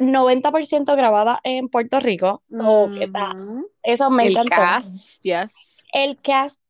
90% 0.00 0.96
grabada 0.96 1.40
en 1.44 1.68
Puerto 1.68 2.00
Rico, 2.00 2.42
so, 2.46 2.90
que 2.96 3.04
está- 3.04 3.32
Ujú. 3.34 3.68
eso 3.82 4.10
me 4.10 4.26
El 4.26 4.32
encantó. 4.36 4.56
cast, 4.56 5.20
yes. 5.22 5.82
El 5.92 6.18
cast 6.20 6.60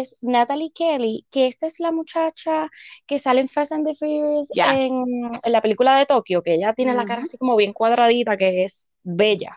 es 0.00 0.16
Natalie 0.20 0.72
Kelly, 0.74 1.26
que 1.30 1.46
esta 1.46 1.66
es 1.66 1.80
la 1.80 1.92
muchacha 1.92 2.68
que 3.06 3.18
sale 3.18 3.40
en 3.40 3.48
Fast 3.48 3.72
and 3.72 3.86
the 3.86 3.94
Furious 3.94 4.48
Yes. 4.54 4.64
en, 4.66 5.04
en 5.44 5.52
la 5.52 5.60
película 5.62 5.98
de 5.98 6.06
Tokio, 6.06 6.42
que 6.42 6.54
ella 6.54 6.72
tiene 6.74 6.94
la 6.94 7.04
cara 7.04 7.22
así 7.22 7.36
como 7.38 7.56
bien 7.56 7.72
cuadradita, 7.72 8.36
que 8.36 8.64
es 8.64 8.90
bella. 9.02 9.56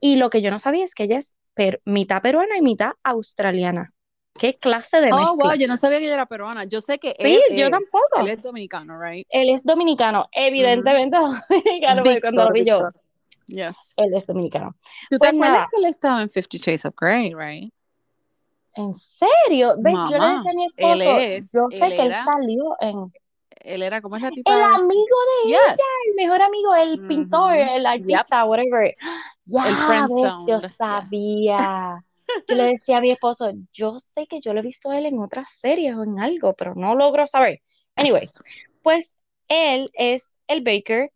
Y 0.00 0.16
lo 0.16 0.30
que 0.30 0.42
yo 0.42 0.50
no 0.50 0.58
sabía 0.58 0.84
es 0.84 0.94
que 0.94 1.04
ella 1.04 1.18
es 1.18 1.36
per- 1.54 1.80
mitad 1.84 2.22
peruana 2.22 2.56
y 2.56 2.62
mitad 2.62 2.92
australiana. 3.02 3.88
¿Qué 4.38 4.54
clase 4.56 5.00
de 5.00 5.08
Oh, 5.12 5.16
mezcla? 5.36 5.50
wow, 5.50 5.54
yo 5.58 5.66
no 5.68 5.76
sabía 5.76 5.98
que 5.98 6.04
ella 6.04 6.14
era 6.14 6.26
peruana. 6.26 6.64
Yo 6.64 6.80
sé 6.80 6.98
que 6.98 7.10
Sí, 7.10 7.16
él 7.18 7.42
yo 7.56 7.64
es, 7.66 7.70
tampoco. 7.70 8.20
él 8.20 8.28
es 8.28 8.42
dominicano, 8.42 8.98
right? 8.98 9.26
Él 9.30 9.50
es 9.50 9.64
dominicano, 9.64 10.28
evidentemente 10.32 11.16
dominicano, 11.18 12.02
porque 12.02 12.20
cuando 12.20 12.44
lo 12.44 12.52
vi 12.52 12.64
yo. 12.64 12.78
Yes. 13.48 13.76
él 13.96 14.14
es 14.14 14.24
dominicano. 14.26 14.76
¿Tú 15.10 15.18
Pues 15.18 15.20
te 15.32 15.36
acuerdas 15.36 15.52
nada. 15.56 15.68
que 15.74 15.82
él 15.82 15.90
estaba 15.90 16.22
en 16.22 16.30
Fifty 16.30 16.58
Shades 16.58 16.84
of 16.86 16.94
Grey, 16.98 17.34
right? 17.34 17.72
¿En 18.74 18.94
serio? 18.94 19.74
¿Ves? 19.78 19.94
Yo 20.10 20.18
le 20.18 20.26
decía 20.34 20.50
a 20.50 20.54
mi 20.54 20.64
esposo, 20.66 21.18
es- 21.18 21.50
yo 21.52 21.66
sé 21.70 21.84
él 21.86 21.96
que 21.96 22.02
él 22.02 22.06
era- 22.08 22.24
salió 22.24 22.76
en... 22.80 23.12
Él 23.62 23.82
era, 23.82 24.00
¿cómo 24.00 24.16
es 24.16 24.22
la 24.22 24.30
tipa? 24.30 24.54
El 24.54 24.62
amigo 24.62 25.16
de 25.44 25.50
Yes. 25.50 25.58
el 26.08 26.14
mejor 26.16 26.40
amigo, 26.40 26.74
el 26.74 27.06
pintor, 27.06 27.54
el 27.54 27.84
artista, 27.84 28.44
whatever. 28.46 28.94
Ya, 29.44 29.64
ves, 29.64 30.22
yo 30.46 30.60
yeah. 30.60 30.68
sabía. 30.70 32.04
Yo 32.48 32.54
le 32.54 32.62
decía 32.64 32.98
a 32.98 33.00
mi 33.00 33.10
esposo, 33.10 33.52
yo 33.72 33.98
sé 33.98 34.26
que 34.26 34.40
yo 34.40 34.54
lo 34.54 34.60
he 34.60 34.62
visto 34.62 34.90
a 34.90 34.98
él 34.98 35.04
en 35.06 35.18
otras 35.18 35.50
series 35.52 35.94
o 35.96 36.04
en 36.04 36.20
algo, 36.20 36.54
pero 36.54 36.74
no 36.74 36.94
logro 36.94 37.26
saber. 37.26 37.60
Anyway, 37.96 38.28
pues 38.82 39.18
él 39.48 39.90
es 39.94 40.32
el 40.46 40.62
Baker, 40.62 41.12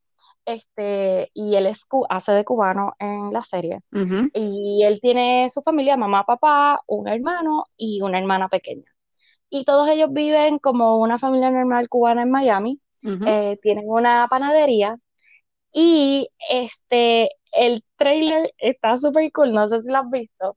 este, 0.47 1.31
y 1.35 1.57
él 1.57 1.67
es, 1.67 1.87
hace 2.09 2.33
de 2.33 2.45
cubano 2.45 2.95
en 2.99 3.31
la 3.31 3.43
serie. 3.43 3.81
Y 4.35 4.83
él 4.85 5.01
tiene 5.01 5.49
su 5.49 5.63
familia, 5.63 5.97
mamá, 5.97 6.25
papá, 6.25 6.81
un 6.87 7.09
hermano 7.09 7.67
y 7.77 8.03
una 8.03 8.19
hermana 8.19 8.49
pequeña. 8.49 8.91
Y 9.51 9.65
todos 9.65 9.89
ellos 9.89 10.11
viven 10.13 10.59
como 10.59 10.99
una 10.99 11.19
familia 11.19 11.51
normal 11.51 11.89
cubana 11.89 12.23
en 12.23 12.31
Miami 12.31 12.81
eh, 13.27 13.59
tienen 13.63 13.85
una 13.87 14.27
panadería 14.31 14.97
y 15.73 16.29
este, 16.51 17.31
el 17.53 17.85
trailer 17.97 18.53
está 18.59 18.97
súper 18.97 19.31
cool, 19.33 19.53
no 19.53 19.67
sé 19.69 19.83
si 19.83 19.91
lo 19.91 19.99
has 19.99 20.11
visto. 20.11 20.57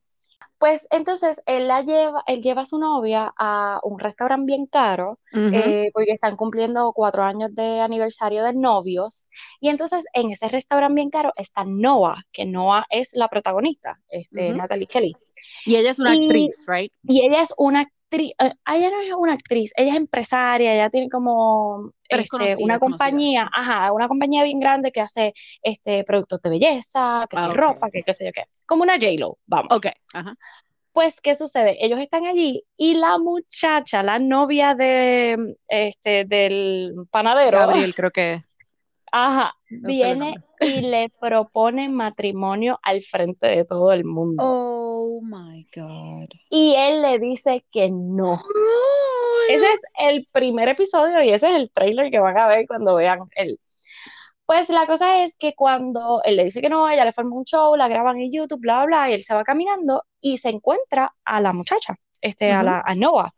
Pues 0.59 0.87
entonces 0.89 1.41
él 1.45 1.67
la 1.67 1.83
lleva, 1.83 2.23
él 2.25 2.41
lleva 2.41 2.61
a 2.63 2.65
su 2.65 2.79
novia 2.79 3.31
a 3.37 3.79
un 3.83 3.99
restaurante 3.99 4.45
bien 4.45 4.65
caro 4.65 5.19
eh, 5.31 5.91
porque 5.93 6.13
están 6.13 6.35
cumpliendo 6.35 6.91
cuatro 6.93 7.23
años 7.23 7.53
de 7.53 7.79
aniversario 7.79 8.43
de 8.43 8.53
novios 8.53 9.29
y 9.61 9.69
entonces 9.69 10.03
en 10.13 10.31
ese 10.31 10.47
restaurante 10.47 10.95
bien 10.95 11.09
caro 11.11 11.31
está 11.35 11.63
Noah, 11.65 12.17
que 12.31 12.45
Noah 12.45 12.85
es 12.89 13.11
la 13.13 13.27
protagonista, 13.27 13.99
este. 14.09 14.49
Natalie 14.49 14.87
Kelly. 14.87 15.15
Y 15.65 15.75
ella 15.75 15.91
es 15.91 15.99
una 15.99 16.15
Y- 16.15 16.25
actriz, 16.25 16.65
right? 16.67 16.91
Y 17.03 17.21
ella 17.25 17.41
es 17.41 17.53
una 17.57 17.87
actriz, 18.07 18.31
eh, 18.39 18.53
ella 18.73 18.89
no 18.89 19.01
es 19.01 19.13
una 19.13 19.33
actriz, 19.33 19.71
ella 19.75 19.91
es 19.91 19.97
empresaria, 19.97 20.73
ella 20.73 20.89
tiene 20.89 21.09
como 21.09 21.91
es 22.09 22.19
este, 22.19 22.29
conocida, 22.29 22.57
una 22.63 22.79
conocida. 22.79 23.05
compañía, 23.05 23.49
ajá, 23.53 23.91
una 23.91 24.07
compañía 24.07 24.43
bien 24.43 24.59
grande 24.59 24.91
que 24.91 25.01
hace 25.01 25.33
este, 25.61 26.03
productos 26.03 26.41
de 26.41 26.49
belleza, 26.49 27.25
que 27.29 27.37
Ah, 27.37 27.51
ropa, 27.53 27.89
que 27.91 28.03
qué 28.03 28.13
sé 28.13 28.25
yo 28.25 28.31
qué, 28.33 28.43
como 28.65 28.83
una 28.83 28.93
J-Lo, 28.93 29.37
vamos. 29.45 29.75
Ok, 29.75 29.87
ajá. 30.13 30.35
Pues, 30.93 31.21
¿qué 31.21 31.35
sucede? 31.35 31.77
Ellos 31.79 31.99
están 31.99 32.25
allí 32.25 32.63
y 32.75 32.95
la 32.95 33.19
muchacha, 33.19 34.01
la 34.01 34.17
novia 34.17 34.73
de, 34.73 35.55
este, 35.67 36.25
del 36.25 36.93
panadero, 37.11 37.59
Gabriel, 37.59 37.93
creo 37.93 38.09
que. 38.09 38.41
ajá, 39.11 39.53
viene 39.69 40.35
y 40.59 40.81
le 40.81 41.09
propone 41.19 41.89
matrimonio 41.89 42.79
al 42.83 43.01
frente 43.03 43.47
de 43.47 43.65
todo 43.65 43.91
el 43.91 44.05
mundo. 44.05 44.43
Oh 44.45 45.21
my 45.21 45.67
God. 45.75 46.29
Y 46.49 46.75
él 46.75 47.01
le 47.01 47.19
dice 47.19 47.65
que 47.71 47.89
no. 47.91 48.41
Ese 49.49 49.65
es 49.65 49.81
el 49.99 50.27
primer 50.31 50.69
episodio 50.69 51.21
y 51.23 51.29
ese 51.29 51.49
es 51.49 51.55
el 51.55 51.71
trailer 51.71 52.11
que 52.11 52.19
van 52.19 52.37
a 52.37 52.47
ver 52.47 52.67
cuando 52.67 52.95
vean 52.95 53.19
el. 53.35 53.59
Pues 54.45 54.69
la 54.69 54.87
cosa 54.87 55.23
es 55.23 55.37
que 55.37 55.53
cuando 55.55 56.21
él 56.23 56.37
le 56.37 56.45
dice 56.45 56.61
que 56.61 56.69
no, 56.69 56.89
ella 56.89 57.03
le 57.03 57.11
forma 57.11 57.35
un 57.35 57.43
show, 57.43 57.75
la 57.75 57.89
graban 57.89 58.17
en 58.17 58.31
YouTube, 58.31 58.61
bla, 58.61 58.85
bla, 58.85 58.85
bla, 58.85 59.09
y 59.09 59.13
él 59.13 59.21
se 59.21 59.35
va 59.35 59.43
caminando 59.43 60.03
y 60.21 60.37
se 60.37 60.49
encuentra 60.49 61.13
a 61.25 61.41
la 61.41 61.51
muchacha, 61.51 61.95
este, 62.21 62.53
a, 62.53 62.57
Ujú. 62.59 62.65
la, 62.65 62.83
a 62.85 62.95
Noah. 62.95 63.33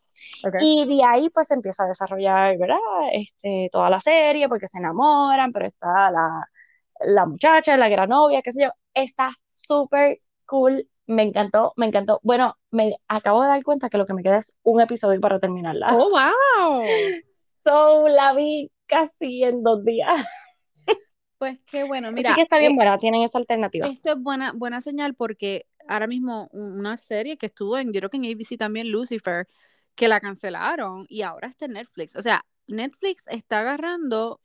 Ok. 0.45 0.55
Y 0.61 0.85
de 0.85 1.03
ahí 1.03 1.29
pues 1.31 1.49
empieza 1.49 1.83
a 1.83 1.87
desarrollar, 1.87 2.57
¿verdad? 2.59 2.77
Este, 3.11 3.69
toda 3.71 3.89
la 3.89 3.99
serie 3.99 4.47
porque 4.47 4.67
se 4.67 4.77
enamoran, 4.77 5.51
pero 5.51 5.65
está 5.65 6.11
la, 6.11 6.45
la 6.99 7.25
muchacha, 7.25 7.77
la 7.77 7.89
gran 7.89 8.09
novia, 8.09 8.41
qué 8.41 8.51
sé 8.51 8.63
yo. 8.63 8.69
Está 8.93 9.35
súper 9.47 10.19
cool, 10.45 10.87
me 11.05 11.23
encantó, 11.23 11.73
me 11.75 11.85
encantó. 11.87 12.19
Bueno, 12.23 12.55
me 12.71 12.95
acabo 13.07 13.41
de 13.41 13.49
dar 13.49 13.63
cuenta 13.63 13.89
que 13.89 13.97
lo 13.97 14.05
que 14.05 14.13
me 14.13 14.23
queda 14.23 14.37
es 14.37 14.57
un 14.63 14.81
episodio 14.81 15.19
para 15.19 15.39
terminarla. 15.39 15.95
Oh, 15.95 16.09
wow. 16.09 16.83
So, 17.65 18.07
la 18.07 18.33
vi 18.33 18.71
casi 18.87 19.43
en 19.43 19.61
dos 19.63 19.83
días. 19.83 20.25
Pues 21.37 21.57
qué 21.65 21.85
bueno, 21.85 22.11
mira. 22.11 22.35
que 22.35 22.41
está 22.41 22.57
bien 22.57 22.73
eh, 22.73 22.75
buena, 22.75 22.97
tienen 22.97 23.21
esa 23.21 23.37
alternativa. 23.37 23.87
Esto 23.87 24.11
es 24.11 24.21
buena, 24.21 24.51
buena 24.53 24.81
señal 24.81 25.13
porque 25.13 25.67
ahora 25.87 26.05
mismo 26.05 26.49
una 26.51 26.97
serie 26.97 27.37
que 27.37 27.45
estuvo 27.45 27.77
en, 27.77 27.93
yo 27.93 27.99
creo 27.99 28.09
que 28.09 28.17
en 28.17 28.25
ABC 28.25 28.57
también, 28.57 28.91
Lucifer, 28.91 29.47
que 29.95 30.07
la 30.07 30.19
cancelaron 30.19 31.05
y 31.09 31.21
ahora 31.21 31.47
está 31.47 31.65
en 31.65 31.73
Netflix. 31.73 32.15
O 32.15 32.21
sea, 32.21 32.45
Netflix 32.67 33.27
está 33.27 33.61
agarrando 33.61 34.41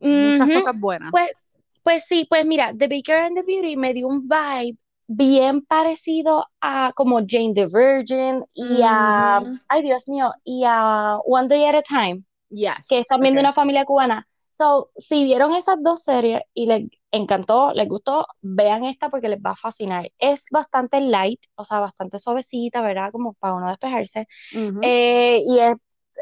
muchas 0.00 0.48
cosas 0.48 0.80
buenas. 0.80 1.10
Pues, 1.10 1.46
pues 1.90 2.04
sí, 2.04 2.24
pues 2.30 2.46
mira, 2.46 2.72
The 2.72 2.86
Baker 2.86 3.16
and 3.16 3.36
the 3.36 3.42
Beauty 3.42 3.76
me 3.76 3.92
dio 3.92 4.06
un 4.06 4.28
vibe 4.28 4.78
bien 5.08 5.62
parecido 5.62 6.46
a 6.60 6.92
como 6.94 7.18
Jane 7.26 7.52
the 7.52 7.66
Virgin 7.66 8.44
y 8.54 8.82
a, 8.84 9.42
ay 9.68 9.82
Dios 9.82 10.08
mío, 10.08 10.32
y 10.44 10.62
a 10.64 11.18
One 11.24 11.48
Day 11.48 11.64
at 11.64 11.74
a 11.74 11.82
Time, 11.82 12.22
Yes. 12.48 12.86
que 12.88 13.00
es 13.00 13.08
también 13.08 13.34
de 13.34 13.40
ok. 13.40 13.46
una 13.46 13.52
familia 13.52 13.84
cubana. 13.84 14.24
So, 14.52 14.90
si 14.98 15.24
vieron 15.24 15.52
esas 15.52 15.82
dos 15.82 16.04
series 16.04 16.42
y 16.54 16.66
les 16.66 16.84
encantó, 17.10 17.72
les 17.74 17.88
gustó, 17.88 18.24
vean 18.40 18.84
esta 18.84 19.08
porque 19.08 19.28
les 19.28 19.40
va 19.40 19.50
a 19.50 19.56
fascinar. 19.56 20.12
Es 20.20 20.46
bastante 20.52 21.00
light, 21.00 21.40
o 21.56 21.64
sea, 21.64 21.80
bastante 21.80 22.20
suavecita, 22.20 22.82
¿verdad? 22.82 23.10
Como 23.10 23.32
para 23.32 23.54
uno 23.54 23.68
despejarse. 23.68 24.28
Ujú. 24.54 24.78
Eh, 24.80 25.42
y 25.44 25.58
es 25.58 25.74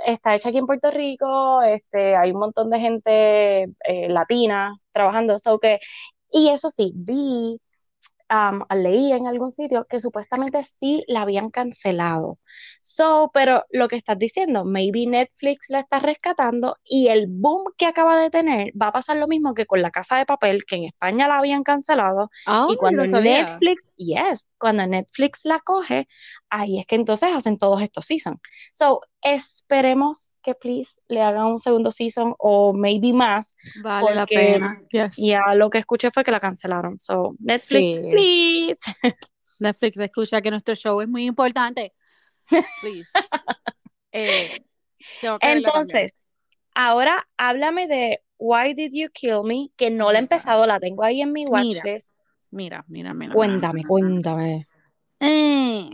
está 0.07 0.35
hecha 0.35 0.51
aquí 0.51 0.59
en 0.59 0.67
Puerto 0.67 0.91
Rico, 0.91 1.63
este, 1.63 2.17
hay 2.17 2.31
un 2.31 2.39
montón 2.39 2.71
de 2.71 2.81
gente 2.81 3.63
eh, 3.85 4.09
latina 4.09 4.75
trabajando, 4.99 5.39
so 5.39 5.59
que, 5.61 5.81
y 6.33 6.51
eso 6.51 6.71
sí, 6.71 6.93
vi 6.97 7.61
um, 8.31 8.63
leí 8.77 9.13
en 9.13 9.27
algún 9.27 9.51
sitio 9.53 9.87
que 9.89 10.01
supuestamente 10.01 10.63
sí 10.65 11.05
la 11.09 11.23
habían 11.23 11.51
cancelado. 11.51 12.39
So, 12.83 13.31
pero 13.35 13.65
lo 13.71 13.89
que 13.89 13.97
estás 13.97 14.19
diciendo, 14.19 14.65
maybe 14.65 15.07
Netflix 15.07 15.67
la 15.69 15.81
está 15.81 15.99
rescatando 15.99 16.77
y 16.85 17.09
el 17.09 17.27
boom 17.29 17.65
que 17.77 17.87
acaba 17.87 18.19
de 18.21 18.31
tener 18.31 18.73
va 18.81 18.89
a 18.89 18.93
pasar 18.93 19.17
lo 19.17 19.29
mismo 19.29 19.55
que 19.55 19.67
con 19.67 19.83
La 19.83 19.91
Casa 19.91 20.17
de 20.17 20.27
Papel, 20.27 20.65
que 20.65 20.77
en 20.77 20.85
España 20.85 21.29
la 21.29 21.39
habían 21.39 21.63
cancelado. 21.63 22.31
Ah, 22.47 22.67
y 22.71 22.77
cuando 22.77 23.05
no. 23.05 23.21
Netflix, 23.21 23.93
yes, 23.97 24.49
cuando 24.59 24.87
Netflix 24.87 25.45
la 25.45 25.59
coge, 25.61 26.09
ahí 26.51 26.79
es 26.79 26.87
que 26.87 26.97
entonces 26.97 27.31
hacen 27.35 27.59
todos 27.59 27.83
estos 27.83 28.07
seasons. 28.07 28.39
So, 28.73 29.01
esperemos 29.23 30.39
que 30.43 30.55
please 30.55 31.01
le 31.09 31.23
hagan 31.23 31.47
un 31.47 31.59
segundo 31.59 31.91
season 31.91 32.35
o 32.39 32.73
maybe 32.73 33.13
más. 33.13 33.57
Vale 33.83 34.15
la 34.15 34.27
pena. 34.27 34.81
Yes. 34.91 35.17
Ya 35.17 35.41
lo 35.55 35.71
que 35.71 35.79
escuché 35.79 36.11
fue 36.11 36.25
que 36.25 36.31
la 36.31 36.41
cancelaron. 36.41 36.99
So, 36.99 37.35
Netflix, 37.39 37.93
Sí. 37.93 38.11
please. 38.11 38.81
Netflix 39.61 39.97
escucha 39.99 40.41
que 40.41 40.51
nuestro 40.51 40.75
show 40.75 41.01
es 41.01 41.09
muy 41.09 41.27
importante. 41.27 41.93
Please. 42.81 43.11
Eh, 44.13 44.63
tengo 45.21 45.39
que. 45.39 45.53
Entonces, 45.53 46.25
ahora 46.75 47.29
háblame 47.37 47.87
de 47.89 48.21
Why 48.39 48.75
Did 48.75 48.93
You 48.93 49.11
Kill 49.13 49.43
Me, 49.45 49.71
que 49.77 49.91
no 49.91 50.13
la 50.13 50.19
he 50.19 50.23
empezado, 50.23 50.67
la 50.67 50.81
tengo 50.81 51.03
ahí 51.03 51.21
en 51.21 51.33
mi 51.33 51.45
watchlist. 51.45 52.13
Mira, 52.51 52.85
mira, 52.89 53.13
mira. 53.15 53.33
Cuéntame, 53.35 53.85
cuéntame. 53.85 54.67
Eh, 55.21 55.91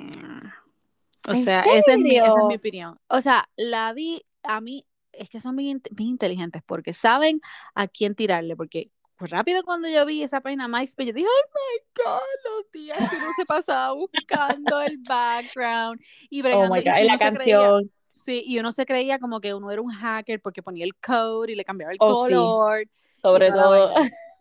o 1.27 1.33
¿En 1.33 1.45
sea, 1.45 1.63
esa 1.63 1.93
es, 1.93 1.99
mi, 1.99 2.17
esa 2.17 2.27
es 2.27 2.35
mi 2.35 2.43
serio? 2.43 2.59
opinión. 2.59 2.99
O 3.09 3.21
sea, 3.21 3.49
la 3.57 3.93
vi, 3.93 4.23
a 4.43 4.61
mí, 4.61 4.87
es 5.13 5.31
que 5.31 5.41
son 5.41 5.57
bien, 5.57 5.81
bien 5.93 6.11
inteligentes 6.11 6.63
porque 6.65 6.93
saben 6.93 7.41
a 7.75 7.89
quién 7.89 8.15
tirarle, 8.15 8.57
porque 8.57 8.91
pues, 9.25 9.31
rápido 9.33 9.63
cuando 9.65 9.89
yo 9.89 10.05
vi 10.07 10.23
esa 10.23 10.41
página 10.41 10.69
MySpace, 10.69 11.09
yo 11.09 11.13
dije, 11.15 11.27
oh 11.29 11.51
my 11.55 12.03
God, 12.05 12.21
los 12.45 12.71
días 12.73 13.05
que 13.09 13.17
uno 13.17 13.33
se 13.33 13.47
pasaba 13.47 13.93
buscando 13.95 14.81
el 14.83 14.99
background 14.99 16.01
y 16.31 16.43
Oh 16.51 16.67
bregando, 16.67 16.69
my 16.69 16.81
y, 16.81 16.83
God, 16.83 16.99
y 16.99 17.05
y 17.05 17.05
la 17.05 17.19
creía, 17.33 17.71
canción. 17.71 17.91
sí, 18.09 18.43
y 18.47 18.59
uno 18.59 18.73
se 18.73 18.87
creía 18.87 19.19
como 19.19 19.41
que 19.41 19.55
uno 19.55 19.71
era 19.71 19.83
un 19.83 19.91
hacker 19.93 20.41
porque 20.41 20.63
ponía 20.63 20.85
el 20.85 20.95
code 20.97 21.53
y 21.53 21.57
le 21.57 21.65
cambiaba 21.65 21.93
el 21.93 22.01
Oh, 22.01 22.15
color 22.15 22.85
sobre 23.15 23.51
todo. 23.53 23.95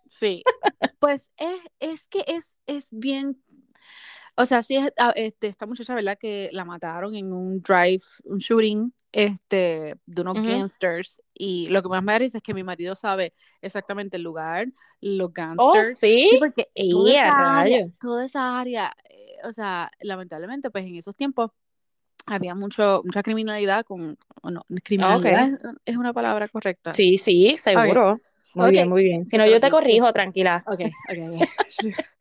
Sí, 0.07 0.43
pues 0.99 1.31
es, 1.37 1.59
es 1.79 2.07
que 2.07 2.23
es, 2.27 2.57
es 2.67 2.87
bien 2.91 3.43
o 4.35 4.45
sea, 4.45 4.63
sí, 4.63 4.77
es, 4.77 4.91
este, 5.15 5.47
esta 5.47 5.65
muchacha, 5.65 5.95
¿verdad? 5.95 6.17
Que 6.19 6.49
la 6.53 6.65
mataron 6.65 7.15
en 7.15 7.31
un 7.33 7.61
drive, 7.61 8.01
un 8.25 8.39
shooting, 8.39 8.93
este, 9.11 9.95
de 10.05 10.21
unos 10.21 10.35
Ujú. 10.37 10.41
gangsters. 10.41 11.21
Y 11.33 11.67
lo 11.69 11.81
que 11.83 11.89
más 11.89 12.03
me 12.03 12.17
risa 12.19 12.37
es 12.39 12.43
que 12.43 12.53
mi 12.53 12.63
marido 12.63 12.95
sabe 12.95 13.33
exactamente 13.61 14.17
el 14.17 14.23
lugar, 14.23 14.67
los 15.01 15.31
Oh, 15.57 15.73
gangsters. 15.73 15.99
sí. 15.99 16.29
Sí, 16.29 16.37
porque 16.37 16.67
toda 16.87 17.11
Y 17.11 17.17
a 17.17 17.29
esa 17.29 17.59
área, 17.59 17.87
toda 17.99 18.25
esa 18.25 18.59
área, 18.59 18.93
eh, 19.09 19.35
o 19.43 19.51
sea, 19.51 19.89
lamentablemente, 20.01 20.69
pues 20.71 20.85
en 20.85 20.95
esos 20.95 21.15
tiempos 21.15 21.51
había 22.27 22.55
mucho, 22.55 23.01
mucha 23.05 23.23
criminalidad 23.23 23.85
con, 23.85 24.17
no, 24.43 24.65
Ah, 24.99 25.19
criminalidad 25.19 25.49
es, 25.53 25.59
es 25.85 25.97
una 25.97 26.13
palabra 26.13 26.47
correcta. 26.49 26.91
Sí, 26.91 27.17
sí, 27.17 27.55
seguro. 27.55 28.19
Muy 28.53 28.69
Ok, 28.69 28.71
bien, 28.71 28.87
muy 28.89 29.03
bien. 29.03 29.25
Si 29.25 29.37
no, 29.37 29.47
yo 29.47 29.59
te 29.59 29.69
corrijo, 29.69 30.13
tranquila. 30.13 30.63
Ok, 30.65 30.79
ok, 31.09 31.17
ok. 31.29 31.47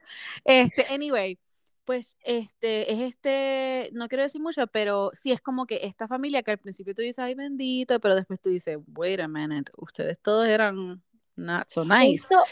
Este, 0.44 0.86
anyway, 0.88 1.38
pues 1.84 2.16
este, 2.24 2.92
es 2.92 3.00
este, 3.00 3.90
no 3.92 4.08
quiero 4.08 4.22
decir 4.22 4.40
mucho, 4.40 4.66
pero 4.66 5.10
sí 5.14 5.32
es 5.32 5.40
como 5.40 5.66
que 5.66 5.80
esta 5.82 6.06
familia 6.08 6.42
que 6.42 6.52
al 6.52 6.58
principio 6.58 6.94
tú 6.94 7.02
dices, 7.02 7.18
ay 7.18 7.34
bendito, 7.34 7.98
pero 8.00 8.14
después 8.14 8.40
tú 8.40 8.50
dices, 8.50 8.78
wait 8.94 9.20
a 9.20 9.28
minute, 9.28 9.72
ustedes 9.76 10.20
todos 10.20 10.46
eran 10.46 11.02
not 11.36 11.68
so 11.68 11.84
nice. 11.84 12.24
Eso, 12.24 12.42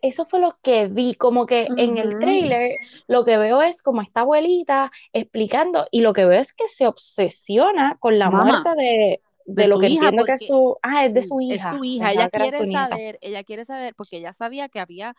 eso 0.00 0.24
fue 0.24 0.40
lo 0.40 0.58
que 0.62 0.86
vi, 0.86 1.14
como 1.14 1.46
que 1.46 1.66
en 1.76 1.98
el 1.98 2.18
trailer 2.20 2.72
lo 3.08 3.24
que 3.24 3.36
veo 3.36 3.62
es 3.62 3.82
como 3.82 4.02
esta 4.02 4.20
abuelita 4.20 4.92
explicando 5.12 5.86
y 5.90 6.02
lo 6.02 6.12
que 6.12 6.24
veo 6.24 6.40
es 6.40 6.52
que 6.52 6.68
se 6.68 6.86
obsesiona 6.86 7.96
con 7.98 8.18
la 8.18 8.30
Mamá, 8.30 8.44
muerte 8.44 8.70
de, 8.76 9.20
de 9.44 9.62
de 9.62 9.68
lo 9.68 9.78
que 9.78 9.86
entiendo 9.86 10.24
que 10.24 10.32
es 10.32 10.46
su, 10.46 10.76
ah, 10.82 11.06
es 11.06 11.14
de 11.14 11.22
su 11.22 11.40
es 11.40 11.56
hija, 11.56 11.72
su 11.72 11.82
hija, 11.82 12.12
ella 12.12 12.28
quiere 12.28 12.72
saber, 12.72 13.18
ella 13.22 13.44
quiere 13.44 13.64
saber, 13.64 13.94
porque 13.94 14.18
ella 14.18 14.32
sabía 14.34 14.68
que 14.68 14.78
había, 14.78 15.16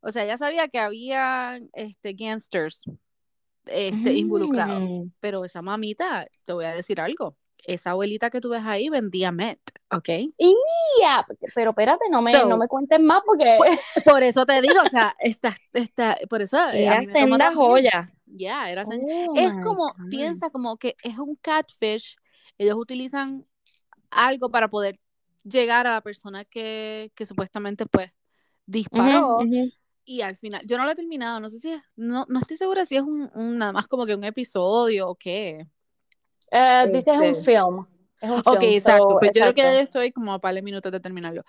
o 0.00 0.10
sea, 0.10 0.24
ella 0.24 0.36
sabía 0.36 0.68
que 0.68 0.78
había 0.78 1.60
este 1.72 2.12
gangsters 2.12 2.84
este, 3.66 4.14
involucrados. 4.14 4.80
Mm. 4.80 5.12
Pero 5.20 5.44
esa 5.44 5.62
mamita, 5.62 6.26
te 6.44 6.52
voy 6.52 6.64
a 6.64 6.74
decir 6.74 7.00
algo, 7.00 7.36
esa 7.66 7.90
abuelita 7.90 8.30
que 8.30 8.40
tú 8.40 8.50
ves 8.50 8.62
ahí 8.64 8.88
vendía 8.88 9.32
met, 9.32 9.60
¿ok? 9.90 10.08
Y 10.38 10.54
ya, 11.00 11.24
pero 11.54 11.70
espérate, 11.70 12.04
no 12.10 12.22
me, 12.22 12.32
no 12.32 12.38
So, 12.50 12.56
me 12.56 12.68
cuentes 12.68 13.00
más 13.00 13.22
porque 13.24 13.56
por, 13.58 13.66
por 14.14 14.22
eso 14.22 14.44
te 14.44 14.60
digo, 14.60 14.80
o 14.84 14.88
sea, 14.88 15.14
esta, 15.18 15.54
esta, 15.72 16.16
por 16.28 16.42
eso 16.42 16.58
eh, 16.70 16.84
era 16.86 17.02
tomó 17.02 17.12
senda 17.12 17.54
joya. 17.54 18.12
Ya, 18.26 18.70
era 18.70 18.84
sen- 18.84 19.04
Oh 19.28 19.34
Es 19.34 19.52
como, 19.64 19.92
God. 19.92 20.08
piensa 20.08 20.50
como 20.50 20.76
que 20.76 20.96
es 21.02 21.18
un 21.18 21.34
catfish, 21.36 22.16
ellos 22.58 22.76
utilizan 22.78 23.46
algo 24.10 24.50
para 24.50 24.68
poder 24.68 25.00
llegar 25.42 25.86
a 25.86 25.92
la 25.92 26.00
persona 26.00 26.44
que, 26.44 27.12
que 27.14 27.26
supuestamente 27.26 27.86
pues 27.86 28.12
disparó. 28.66 29.40
Y 30.04 30.22
al 30.22 30.36
final, 30.36 30.62
yo 30.66 30.78
no 30.78 30.84
lo 30.84 30.90
he 30.92 30.94
terminado, 30.96 31.40
no 31.40 31.48
sé 31.50 31.58
si 31.60 31.72
es, 31.72 31.82
no, 31.96 32.26
no 32.28 32.40
estoy 32.40 32.56
segura 32.56 32.84
si 32.84 32.96
es 32.96 33.02
un, 33.02 33.30
un- 33.34 33.58
nada 33.58 33.72
más 33.72 33.86
como 33.86 34.06
que 34.06 34.14
un 34.14 34.24
episodio 34.24 35.08
o 35.10 35.16
qué. 35.16 35.66
Eh, 36.52 36.88
dice 36.92 37.12
es 37.14 37.20
un 37.20 37.34
Este, 37.34 37.46
film, 37.46 37.86
es 38.20 38.30
un 38.30 38.42
ok, 38.44 38.62
film, 38.62 38.74
exacto, 38.74 39.16
so, 39.16 39.18
pues 39.18 39.32
yo 39.32 39.42
creo 39.42 39.54
que 39.54 39.60
exacto. 39.60 39.68
ya 39.74 39.80
estoy 39.80 40.12
como 40.12 40.32
a 40.34 40.40
par 40.40 40.54
de 40.54 40.62
minutos 40.62 40.92
de 40.92 41.00
terminarlo. 41.00 41.44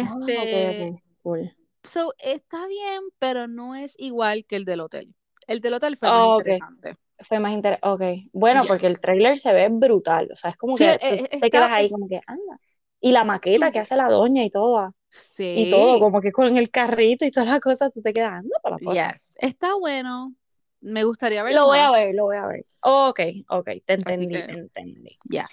Ah, 0.00 0.14
ok, 0.44 0.52
Este, 0.52 0.58
ok, 0.70 1.00
cool. 1.22 1.50
so, 1.84 2.14
está 2.18 2.66
bien, 2.68 3.02
pero 3.18 3.48
no 3.48 3.74
es 3.76 3.94
igual 3.98 4.46
que 4.46 4.56
el 4.56 4.64
del 4.64 4.80
hotel. 4.80 5.14
El 5.46 5.60
del 5.60 5.74
hotel 5.74 5.96
fue 5.96 6.12
más 6.12 6.24
Ah, 6.24 6.36
ok, 6.36 6.48
interesante. 6.48 6.96
fue 7.20 7.38
más 7.40 7.52
interesante. 7.52 7.88
Ok, 7.88 8.30
bueno, 8.32 8.66
porque 8.66 8.86
el 8.86 9.00
Yes. 9.00 9.00
trailer 9.00 9.38
se 9.40 9.52
ve 9.52 9.68
brutal, 9.70 10.30
o 10.32 10.36
sea, 10.36 10.50
es 10.50 10.56
como 10.56 10.76
Sí, 10.76 10.84
que 10.86 10.98
eh, 11.00 11.00
tú 11.06 11.20
eh, 11.24 11.28
te 11.40 11.50
está, 11.50 11.50
quedas 11.50 11.70
ahí 11.72 11.88
es- 11.88 11.90
como 11.90 12.08
que, 12.08 12.20
anda. 12.26 12.60
Y 13.00 13.12
la 13.12 13.24
maqueta 13.24 13.70
que 13.72 13.78
hace 13.80 13.96
la 13.96 14.08
doña 14.08 14.44
y 14.44 14.50
todo, 14.50 14.94
y 15.38 15.70
todo, 15.70 15.94
sí, 15.94 16.00
como 16.00 16.20
que 16.20 16.32
con 16.32 16.56
el 16.56 16.70
carrito 16.70 17.24
y 17.24 17.30
todas 17.30 17.48
las 17.48 17.60
cosas, 17.60 17.92
tú 17.92 18.02
te 18.02 18.12
quedas, 18.12 18.32
anda 18.32 18.58
para 18.62 18.76
la 18.80 19.12
yes, 19.12 19.34
está 19.36 19.74
bueno. 19.74 20.34
Me 20.80 21.04
gustaría 21.04 21.42
ver 21.42 21.54
Lo 21.54 21.66
voy 21.66 21.78
a 21.78 21.90
ver, 21.90 22.14
lo 22.14 22.24
voy 22.24 22.36
a 22.36 22.46
ver. 22.46 22.66
Ok, 22.80 23.20
ok, 23.48 23.68
te 23.86 23.94
entendí, 23.94 24.28
te 24.28 24.46
que, 24.46 24.52
entendí. 24.52 25.18
yes. 25.24 25.46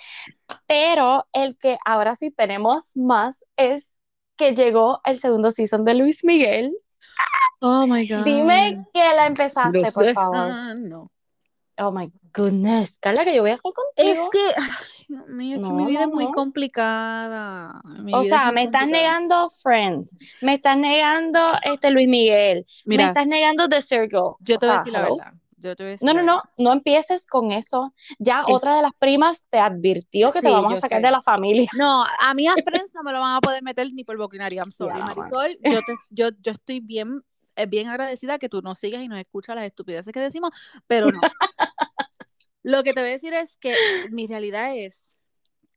Pero 0.67 1.27
el 1.31 1.57
que 1.57 1.77
ahora 1.85 2.15
sí 2.15 2.31
tenemos 2.31 2.95
más 2.95 3.45
es 3.55 3.95
que 4.35 4.53
llegó 4.55 5.01
el 5.05 5.19
segundo 5.19 5.51
season 5.51 5.85
de 5.85 5.93
Luis 5.93 6.25
Miguel. 6.25 6.75
Oh 7.61 7.85
my 7.87 8.05
Dime 8.07 8.75
God. 8.77 8.85
que 8.93 8.99
la 8.99 9.21
Lo 9.21 9.27
empezaste, 9.27 9.91
por 9.91 10.05
sé. 10.05 10.13
favor. 10.13 10.47
Ah, 10.49 10.73
no. 10.77 11.11
Oh 11.77 11.91
my 11.91 12.11
goodness, 12.35 12.99
Carla, 12.99 13.23
que 13.23 13.33
yo 13.35 13.41
voy 13.41 13.51
a 13.51 13.53
hacer 13.55 13.71
Es 13.95 14.17
contigo. 14.17 14.29
que, 14.31 14.39
ay, 14.57 15.00
Dios 15.11 15.27
mío, 15.27 15.57
que 15.61 15.73
mi 15.73 15.83
No, 15.83 15.87
vida 15.87 15.99
no, 15.99 16.07
es 16.07 16.13
muy 16.13 16.23
no. 16.25 16.31
complicada. 16.31 17.81
Mi 17.99 18.13
O 18.13 18.21
es 18.21 18.29
sea, 18.29 18.51
me 18.51 18.63
estás 18.63 18.81
complicada. 18.83 18.85
negando 18.85 19.49
Friends, 19.49 20.15
me 20.41 20.53
estás 20.55 20.77
negando 20.77 21.47
este 21.63 21.91
Luis 21.91 22.07
Miguel, 22.07 22.65
me 22.85 22.95
Mira, 22.95 23.07
estás 23.07 23.27
negando 23.27 23.67
The 23.67 23.81
Circle. 23.81 24.19
yo 24.39 24.57
te 24.57 24.65
voy 24.65 24.75
a 24.75 24.77
decir 24.77 24.93
la 24.93 25.01
verdad. 25.01 25.33
Yo 25.57 25.75
te 25.75 25.83
voy 25.83 25.89
a 25.89 25.91
decir 25.91 26.07
No, 26.07 26.13
no, 26.13 26.23
no, 26.23 26.41
no 26.57 26.71
empieces 26.73 27.27
con 27.27 27.51
eso. 27.51 27.93
Ya 28.19 28.41
Es, 28.47 28.55
otra 28.55 28.75
de 28.77 28.81
las 28.81 28.93
primas 28.97 29.45
te 29.49 29.59
advirtió 29.59 30.31
que 30.31 30.41
te 30.41 30.47
sí, 30.47 30.53
vamos 30.53 30.73
a 30.73 30.77
sacar 30.77 31.01
de 31.01 31.07
sé. 31.07 31.11
la 31.11 31.21
familia. 31.21 31.69
No, 31.73 32.03
a 32.03 32.33
mí 32.33 32.47
a 32.47 32.53
Friends 32.65 32.95
no 32.95 33.03
me 33.03 33.11
lo 33.11 33.19
van 33.19 33.35
a 33.35 33.41
poder 33.41 33.61
meter 33.61 33.91
ni 33.93 34.03
por 34.03 34.17
boquinaria. 34.17 34.61
I'm 34.63 34.71
sorry, 34.71 34.93
no, 34.97 35.05
mano. 35.15 35.15
Marisol. 35.21 35.57
Yo, 35.61 35.83
te, 35.83 35.93
yo, 36.09 36.29
yo 36.41 36.51
estoy 36.53 36.79
bien, 36.79 37.23
eh, 37.55 37.65
bien 37.67 37.89
agradecida 37.89 38.39
que 38.39 38.49
tú 38.49 38.61
nos 38.61 38.79
sigas 38.79 39.03
y 39.03 39.07
nos 39.07 39.19
escuchas 39.19 39.55
las 39.55 39.65
estupideces 39.65 40.11
que 40.11 40.19
decimos, 40.19 40.51
pero 40.87 41.11
no. 41.11 41.21
Lo 42.63 42.83
que 42.83 42.93
te 42.93 43.01
voy 43.01 43.09
a 43.09 43.13
decir 43.13 43.33
es 43.33 43.57
que 43.57 43.75
mi 44.11 44.27
realidad 44.27 44.75
es 44.75 45.19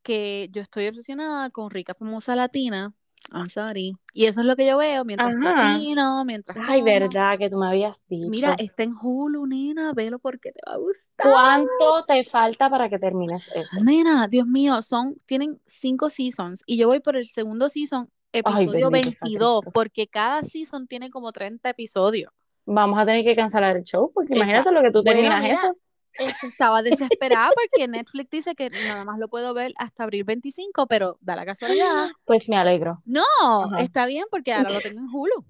que 0.02 0.48
yo 0.52 0.62
estoy 0.62 0.86
obsesionada 0.86 1.50
con 1.50 1.70
rica 1.70 1.94
famosa 1.94 2.36
latina. 2.36 2.92
I'm 3.32 3.48
sorry. 3.48 3.96
Y 4.12 4.26
eso 4.26 4.42
es 4.42 4.46
lo 4.46 4.54
que 4.54 4.66
yo 4.66 4.76
veo 4.76 5.02
mientras 5.06 5.34
Ajá. 5.34 5.78
cocino, 5.78 6.24
mientras 6.26 6.58
Ay, 6.68 6.80
como. 6.80 6.92
verdad 6.92 7.38
que 7.38 7.48
tú 7.48 7.56
me 7.56 7.68
habías 7.68 8.04
Mira, 8.08 8.50
dicho. 8.50 8.62
está 8.64 8.82
en 8.82 8.92
Hulu, 9.00 9.46
nena, 9.46 9.94
velo 9.94 10.18
porque 10.18 10.52
te 10.52 10.60
va 10.68 10.74
a 10.74 10.76
gustar. 10.76 11.30
¿Cuánto 11.30 12.04
te 12.06 12.22
falta 12.24 12.68
para 12.68 12.90
que 12.90 12.98
termines 12.98 13.48
ese? 13.54 13.80
Nena, 13.80 14.28
Dios 14.28 14.46
mío, 14.46 14.82
son, 14.82 15.16
tienen 15.24 15.58
cinco 15.66 16.10
seasons 16.10 16.62
y 16.66 16.76
yo 16.76 16.88
voy 16.88 17.00
por 17.00 17.16
el 17.16 17.26
segundo 17.26 17.70
season, 17.70 18.10
Ay, 18.32 18.40
episodio 18.40 18.80
sea 18.80 18.90
22, 18.90 19.60
Cristo. 19.62 19.70
porque 19.72 20.06
cada 20.06 20.42
season 20.42 20.86
tiene 20.86 21.08
como 21.08 21.32
30 21.32 21.70
episodios. 21.70 22.30
Vamos 22.66 22.98
a 22.98 23.06
tener 23.06 23.24
que 23.24 23.34
cancelar 23.36 23.76
el 23.76 23.84
show 23.84 24.10
porque 24.12 24.34
imagínate 24.34 24.70
lo 24.70 24.82
que 24.82 24.90
tú 24.90 25.02
Bueno, 25.02 25.20
terminas 25.20 25.42
mira, 25.42 25.54
eso. 25.54 25.76
Este, 26.18 26.46
estaba 26.46 26.82
desesperada 26.82 27.50
porque 27.54 27.88
Netflix 27.88 28.30
dice 28.30 28.54
que 28.54 28.70
nada 28.70 29.04
más 29.04 29.18
lo 29.18 29.28
puedo 29.28 29.54
ver 29.54 29.72
hasta 29.76 30.04
abril 30.04 30.24
25, 30.24 30.86
pero 30.86 31.18
da 31.20 31.36
la 31.36 31.44
casualidad. 31.44 32.08
Pues 32.24 32.48
me 32.48 32.56
alegro. 32.56 33.02
No, 33.04 33.22
Ajá. 33.42 33.80
está 33.82 34.06
bien 34.06 34.24
porque 34.30 34.52
ahora 34.52 34.72
lo 34.72 34.80
tengo 34.80 35.00
en 35.00 35.08
Hulu. 35.12 35.44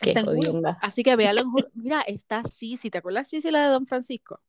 Qué 0.00 0.14
Hulu. 0.20 0.62
Así 0.80 1.02
que 1.02 1.16
véalo 1.16 1.42
en 1.42 1.48
Hulu. 1.48 1.68
Mira, 1.74 2.00
está 2.02 2.42
Sisi, 2.44 2.90
¿te 2.90 2.98
acuerdas 2.98 3.28
Sisi, 3.28 3.50
la 3.50 3.64
de 3.64 3.68
Don 3.68 3.86
Francisco? 3.86 4.40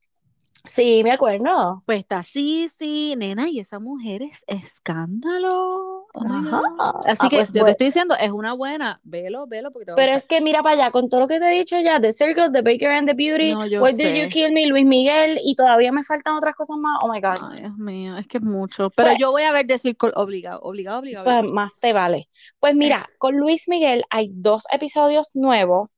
Sí, 0.72 1.02
me 1.02 1.10
acuerdo. 1.10 1.82
Pues 1.84 1.98
está 1.98 2.22
sí, 2.22 2.70
sí, 2.78 3.14
nena, 3.18 3.48
y 3.48 3.58
esa 3.58 3.80
mujer 3.80 4.22
es 4.22 4.44
escándalo. 4.46 6.06
Ajá. 6.14 6.62
Así 7.06 7.26
Ah, 7.26 7.28
que 7.28 7.36
pues, 7.38 7.52
yo 7.52 7.64
te 7.64 7.72
estoy 7.72 7.86
diciendo, 7.86 8.14
es 8.20 8.30
una 8.30 8.52
buena. 8.52 9.00
Velo, 9.02 9.46
velo, 9.46 9.72
porque 9.72 9.86
te 9.86 9.92
a 9.92 9.94
Pero 9.96 10.12
gustar. 10.12 10.18
es 10.22 10.26
que 10.28 10.40
mira 10.40 10.62
para 10.62 10.76
allá, 10.76 10.90
con 10.92 11.08
todo 11.08 11.20
lo 11.20 11.28
que 11.28 11.38
te 11.40 11.46
he 11.52 11.58
dicho 11.58 11.76
ya, 11.80 12.00
The 12.00 12.12
Circle, 12.12 12.50
The 12.52 12.62
Baker 12.62 12.88
and 12.90 13.08
the 13.08 13.14
Beauty, 13.14 13.52
No, 13.52 13.82
Why 13.82 13.92
Did 13.94 14.14
You. 14.24 14.28
Kill 14.28 14.52
Me, 14.52 14.66
Luis 14.66 14.86
Miguel, 14.86 15.40
y 15.44 15.54
todavía 15.56 15.90
me 15.92 16.04
faltan 16.04 16.34
otras 16.36 16.54
cosas 16.54 16.76
más. 16.78 16.98
Oh 17.02 17.12
my 17.12 17.20
God. 17.20 17.34
Ay, 17.52 17.60
Dios 17.60 17.76
mío, 17.76 18.16
es 18.16 18.26
que 18.28 18.38
es 18.38 18.44
mucho. 18.44 18.90
Pero 18.90 19.08
Pues- 19.08 19.18
yo 19.18 19.30
voy 19.32 19.42
a 19.42 19.52
ver 19.52 19.66
decir 19.66 19.96
obligado, 20.14 20.60
obligado, 20.62 21.00
obligado. 21.00 21.24
Pues 21.24 21.36
obligado. 21.36 21.54
más 21.54 21.78
te 21.80 21.92
vale. 21.92 22.28
Pues 22.60 22.74
mira, 22.76 23.08
con 23.18 23.36
Luis 23.36 23.68
Miguel 23.68 24.04
hay 24.10 24.30
dos 24.32 24.64
episodios 24.70 25.34
nuevos, 25.34 25.88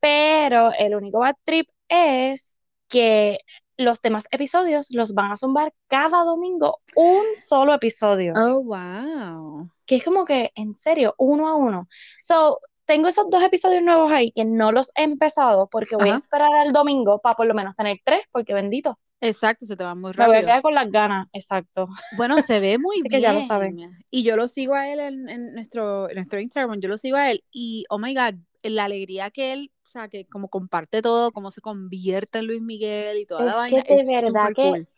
pero 0.00 0.70
el 0.78 0.94
único 0.94 1.20
bad 1.20 1.36
trip 1.44 1.68
es 1.88 2.56
que 2.88 3.38
los 3.76 4.02
demás 4.02 4.26
episodios 4.30 4.90
los 4.92 5.14
van 5.14 5.32
a 5.32 5.36
zumbar 5.36 5.72
cada 5.88 6.24
domingo 6.24 6.80
un 6.96 7.24
solo 7.36 7.74
episodio. 7.74 8.32
Oh, 8.36 8.62
wow. 8.62 9.70
que 9.86 9.96
es 9.96 10.04
como 10.04 10.24
que, 10.24 10.52
en 10.54 10.74
serio, 10.74 11.14
uno 11.18 11.48
a 11.48 11.56
uno. 11.56 11.88
So, 12.20 12.60
tengo 12.84 13.08
esos 13.08 13.30
dos 13.30 13.42
episodios 13.42 13.82
nuevos 13.82 14.10
ahí 14.10 14.32
que 14.32 14.44
no 14.44 14.72
los 14.72 14.90
he 14.96 15.04
empezado 15.04 15.68
porque 15.70 15.96
voy 15.96 16.10
a 16.10 16.16
esperar 16.16 16.52
al 16.52 16.72
domingo 16.72 17.20
para 17.20 17.36
por 17.36 17.46
lo 17.46 17.54
menos 17.54 17.74
tener 17.76 17.98
tres, 18.04 18.22
porque 18.32 18.54
bendito, 18.54 18.98
Exacto, 19.24 19.64
se 19.66 19.76
te 19.76 19.84
va 19.84 19.94
muy 19.94 20.10
me 20.16 20.26
voy 20.26 20.34
a 20.34 20.38
rápido. 20.40 20.46
quedar 20.48 20.62
con 20.62 20.74
las 20.74 20.90
ganas, 20.90 21.28
exacto. 21.32 21.86
Bueno, 22.16 22.42
se 22.42 22.58
ve 22.58 22.76
muy 22.80 23.00
que 23.02 23.08
bien. 23.18 23.22
ya 23.22 23.32
lo 23.32 23.42
saben. 23.42 24.04
Y 24.10 24.24
yo 24.24 24.34
lo 24.36 24.48
sigo 24.48 24.74
a 24.74 24.88
él 24.88 24.98
en, 24.98 25.28
en 25.28 25.54
nuestro, 25.54 26.08
en 26.10 26.16
nuestro 26.16 26.40
Instagram, 26.40 26.80
yo 26.80 26.88
lo 26.88 26.98
sigo 26.98 27.16
a 27.16 27.30
él 27.30 27.44
y, 27.52 27.84
oh 27.88 27.98
my 27.98 28.14
God, 28.14 28.34
la 28.64 28.84
alegría 28.84 29.30
que 29.30 29.52
él, 29.52 29.70
sea, 29.92 30.08
que 30.08 30.26
como 30.26 30.48
comparte 30.48 31.02
todo, 31.02 31.32
cómo 31.32 31.50
se 31.50 31.60
convierte 31.60 32.38
en 32.38 32.46
Luis 32.46 32.60
Miguel 32.62 33.18
y 33.18 33.26
toda 33.26 33.44
la 33.44 33.54
vaina, 33.56 33.82
que 33.82 33.94
de 33.94 34.00
es 34.00 34.06
verdad 34.08 34.48
que 34.54 34.62
cool. 34.62 34.88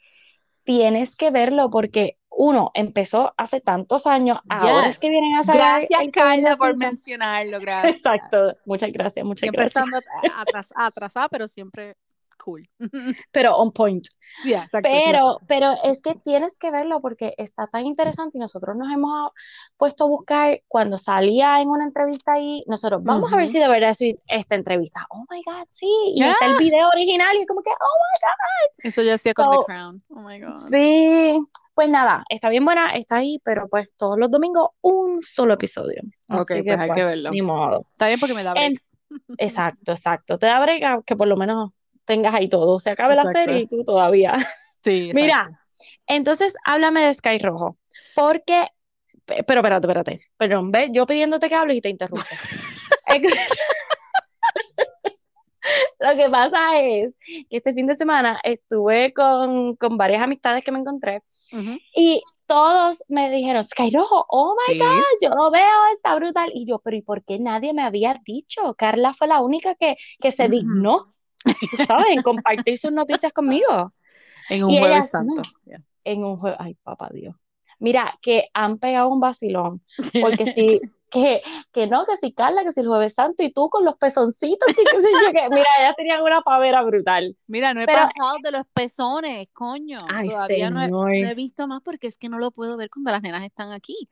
Tienes 0.65 1.15
que 1.17 1.31
verlo 1.31 1.69
porque 1.69 2.17
uno 2.31 2.71
empezó 2.75 3.35
hace 3.37 3.61
tantos 3.61 4.07
años, 4.07 4.39
ahora 4.49 4.89
es 4.89 4.99
que 4.99 5.11
vienen 5.11 5.37
a 5.37 5.45
sacar 5.45 5.83
Gracias, 5.87 6.13
Carla, 6.13 6.57
por 6.57 6.77
mencionarlo, 6.79 7.61
gracias. 7.61 7.97
Exacto, 7.97 8.55
muchas 8.65 8.93
gracias, 8.93 9.25
muchas 9.27 9.41
Siempre 9.43 9.67
gracias. 9.67 9.85
estando 9.85 10.35
atras- 10.35 10.73
atrasada, 10.75 11.29
pero 11.29 11.47
siempre 11.49 11.97
cool. 12.37 12.69
Pero 13.33 13.57
on 13.57 13.73
point. 13.73 14.07
Exacto. 14.45 14.89
Pero, 14.91 15.39
pero 15.47 15.73
es 15.85 16.03
que 16.03 16.15
tienes 16.15 16.57
que 16.57 16.71
verlo 16.71 17.01
porque 17.01 17.35
está 17.39 17.67
tan 17.67 17.87
interesante 17.87 18.39
y 18.39 18.41
nosotros 18.41 18.77
nos 18.77 18.93
hemos 18.93 19.31
puesto 19.77 20.05
a 20.05 20.09
buscar 20.09 20.61
cuando 20.69 20.99
salía 20.99 21.61
en 21.61 21.69
una 21.69 21.85
entrevista 21.85 22.35
ahí, 22.35 22.65
nosotros 22.67 23.03
vamos 23.03 23.33
a 23.33 23.37
ver 23.37 23.49
si 23.49 23.59
de 23.59 23.69
verdad 23.69 23.91
es 23.91 24.01
esta 24.27 24.55
entrevista. 24.55 25.07
Oh 25.11 25.25
my 25.31 25.43
God, 25.45 25.67
sí. 25.71 25.87
Y 26.15 26.23
está 26.23 26.47
el 26.47 26.59
video 26.59 26.89
original 26.89 27.37
y 27.37 27.41
es 27.41 27.47
como 27.47 27.63
que, 27.63 27.71
oh 27.71 28.83
Eso 28.83 29.03
yo 29.03 29.15
hacía 29.15 29.35
con 29.35 29.47
So, 29.47 29.61
The 29.61 29.65
Crown. 29.67 30.03
Oh 30.09 30.21
my 30.21 30.41
God. 30.41 30.59
sí. 30.71 31.39
Pues 31.75 31.89
nada, 31.89 32.25
está 32.29 32.51
bien 32.51 32.65
buena, 32.65 32.95
está 32.95 33.17
ahí, 33.17 33.39
pero 33.45 33.67
pues 33.69 33.93
todos 33.97 34.17
los 34.17 34.31
domingos 34.31 34.71
un 34.81 35.21
solo 35.21 35.55
episodio. 35.55 36.03
Ok, 36.31 36.53
Así 36.53 36.63
pues 36.63 36.79
hay 36.79 36.91
que 36.91 37.05
verlo. 37.05 37.31
ni 37.31 37.43
modo. 37.43 37.81
Está 37.93 38.07
bien 38.07 38.21
porque 38.21 38.35
me 38.35 38.45
da 38.45 38.53
break. 38.53 38.65
En- 38.65 38.79
exacto, 39.39 39.93
exacto. 39.93 40.39
Te 40.39 40.47
da 40.47 40.61
brega 40.61 41.03
que 41.05 41.17
por 41.17 41.27
lo 41.27 41.37
menos 41.37 41.73
tengas 42.05 42.35
ahí 42.35 42.49
todo. 42.49 42.79
Se 42.79 42.91
acabe 42.91 43.17
la 43.17 43.25
serie 43.33 43.61
y 43.61 43.67
tú 43.67 43.81
todavía. 43.85 44.35
Sí, 44.83 45.11
Mira, 45.15 45.27
exacto. 45.39 45.57
entonces 46.07 46.55
háblame 46.65 47.05
de 47.07 47.15
Sky 47.15 47.39
Rojo, 47.39 47.79
porque, 48.15 48.67
pe- 49.25 49.43
pero 49.45 49.61
espérate, 49.61 49.87
espérate, 49.87 50.21
perdón, 50.37 50.71
ve, 50.71 50.89
yo 50.93 51.07
pidiéndote 51.07 51.49
que 51.49 51.55
hables 51.55 51.79
y 51.79 51.81
te 51.81 51.89
interrumpo. 51.91 52.25
Lo 55.99 56.15
que 56.17 56.29
pasa 56.29 56.79
es 56.81 57.15
que 57.27 57.47
este 57.57 57.73
fin 57.73 57.87
de 57.87 57.95
semana 57.95 58.39
estuve 58.43 59.15
con, 59.15 59.77
con 59.77 59.97
varias 59.97 60.23
amistades 60.23 60.63
que 60.63 60.71
me 60.71 60.79
encontré 60.79 61.23
y 61.95 62.23
todos 62.47 63.03
me 63.09 63.31
dijeron, 63.31 63.65
Sky 63.65 63.91
Rojo, 63.91 64.27
oh 64.29 64.55
my 64.69 64.75
Sí. 64.75 64.79
God, 64.79 65.03
yo 65.23 65.31
lo 65.31 65.51
veo, 65.51 65.87
está 65.95 66.15
brutal. 66.17 66.51
Y 66.55 66.67
yo, 66.67 66.81
pero 66.81 66.97
¿y 66.97 67.01
por 67.03 67.25
qué 67.25 67.39
nadie 67.39 67.73
me 67.73 67.83
había 67.83 68.21
dicho? 68.27 68.75
Carla 68.77 69.15
fue 69.15 69.27
la 69.29 69.41
única 69.41 69.75
que, 69.77 69.97
que 70.21 70.33
se 70.33 70.51
dignó, 70.51 71.14
tú 71.45 71.77
sabes, 71.87 72.07
en 72.11 72.23
compartir 72.23 72.79
sus 72.79 72.93
noticias 72.93 73.33
conmigo. 73.33 73.93
En 74.49 74.65
un 74.65 74.71
Y 74.71 74.79
jueves 74.79 74.97
ellas, 74.97 75.11
santo. 75.11 75.35
no. 75.37 75.43
Yeah. 75.65 75.83
en 76.05 76.25
un 76.25 76.37
juego. 76.37 76.57
Ay, 76.59 76.75
papá 76.83 77.09
Dios. 77.13 77.35
Mira, 77.79 78.19
que 78.23 78.49
han 78.55 78.79
pegado 78.79 79.09
un 79.09 79.21
vacilón. 79.21 79.83
Porque 80.21 80.47
si, 80.55 80.81
que, 81.11 81.43
que 81.73 81.87
no, 81.87 82.05
que 82.07 82.17
si 82.17 82.33
Carla, 82.33 82.63
que 82.63 82.73
si 82.73 82.81
el 82.81 82.87
Jueves 82.89 83.15
Santo 83.15 83.43
y 83.43 83.53
tú 83.53 83.69
con 83.71 83.85
los 83.85 83.97
pezoncitos, 83.97 84.67
que 84.75 84.83
yo, 84.85 85.33
que 85.33 85.49
mira, 85.51 85.67
ellas 85.79 85.95
tenían 85.97 86.23
una 86.23 86.43
pavera 86.43 86.83
brutal. 86.83 87.37
Mira, 87.49 87.73
no 87.75 87.81
he 87.81 87.87
Pero- 87.87 87.99
pasado 88.03 88.37
de 88.43 88.51
los 88.53 88.63
pezones, 88.73 89.49
coño. 89.53 90.01
Ay, 90.09 90.29
Todavía 90.29 90.71
no 90.71 90.83
he, 90.83 90.89
no 90.89 91.09
he 91.09 91.35
visto 91.35 91.67
más 91.67 91.81
porque 91.83 92.07
es 92.07 92.17
que 92.19 92.29
no 92.29 92.39
lo 92.39 92.51
puedo 92.51 92.77
ver 92.77 92.91
cuando 92.91 93.11
las 93.11 93.23
nenas 93.23 93.43
están 93.45 93.73
aquí. 93.73 94.09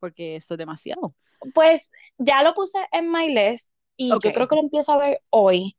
Porque 0.00 0.36
eso 0.36 0.54
es 0.54 0.58
demasiado. 0.58 1.14
Pues 1.54 1.90
ya 2.18 2.42
lo 2.42 2.52
puse 2.52 2.78
en 2.92 3.10
my 3.10 3.28
list 3.32 3.72
y 3.96 4.08
yo 4.08 4.18
creo 4.18 4.48
que 4.48 4.56
lo 4.56 4.62
empiezo 4.62 4.92
a 4.92 4.98
ver 4.98 5.20
hoy. 5.30 5.76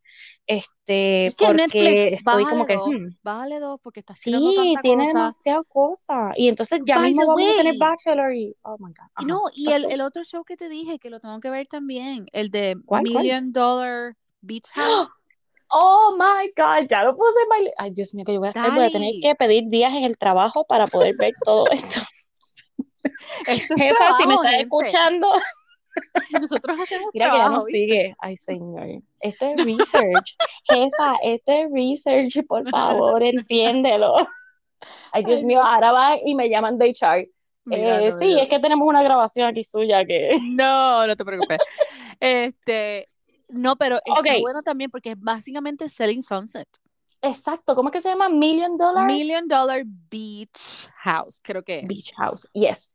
Este, 0.47 1.28
Es 1.28 1.36
que 1.36 1.45
porque 1.45 1.61
Netflix, 1.63 2.13
estoy 2.13 2.43
como 2.45 2.66
que, 2.68 2.76
dos, 2.76 2.88
hmm, 2.88 3.07
bájale 3.24 3.59
dos 3.59 3.80
porque 3.82 4.03
tirando 4.03 4.16
sí, 4.51 4.76
tiene 4.84 5.05
cosa. 5.05 5.18
demasiada 5.18 5.63
cosa. 5.63 6.32
Y 6.36 6.47
entonces 6.49 6.82
ya 6.86 6.97
By 6.97 7.05
mismo 7.05 7.26
vamos 7.26 7.49
a 7.49 7.57
tener. 7.57 7.78
Bachelor 7.80 8.34
y, 8.36 8.55
oh 8.61 8.78
my 8.78 8.91
God. 8.91 9.07
Ajá. 9.16 9.26
no, 9.26 9.41
y 9.55 9.72
el, 9.72 9.91
el 9.91 10.01
otro 10.01 10.24
show 10.24 10.43
que 10.43 10.55
te 10.55 10.70
dije, 10.70 10.99
que 10.99 11.09
lo 11.09 11.20
tengo 11.20 11.39
que 11.39 11.49
ver 11.49 11.66
también, 11.68 12.28
el 12.32 12.51
de 12.51 12.78
¿Cuál, 12.86 13.03
cuál? 13.03 13.24
Million 13.24 13.51
Dollar 13.51 14.16
Beach 14.41 14.68
House. 14.74 15.09
Oh 15.68 16.16
my 16.16 16.53
God, 16.55 16.88
ya 16.88 17.03
lo 17.03 17.16
puse 17.16 17.36
en 17.41 17.66
my 17.66 17.72
Ay, 17.78 17.91
Dios 17.91 18.13
mío, 18.13 18.24
¿qué 18.24 18.34
yo 18.34 18.39
voy 18.39 18.47
a 18.47 18.51
hacer? 18.51 18.72
Voy 18.72 18.86
a 18.86 18.89
tener 18.91 19.11
que 19.20 19.34
pedir 19.34 19.68
días 19.68 19.93
en 19.95 20.03
el 20.03 20.16
trabajo 20.16 20.63
para 20.66 20.86
poder 20.86 21.16
ver 21.18 21.34
todo 21.43 21.70
esto. 21.72 21.99
Esto 23.47 23.74
es 23.74 23.80
Jefa, 23.80 24.18
si 24.18 24.28
me 24.28 24.36
estás 24.36 24.51
gente. 24.51 24.63
escuchando, 24.63 25.28
Nosotros 26.41 26.78
hacemos 26.80 27.10
mira 27.14 27.32
que 27.32 27.38
ya 27.38 27.50
nos 27.50 27.66
¿viste? 27.66 27.80
sigue. 27.80 28.16
Ay, 28.20 28.38
señor. 28.38 28.88
Esto 29.20 29.46
es 29.46 29.66
research. 29.66 30.36
Jefa, 30.70 31.16
esto 31.24 31.52
es 31.52 31.68
research, 31.72 32.46
por 32.48 32.64
favor, 32.70 33.24
entiéndelo. 33.24 34.16
Ay, 35.12 35.24
Dios 35.24 35.43
mío, 35.43 35.62
ahora 35.64 35.91
van 35.91 36.20
y 36.26 36.36
me 36.36 36.50
llaman 36.50 36.78
de 36.78 36.89
HR. 36.89 37.28
Mira, 37.66 38.02
Eh, 38.02 38.10
no, 38.12 38.20
sí, 38.20 38.39
es 38.39 38.48
que 38.48 38.60
tenemos 38.60 38.88
una 38.88 39.02
grabación 39.02 39.48
aquí 39.48 39.64
suya 39.64 40.06
que... 40.06 40.32
No, 40.56 41.08
no 41.08 41.16
te 41.16 41.26
preocupes. 41.26 41.58
Este, 42.20 43.10
no, 43.50 43.76
pero 43.76 43.98
está 44.06 44.20
Ok. 44.22 44.41
bueno 44.41 44.62
también 44.62 44.89
porque 44.91 45.12
es 45.12 45.20
básicamente 45.20 45.89
Selling 45.89 46.22
Sunset. 46.24 46.68
Exacto, 47.22 47.76
¿cómo 47.76 47.89
es 47.89 47.93
que 47.93 48.02
se 48.02 48.10
llama? 48.10 48.30
Million 48.30 48.78
Dollar 48.78 49.06
Million 49.08 49.48
Dollar 49.48 49.82
Beach 49.86 50.88
House, 50.98 51.39
creo 51.41 51.64
que 51.64 51.80
es. 51.80 51.88
Beach 51.88 52.14
House. 52.18 52.48
Yes. 52.54 52.95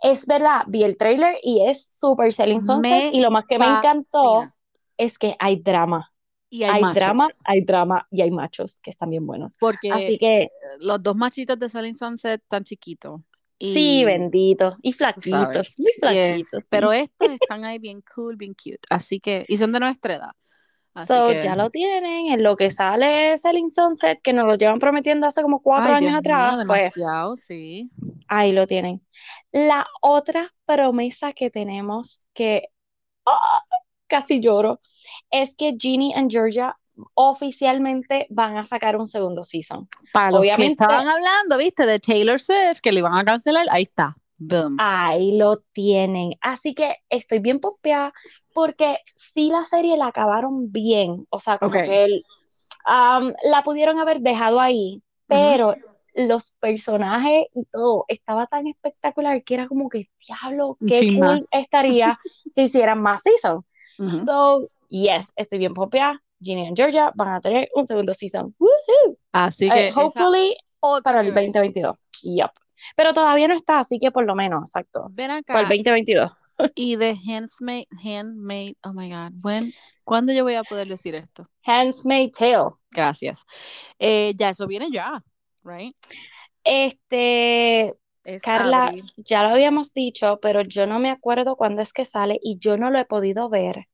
Es 0.00 0.26
verdad, 0.26 0.62
vi 0.66 0.84
el 0.84 0.96
trailer 0.96 1.36
y 1.42 1.66
es 1.66 1.88
super 1.98 2.32
Selling 2.32 2.62
Sunset 2.62 3.12
Me 3.12 3.18
y 3.18 3.20
lo 3.20 3.30
más 3.30 3.44
que 3.46 3.58
me 3.58 3.66
encantó 3.66 4.42
fascina. 4.42 4.54
es 4.96 5.18
que 5.18 5.36
hay 5.38 5.56
drama. 5.56 6.12
Y 6.50 6.62
hay, 6.62 6.82
drama, 6.94 7.28
hay 7.44 7.60
drama 7.60 8.06
y 8.10 8.22
hay 8.22 8.30
machos 8.30 8.80
que 8.80 8.90
están 8.90 9.10
bien 9.10 9.26
buenos. 9.26 9.56
Porque 9.60 9.92
Así 9.92 10.16
que 10.16 10.48
los 10.80 11.02
dos 11.02 11.14
machitos 11.14 11.58
de 11.58 11.68
Selling 11.68 11.94
Sunset 11.94 12.40
están 12.42 12.64
chiquitos. 12.64 13.20
Y, 13.58 13.74
sí, 13.74 14.04
bendito. 14.04 14.76
Y 14.82 14.92
flaquitos, 14.92 15.74
muy 15.78 15.92
flaquitos. 15.98 16.62
sí. 16.62 16.68
pero 16.70 16.92
estos 16.92 17.30
están 17.30 17.64
ahí 17.64 17.78
bien 17.78 18.02
cool, 18.14 18.36
bien 18.36 18.54
cute. 18.54 18.80
Así 18.88 19.20
que, 19.20 19.44
y 19.48 19.56
son 19.56 19.72
de 19.72 19.80
nuestra 19.80 20.14
edad. 20.14 20.30
Así 20.98 21.06
So, 21.06 21.28
que, 21.28 21.40
ya 21.40 21.56
lo 21.56 21.70
tienen, 21.70 22.28
en 22.32 22.42
lo 22.42 22.56
que 22.56 22.70
sale 22.70 23.36
Selling 23.38 23.70
Sunset, 23.70 24.20
que 24.22 24.32
nos 24.32 24.46
lo 24.46 24.54
llevan 24.56 24.78
prometiendo 24.78 25.26
hace 25.26 25.42
como 25.42 25.60
cuatro 25.60 25.90
ay, 25.94 26.04
años 26.06 26.22
Dios 26.22 26.34
mío, 26.34 26.34
atrás, 26.36 26.64
pues 26.66 27.40
sí. 27.44 27.90
ahí 28.26 28.52
lo 28.52 28.66
tienen. 28.66 29.00
La 29.52 29.86
otra 30.00 30.52
promesa 30.64 31.32
que 31.32 31.50
tenemos, 31.50 32.26
que 32.34 32.68
¡ah! 33.26 33.62
casi 34.06 34.40
lloro, 34.40 34.80
es 35.30 35.54
que 35.54 35.76
Ginny 35.78 36.14
and 36.14 36.30
Georgia 36.30 36.76
oficialmente 37.14 38.26
van 38.30 38.56
a 38.56 38.64
sacar 38.64 38.96
un 38.96 39.06
segundo 39.06 39.44
season. 39.44 39.88
Para 40.12 40.30
los 40.32 40.40
que 40.40 40.48
Obviamente- 40.48 40.82
estaban 40.84 41.06
hablando, 41.06 41.56
viste, 41.58 41.86
de 41.86 42.00
Taylor 42.00 42.40
Swift, 42.40 42.80
que 42.82 42.90
le 42.92 42.98
iban 43.00 43.16
a 43.16 43.24
cancelar, 43.24 43.66
ahí 43.70 43.82
está. 43.84 44.16
Boom. 44.38 44.76
Ahí 44.78 45.36
lo 45.36 45.58
tienen. 45.72 46.34
Así 46.40 46.74
que 46.74 46.96
estoy 47.10 47.40
bien 47.40 47.60
pompeada 47.60 48.12
porque 48.54 48.98
sí 49.14 49.50
la 49.50 49.64
serie 49.64 49.96
la 49.96 50.06
acabaron 50.08 50.70
bien. 50.72 51.26
O 51.30 51.40
sea, 51.40 51.58
como 51.58 51.70
Ok. 51.72 51.84
que 51.84 52.04
el- 52.04 52.24
am, 52.84 53.34
la 53.44 53.62
pudieron 53.62 53.98
haber 54.00 54.20
dejado 54.20 54.60
ahí, 54.60 55.02
pero 55.26 55.74
los 56.14 56.52
personajes 56.60 57.46
y 57.54 57.64
todo 57.66 58.04
estaba 58.08 58.46
tan 58.46 58.66
espectacular 58.66 59.42
que 59.44 59.54
era 59.54 59.68
como 59.68 59.88
que, 59.88 60.08
diablo, 60.26 60.76
qué 60.86 61.14
cool 61.14 61.46
estaría 61.50 62.18
si 62.52 62.62
hicieran 62.62 63.00
más 63.02 63.22
season. 63.22 63.64
So, 64.24 64.68
yes, 64.88 65.32
estoy 65.36 65.58
bien 65.58 65.74
pompeada. 65.74 66.22
Ginny 66.40 66.68
and 66.68 66.76
Georgia 66.76 67.12
van 67.16 67.28
a 67.34 67.40
tener 67.40 67.68
un 67.74 67.86
segundo 67.86 68.14
season. 68.14 68.54
Woohoo. 68.58 69.16
Así 69.32 69.68
que 69.70 69.88
esa 69.88 70.00
hopefully 70.00 70.56
para 71.02 71.20
el 71.20 71.26
ver. 71.26 71.34
2022. 71.34 71.96
Yep. 72.22 72.50
Pero 72.96 73.12
todavía 73.12 73.48
no 73.48 73.54
está, 73.54 73.78
así 73.78 73.98
que 73.98 74.10
por 74.10 74.24
lo 74.24 74.34
menos, 74.34 74.62
exacto. 74.62 75.08
Ven 75.10 75.30
acá. 75.30 75.52
Para 75.52 75.62
el 75.62 75.68
2022. 75.68 76.32
Y 76.74 76.96
de 76.96 77.16
Handmaid, 77.28 77.86
Handmaid, 78.04 78.74
oh 78.82 78.92
my 78.92 79.08
God, 79.08 79.32
when, 79.42 79.72
¿cuándo 80.02 80.32
yo 80.32 80.42
voy 80.42 80.54
a 80.54 80.64
poder 80.64 80.88
decir 80.88 81.14
esto? 81.14 81.48
Handmaid's 81.64 82.36
Tale. 82.36 82.70
Gracias. 82.90 83.44
Eh, 83.98 84.32
ya 84.36 84.50
eso 84.50 84.66
viene 84.66 84.88
ya, 84.90 85.22
right? 85.62 85.94
Este, 86.64 87.94
Es 88.24 88.42
Carla, 88.42 88.88
abril. 88.88 89.04
ya 89.16 89.44
lo 89.44 89.50
habíamos 89.50 89.94
dicho, 89.94 90.40
pero 90.42 90.62
yo 90.62 90.86
no 90.86 90.98
me 90.98 91.10
acuerdo 91.10 91.56
cuándo 91.56 91.80
es 91.80 91.92
que 91.92 92.04
sale 92.04 92.40
y 92.42 92.58
yo 92.58 92.76
no 92.76 92.90
lo 92.90 92.98
he 92.98 93.04
podido 93.04 93.48
ver. 93.48 93.86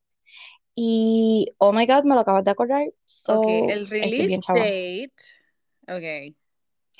Y, 0.75 1.53
oh 1.59 1.73
my 1.73 1.87
God, 1.87 2.05
me 2.05 2.15
lo 2.15 2.23
acabas 2.23 2.45
de 2.45 2.51
acordar. 2.51 2.87
So, 3.07 3.41
Ok, 3.41 3.49
el 3.69 3.87
release 3.87 4.41
date. 4.49 5.13
Ok. 5.87 6.35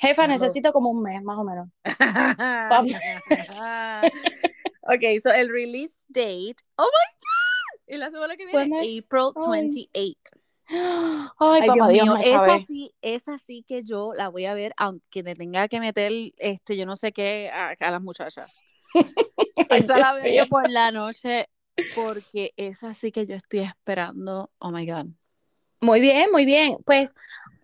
Jefa, 0.05 0.27
necesito 0.27 0.71
como 0.71 0.89
un 0.89 1.01
mes, 1.01 1.21
más 1.23 1.37
o 1.37 1.43
menos. 1.43 1.67
ok, 4.83 5.19
so 5.21 5.31
el 5.31 5.49
release 5.49 5.95
date. 6.07 6.55
Oh 6.77 6.83
my 6.83 7.19
God. 7.19 7.81
En 7.87 7.99
la 7.99 8.09
semana 8.09 8.37
que 8.37 8.45
viene. 8.45 8.77
April 8.77 9.31
Ay. 9.35 9.61
28. 9.61 10.17
Ay, 10.67 11.29
Ay, 11.39 11.67
papá 11.67 11.73
Dios 11.73 11.89
Dios, 11.89 12.05
mío, 12.05 12.15
me 12.15 12.29
esa 12.29 12.57
sí, 12.65 12.91
esa 13.01 13.37
sí 13.37 13.63
que 13.67 13.83
yo 13.83 14.13
la 14.15 14.29
voy 14.29 14.45
a 14.45 14.55
ver, 14.55 14.73
aunque 14.77 15.21
le 15.21 15.35
tenga 15.35 15.67
que 15.67 15.79
meter, 15.79 16.11
este, 16.37 16.75
yo 16.75 16.87
no 16.87 16.95
sé 16.95 17.11
qué, 17.11 17.51
a, 17.53 17.75
a 17.79 17.91
las 17.91 18.01
muchachas. 18.01 18.51
Esa 19.69 19.97
la 19.97 20.13
Dios 20.13 20.23
veo 20.23 20.43
yo 20.43 20.49
por 20.49 20.69
la 20.69 20.91
noche, 20.91 21.49
porque 21.95 22.53
esa 22.57 22.93
sí 22.93 23.11
que 23.11 23.25
yo 23.25 23.35
estoy 23.35 23.59
esperando. 23.59 24.51
Oh 24.59 24.71
my 24.71 24.85
God. 24.85 25.07
Muy 25.81 25.99
bien, 25.99 26.31
muy 26.31 26.45
bien. 26.45 26.77
Pues, 26.85 27.13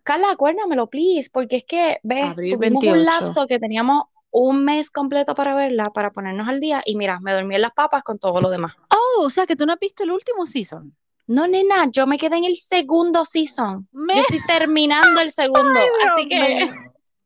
Carla, 0.03 0.31
acuérdamelo, 0.31 0.87
please, 0.87 1.29
porque 1.31 1.57
es 1.57 1.63
que, 1.63 1.99
ves, 2.03 2.31
Abril 2.31 2.55
tuvimos 2.55 2.83
28. 2.83 2.93
un 2.99 3.05
lapso 3.05 3.47
que 3.47 3.59
teníamos 3.59 4.03
un 4.31 4.63
mes 4.63 4.89
completo 4.89 5.35
para 5.35 5.53
verla, 5.53 5.89
para 5.91 6.11
ponernos 6.11 6.47
al 6.47 6.59
día, 6.59 6.81
y 6.85 6.95
mira, 6.95 7.19
me 7.19 7.33
dormí 7.33 7.55
en 7.55 7.61
las 7.61 7.73
papas 7.73 8.03
con 8.03 8.17
todo 8.17 8.39
lo 8.41 8.49
demás. 8.49 8.73
Oh, 8.89 9.25
o 9.25 9.29
sea 9.29 9.45
que 9.45 9.55
tú 9.55 9.65
no 9.65 9.73
has 9.73 9.79
visto 9.79 10.03
el 10.03 10.11
último 10.11 10.45
season. 10.45 10.95
No, 11.27 11.47
nena, 11.47 11.89
yo 11.91 12.07
me 12.07 12.17
quedé 12.17 12.37
en 12.37 12.45
el 12.45 12.57
segundo 12.57 13.25
season. 13.25 13.87
Me- 13.91 14.15
Yo 14.15 14.21
estoy 14.21 14.39
terminando 14.47 15.21
el 15.21 15.31
segundo, 15.31 15.79
así 16.05 16.27
que, 16.27 16.69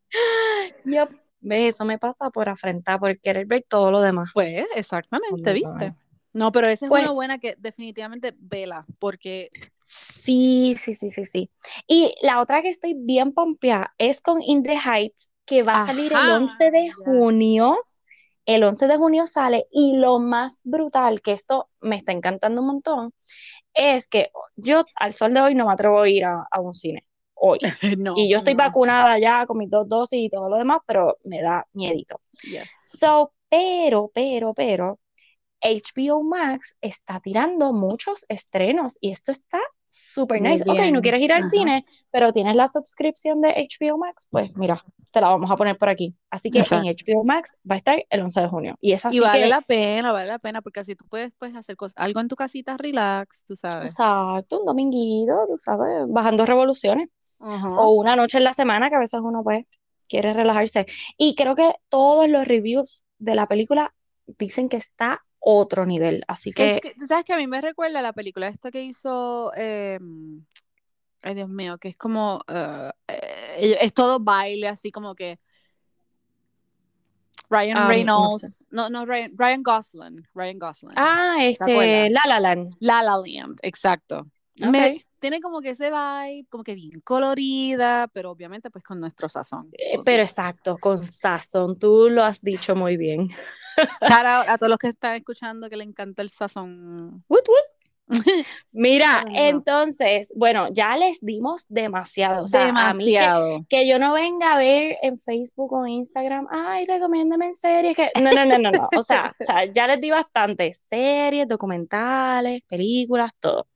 yep, 0.86 1.10
ves, 1.42 1.76
eso 1.76 1.86
me 1.86 1.98
pasa 1.98 2.30
por 2.30 2.50
afrentar, 2.50 3.00
por 3.00 3.18
querer 3.20 3.46
ver 3.46 3.66
todo 3.68 3.92
lo 3.92 4.02
demás. 4.02 4.30
Pues, 4.34 4.66
exactamente, 4.76 5.52
Oh 5.52 5.54
¿viste? 5.54 5.96
No, 6.36 6.52
pero 6.52 6.68
esa 6.68 6.86
es 6.86 6.90
Pues- 6.90 7.04
una 7.04 7.14
buena 7.14 7.38
que 7.40 7.56
definitivamente 7.58 8.36
vela, 8.38 8.86
porque 9.00 9.50
Sí, 9.78 10.76
sí, 10.76 10.94
sí, 10.94 11.10
sí, 11.10 11.26
sí. 11.26 11.50
Y 11.88 12.14
la 12.22 12.42
otra 12.42 12.62
que 12.62 12.68
estoy 12.70 12.94
bien 12.94 13.32
pompeada 13.32 13.94
es 13.98 14.20
con 14.20 14.42
In 14.42 14.64
the 14.64 14.76
Heights, 14.76 15.32
que 15.46 15.64
va 15.64 15.84
a 15.84 15.86
salir 15.86 16.12
el 16.12 16.18
Ajá, 16.18 16.36
11 16.36 16.72
de 16.72 16.84
yes. 16.88 16.96
junio. 17.06 17.78
El 18.46 18.64
11 18.66 18.88
de 18.88 18.98
junio 18.98 19.28
sale 19.28 19.66
y 19.72 19.96
lo 19.96 20.20
más 20.20 20.64
brutal, 20.66 21.22
que 21.22 21.32
esto 21.32 21.70
me 21.80 21.96
está 21.96 22.12
encantando 22.12 22.60
un 22.62 22.68
montón, 22.68 23.14
es 23.74 24.08
que 24.10 24.30
yo 24.58 24.84
al 24.96 25.14
sol 25.14 25.34
de 25.34 25.40
hoy 25.42 25.56
no 25.56 25.68
me 25.68 25.74
atrevo 25.74 26.02
a 26.02 26.10
ir 26.10 26.26
a, 26.26 26.46
a 26.52 26.60
un 26.60 26.74
cine, 26.74 27.06
hoy. 27.36 27.60
no, 27.98 28.14
Y 28.18 28.30
yo 28.30 28.38
estoy 28.40 28.56
no. 28.56 28.64
vacunada 28.66 29.18
ya 29.20 29.46
con 29.46 29.58
mis 29.58 29.70
dos 29.70 29.88
dosis 29.88 30.20
y 30.20 30.30
todo 30.30 30.50
lo 30.50 30.58
demás, 30.58 30.80
pero 30.86 31.18
me 31.24 31.42
da 31.42 31.66
miedito. 31.74 32.20
Yes. 32.44 32.70
So, 32.84 33.32
pero, 33.50 34.12
pero, 34.14 34.54
pero, 34.54 35.00
HBO 35.66 36.24
Max 36.24 36.78
está 36.82 37.20
tirando 37.20 37.74
muchos 37.74 38.26
estrenos 38.30 38.98
y 39.02 39.12
esto 39.12 39.32
está 39.32 39.60
súper 39.88 40.42
nice. 40.42 40.64
Ok, 40.64 40.76
no 40.76 40.82
bien. 40.82 41.02
quieres 41.02 41.22
ir 41.22 41.32
al 41.34 41.40
Ajá. 41.40 41.50
cine, 41.50 41.86
pero 42.12 42.32
tienes 42.32 42.56
la 42.56 42.68
suscripción 42.68 43.42
de 43.42 43.68
HBO 43.70 43.98
Max, 43.98 44.28
pues 44.30 44.56
mira, 44.56 44.84
te 45.12 45.22
la 45.22 45.30
vamos 45.30 45.50
a 45.50 45.56
poner 45.56 45.78
por 45.78 45.88
aquí. 45.90 46.14
Así 46.30 46.52
que 46.52 46.60
Exacto. 46.60 46.88
en 46.88 46.96
HBO 46.96 47.24
Max 47.24 47.58
va 47.70 47.76
a 47.76 47.78
estar 47.78 48.06
el 48.10 48.22
11 48.22 48.42
de 48.42 48.48
junio. 48.48 48.78
Y 48.82 48.92
es 48.92 49.06
así 49.06 49.18
Y 49.18 49.20
vale 49.22 49.44
que, 49.44 49.50
la 49.50 49.62
pena, 49.62 50.12
vale 50.12 50.28
la 50.28 50.40
pena, 50.40 50.62
porque 50.62 50.82
así 50.82 50.96
tú 50.96 51.06
puedes 51.08 51.32
pues, 51.40 51.56
hacer 51.56 51.78
cosas, 51.78 51.96
algo 51.98 52.20
en 52.20 52.28
tu 52.28 52.36
casita, 52.36 52.76
relax, 52.78 53.44
tú 53.46 53.56
sabes. 53.56 53.92
exacto, 53.92 54.60
un 54.60 54.66
dominguito, 54.66 55.46
tú 55.48 55.58
sabes, 55.58 56.06
bajando 56.10 56.46
revoluciones. 56.46 57.10
Ajá. 57.40 57.80
O 57.80 57.92
una 57.92 58.16
noche 58.16 58.38
en 58.38 58.44
la 58.44 58.54
semana 58.54 58.90
que 58.90 58.96
a 58.96 59.00
veces 59.00 59.22
uno 59.24 59.44
pues 59.44 59.66
quiere 60.10 60.34
relajarse. 60.34 60.86
Y 61.18 61.36
creo 61.36 61.56
que 61.56 61.74
todos 61.90 62.30
los 62.30 62.46
reviews 62.48 63.06
de 63.18 63.36
la 63.36 63.48
película 63.48 63.94
dicen 64.26 64.70
que 64.70 64.78
está 64.78 65.24
otro 65.46 65.86
nivel. 65.86 66.24
Así 66.28 66.52
que 66.52 66.76
Es 66.76 66.82
que, 66.82 66.96
tú 66.96 67.06
sabes 67.06 67.24
que 67.24 67.34
a 67.34 67.38
mí 67.38 67.46
me 67.46 67.62
recuerda 67.62 68.02
la 68.02 68.14
película 68.14 68.48
esta 68.48 68.72
que 68.72 68.82
hizo, 68.84 69.52
eh, 69.56 70.00
ay 71.22 71.36
Dios 71.36 71.50
mío, 71.50 71.78
que 71.78 71.90
es 71.90 71.98
como, 71.98 72.42
eh, 72.48 72.92
eh, 73.08 73.78
es 73.80 73.94
todo 73.94 74.20
baile, 74.20 74.68
así 74.68 74.92
como 74.92 75.14
que 75.14 75.40
Ryan 77.48 77.84
no 77.84 77.88
Reynolds, 77.88 78.66
no, 78.72 78.90
no, 78.90 79.06
Ryan, 79.06 79.32
Ryan 79.38 79.62
Gosling, 79.62 80.28
Ryan 80.34 80.58
Gosling, 80.58 80.94
Ah, 80.96 81.36
este? 81.42 82.10
La 82.10 82.22
La 82.26 82.40
Land. 82.40 82.76
La 82.80 83.04
La 83.04 83.18
Land, 83.18 83.58
exacto. 83.62 84.22
Ok. 84.62 84.72
Me- 84.72 85.06
tiene 85.26 85.42
como 85.42 85.60
que 85.60 85.72
ese 85.72 85.90
vibe, 85.90 86.46
como 86.52 86.64
que 86.64 86.76
bien 86.76 87.02
colorida, 87.04 88.08
pero 88.14 88.30
obviamente 88.30 88.70
pues 88.70 88.84
con 88.84 89.00
nuestro 89.00 89.28
sazón. 89.28 89.70
Eh, 89.74 89.98
Pero 90.06 90.22
exacto, 90.22 90.78
con 90.78 91.08
sazón, 91.08 91.80
tú 91.80 92.10
lo 92.12 92.24
has 92.24 92.42
dicho 92.44 92.76
muy 92.76 92.96
bien. 92.96 93.30
Shout 93.30 93.40
out 94.28 94.48
a 94.48 94.60
todos 94.60 94.70
los 94.70 94.78
que 94.78 94.90
están 94.90 95.16
escuchando 95.16 95.68
que 95.68 95.78
le 95.78 95.84
encanta 95.84 96.22
el 96.22 96.30
sazón. 96.30 97.24
Woot, 97.28 97.50
woot. 97.50 97.65
Mira, 98.72 99.24
no. 99.24 99.32
entonces, 99.36 100.32
bueno, 100.36 100.68
ya 100.72 100.96
les 100.96 101.20
dimos 101.22 101.66
demasiado. 101.70 102.44
O 102.44 102.48
sea, 102.48 102.70
a 102.70 102.94
mí 102.94 103.06
que, 103.06 103.12
Demasiado. 103.12 103.66
que 103.68 103.88
yo 103.88 103.98
no 103.98 104.14
venga 104.14 104.54
a 104.54 104.58
ver 104.58 104.98
en 105.02 105.18
Facebook 105.18 105.74
o 105.74 105.88
Instagram, 105.88 106.48
ay, 106.52 106.86
recomiéndame 106.86 107.48
en 107.48 107.56
series 107.56 107.96
que. 107.96 108.12
No, 108.22 108.32
no, 108.32 108.46
no, 108.46 108.58
no, 108.60 108.72
no. 108.72 108.90
O 108.96 109.02
sea, 109.02 109.34
o 109.40 109.46
sea, 109.46 109.66
ya 109.66 109.88
les 109.88 110.00
di 110.02 110.12
bastante. 110.12 110.74
Series, 110.74 111.48
documentales, 111.48 112.62
películas, 112.68 113.32
todo. 113.40 113.68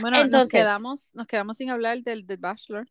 Bueno, 0.00 0.16
nos 0.16 0.24
Entonces- 0.26 0.60
quedamos, 0.60 1.10
nos 1.14 1.26
quedamos 1.26 1.56
sin 1.56 1.70
hablar 1.70 2.02
del, 2.02 2.26
del 2.26 2.38
Bachelor. 2.38 2.88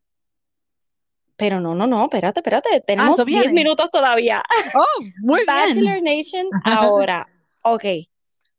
Pero 1.36 1.60
no, 1.60 1.76
no, 1.76 1.86
no, 1.86 2.04
espérate, 2.06 2.40
espérate. 2.40 2.82
Tenemos 2.82 3.14
eso 3.16 3.26
10 3.26 3.42
viene. 3.42 3.54
minutos 3.54 3.92
todavía. 3.92 4.42
Oh, 4.74 5.04
muy 5.22 5.44
Bachelor 5.46 6.02
Nation 6.02 6.48
ahora. 6.64 7.28
Ok. 7.62 7.84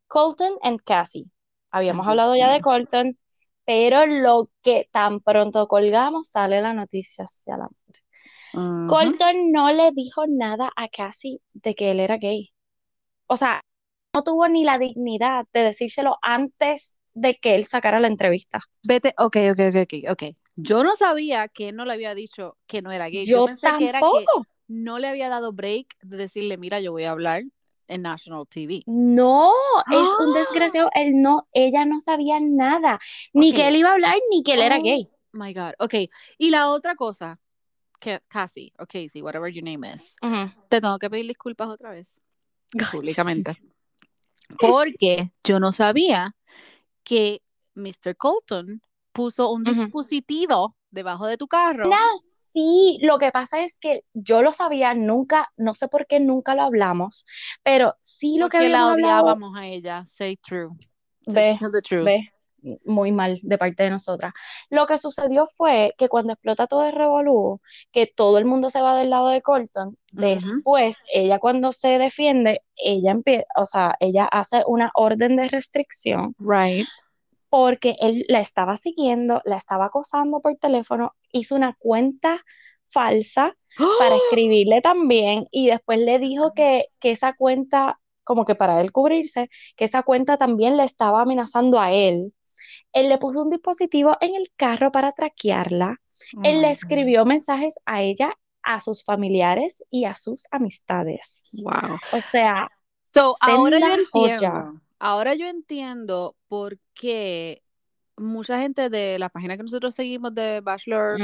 Colton 0.06 0.52
and 0.62 0.80
Cassie. 0.84 1.26
Habíamos 1.70 2.06
Ay, 2.06 2.08
hablado 2.08 2.36
ya 2.36 2.48
de. 2.50 2.60
Colton, 2.60 3.18
pero 3.64 4.06
lo 4.06 4.50
que 4.62 4.88
tan 4.92 5.20
pronto 5.20 5.68
colgamos 5.68 6.30
sale 6.30 6.60
la 6.62 6.72
noticia 6.74 7.24
hacia 7.24 7.56
la 7.58 7.68
Ujú. 8.52 8.84
Colton 8.86 9.52
no 9.52 9.70
le 9.72 9.92
dijo 9.92 10.26
nada 10.26 10.72
a 10.74 10.88
Cassie 10.88 11.40
de 11.52 11.74
que 11.76 11.90
él 11.92 12.00
era 12.00 12.16
gay. 12.16 12.52
O 13.26 13.36
sea, 13.36 13.62
no 14.14 14.24
tuvo 14.24 14.48
ni 14.48 14.64
la 14.64 14.78
dignidad 14.78 15.46
de 15.52 15.62
decírselo 15.64 16.18
antes 16.22 16.96
de 17.14 17.36
que 17.36 17.54
él 17.56 17.64
sacara 17.66 18.00
la 18.00 18.08
entrevista. 18.08 18.60
Vete, 18.82 19.14
ok, 19.18 19.36
ok, 19.52 19.60
ok, 19.82 19.94
ok. 20.10 20.22
Yo 20.56 20.82
no 20.82 20.96
sabía 20.96 21.48
que 21.48 21.68
él 21.70 21.76
no 21.76 21.84
le 21.84 21.92
había 21.94 22.14
dicho 22.14 22.56
que 22.66 22.82
no 22.82 22.90
era 22.92 23.08
gay. 23.08 23.28
Yo 23.28 23.42
pensé 23.42 23.74
que 23.74 23.88
era 23.88 24.04
que 24.04 24.30
tampoco. 24.30 24.46
no 24.66 24.98
le 24.98 25.08
había 25.08 25.28
dado 25.28 25.52
break 25.52 25.96
de 26.02 26.16
decirle, 26.16 26.56
mira, 26.58 26.80
yo 26.80 26.92
voy 26.92 27.04
a 27.04 27.12
hablar 27.12 27.44
en 27.88 28.02
National 28.02 28.46
TV. 28.48 28.82
No, 28.86 29.50
es 29.90 30.08
un 30.20 30.36
¡Ah! 30.36 30.38
desgraciado. 30.38 30.90
Él 30.94 31.20
no, 31.20 31.48
ella 31.52 31.84
no 31.84 32.00
sabía 32.00 32.38
nada, 32.40 33.00
ni 33.32 33.52
que 33.52 33.68
él 33.68 33.76
iba 33.76 33.90
a 33.90 33.94
hablar, 33.94 34.14
ni 34.30 34.42
que 34.42 34.54
él 34.54 34.62
era 34.62 34.78
Oh 34.78 34.82
gay. 34.82 35.08
My 35.32 35.52
God. 35.52 35.72
Ok. 35.78 35.94
Y 36.38 36.50
la 36.50 36.70
otra 36.70 36.94
cosa, 36.94 37.40
que 37.98 38.20
Cassie, 38.28 38.72
o 38.78 38.86
Casey, 38.86 39.22
whatever 39.22 39.52
your 39.52 39.64
name 39.64 39.88
is, 39.92 40.16
te 40.68 40.80
tengo 40.80 40.98
que 40.98 41.10
pedir 41.10 41.26
disculpas 41.26 41.68
otra 41.68 41.90
vez, 41.90 42.20
públicamente. 42.92 43.56
Porque 44.58 45.30
yo 45.44 45.60
no 45.60 45.72
sabía 45.72 46.34
que 47.02 47.42
Mr. 47.74 48.16
Colton 48.16 48.80
puso 49.12 49.50
un 49.50 49.64
dispositivo 49.64 50.76
debajo 50.90 51.26
de 51.26 51.36
tu 51.36 51.48
carro. 51.48 51.90
Sí, 52.52 52.98
lo 53.02 53.18
que 53.18 53.30
pasa 53.30 53.60
es 53.60 53.78
que 53.78 54.04
yo 54.14 54.42
lo 54.42 54.52
sabía, 54.52 54.94
nunca, 54.94 55.50
no 55.56 55.74
sé 55.74 55.88
por 55.88 56.06
qué 56.06 56.20
nunca 56.20 56.54
lo 56.54 56.62
hablamos, 56.62 57.26
pero 57.62 57.96
sí 58.02 58.38
lo 58.38 58.48
que 58.48 58.58
porque 58.58 58.68
la 58.70 58.90
habíamos 58.90 58.92
hablado, 58.92 59.24
odiábamos 59.24 59.56
a 59.56 59.66
ella. 59.66 60.04
Say 60.06 60.36
true. 60.36 60.70
Just 61.24 61.36
ve, 61.36 61.56
tell 61.58 61.70
the 61.70 61.82
truth. 61.82 62.04
ve, 62.04 62.28
muy 62.84 63.12
mal 63.12 63.38
de 63.42 63.58
parte 63.58 63.82
de 63.84 63.90
nosotras. 63.90 64.32
Lo 64.70 64.86
que 64.86 64.98
sucedió 64.98 65.48
fue 65.56 65.94
que 65.98 66.08
cuando 66.08 66.32
explota 66.32 66.66
todo 66.66 66.86
el 66.86 66.92
revolú, 66.92 67.60
que 67.92 68.06
todo 68.06 68.38
el 68.38 68.44
mundo 68.44 68.70
se 68.70 68.80
va 68.80 68.96
del 68.96 69.10
lado 69.10 69.28
de 69.28 69.42
Colton, 69.42 69.96
después 70.12 70.98
ella 71.12 71.38
cuando 71.38 71.72
se 71.72 71.98
defiende, 71.98 72.62
ella 72.76 73.12
empieza, 73.12 73.44
o 73.56 73.66
sea, 73.66 73.96
ella 74.00 74.24
hace 74.26 74.62
una 74.66 74.90
orden 74.94 75.36
de 75.36 75.48
restricción 75.48 76.34
Right. 76.38 76.86
Porque 77.48 77.96
él 78.00 78.24
la 78.28 78.40
estaba 78.40 78.76
siguiendo, 78.76 79.40
la 79.44 79.56
estaba 79.56 79.86
acosando 79.86 80.40
por 80.40 80.56
teléfono, 80.56 81.14
hizo 81.32 81.54
una 81.54 81.74
cuenta 81.78 82.44
falsa 82.88 83.56
para 83.98 84.16
escribirle 84.16 84.80
también 84.80 85.46
y 85.50 85.68
después 85.68 86.00
le 86.00 86.18
dijo 86.18 86.52
que, 86.54 86.86
que 87.00 87.10
esa 87.10 87.34
cuenta, 87.34 88.00
como 88.24 88.44
que 88.44 88.54
para 88.54 88.80
él 88.80 88.92
cubrirse, 88.92 89.50
que 89.76 89.84
esa 89.84 90.02
cuenta 90.02 90.36
también 90.36 90.76
le 90.76 90.84
estaba 90.84 91.22
amenazando 91.22 91.80
a 91.80 91.92
él. 91.92 92.34
Él 92.92 93.08
le 93.08 93.18
puso 93.18 93.42
un 93.42 93.50
dispositivo 93.50 94.16
en 94.20 94.34
el 94.34 94.50
carro 94.56 94.90
para 94.90 95.12
traquearla. 95.12 96.00
Oh 96.36 96.40
Él 96.42 96.62
le 96.62 96.70
escribió 96.70 97.24
mensajes 97.24 97.78
a 97.84 98.02
ella, 98.02 98.34
a 98.62 98.80
sus 98.80 99.04
familiares 99.04 99.84
y 99.90 100.04
a 100.04 100.14
sus 100.14 100.46
amistades. 100.50 101.42
Wow. 101.62 101.98
O 102.12 102.20
sea, 102.20 102.68
So, 103.14 103.36
ahora 103.40 103.78
yo 103.80 104.04
joya. 104.12 104.72
Ahora 104.98 105.34
yo 105.34 105.46
entiendo 105.46 106.36
por 106.48 106.78
qué 106.94 107.62
mucha 108.16 108.60
gente 108.60 108.90
de 108.90 109.18
la 109.18 109.28
página 109.28 109.56
que 109.56 109.62
nosotros 109.62 109.94
seguimos 109.94 110.34
de 110.34 110.60
Bachelor, 110.60 111.18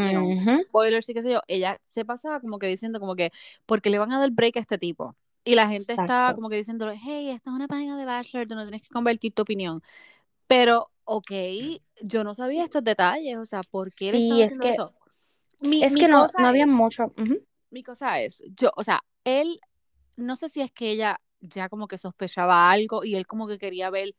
spoilers 0.62 1.08
y 1.08 1.14
qué 1.14 1.22
sé 1.22 1.32
yo, 1.32 1.40
ella 1.48 1.80
se 1.82 2.04
pasaba 2.04 2.40
como 2.40 2.58
que 2.58 2.68
diciendo 2.68 3.00
como 3.00 3.16
que, 3.16 3.30
porque 3.66 3.90
le 3.90 3.98
van 3.98 4.12
a 4.12 4.18
dar 4.20 4.30
break 4.30 4.56
a 4.56 4.60
este 4.60 4.78
tipo? 4.78 5.16
Y 5.44 5.56
la 5.56 5.68
gente 5.68 5.92
estaba 5.92 6.28
Exacto. 6.28 6.34
como 6.34 6.48
que 6.48 6.56
diciendo, 6.56 6.90
hey, 6.90 7.30
esta 7.30 7.50
es 7.50 7.56
una 7.56 7.68
página 7.68 7.96
de 7.96 8.06
Bachelor, 8.06 8.46
tú 8.46 8.54
no 8.54 8.62
tienes 8.62 8.82
que 8.82 8.88
convertir 8.88 9.34
tu 9.34 9.42
opinión. 9.42 9.82
Pero, 10.46 10.90
ok, 11.04 11.32
yo 12.02 12.24
no 12.24 12.34
sabía 12.34 12.64
estos 12.64 12.84
detalles, 12.84 13.36
o 13.36 13.44
sea, 13.44 13.60
¿por 13.70 13.92
qué 13.92 14.10
Sí, 14.10 14.42
es 14.42 14.58
que, 14.58 14.70
eso? 14.70 14.94
Mi, 15.60 15.82
es 15.82 15.92
mi 15.92 16.00
que 16.00 16.08
no, 16.08 16.26
había 16.38 16.66
es, 16.66 16.68
mucho. 16.68 17.12
ujú. 17.16 17.40
mi 17.70 17.82
cosa 17.82 18.20
es, 18.20 18.42
yo, 18.56 18.70
o 18.76 18.84
sea, 18.84 19.02
él, 19.24 19.60
no 20.16 20.36
sé 20.36 20.48
si 20.48 20.60
es 20.60 20.72
que 20.72 20.90
ella 20.90 21.20
ya 21.48 21.68
como 21.68 21.88
que 21.88 21.98
sospechaba 21.98 22.70
algo 22.70 23.04
y 23.04 23.16
él 23.16 23.26
como 23.26 23.46
que 23.48 23.58
quería 23.58 23.90
ver 23.90 24.14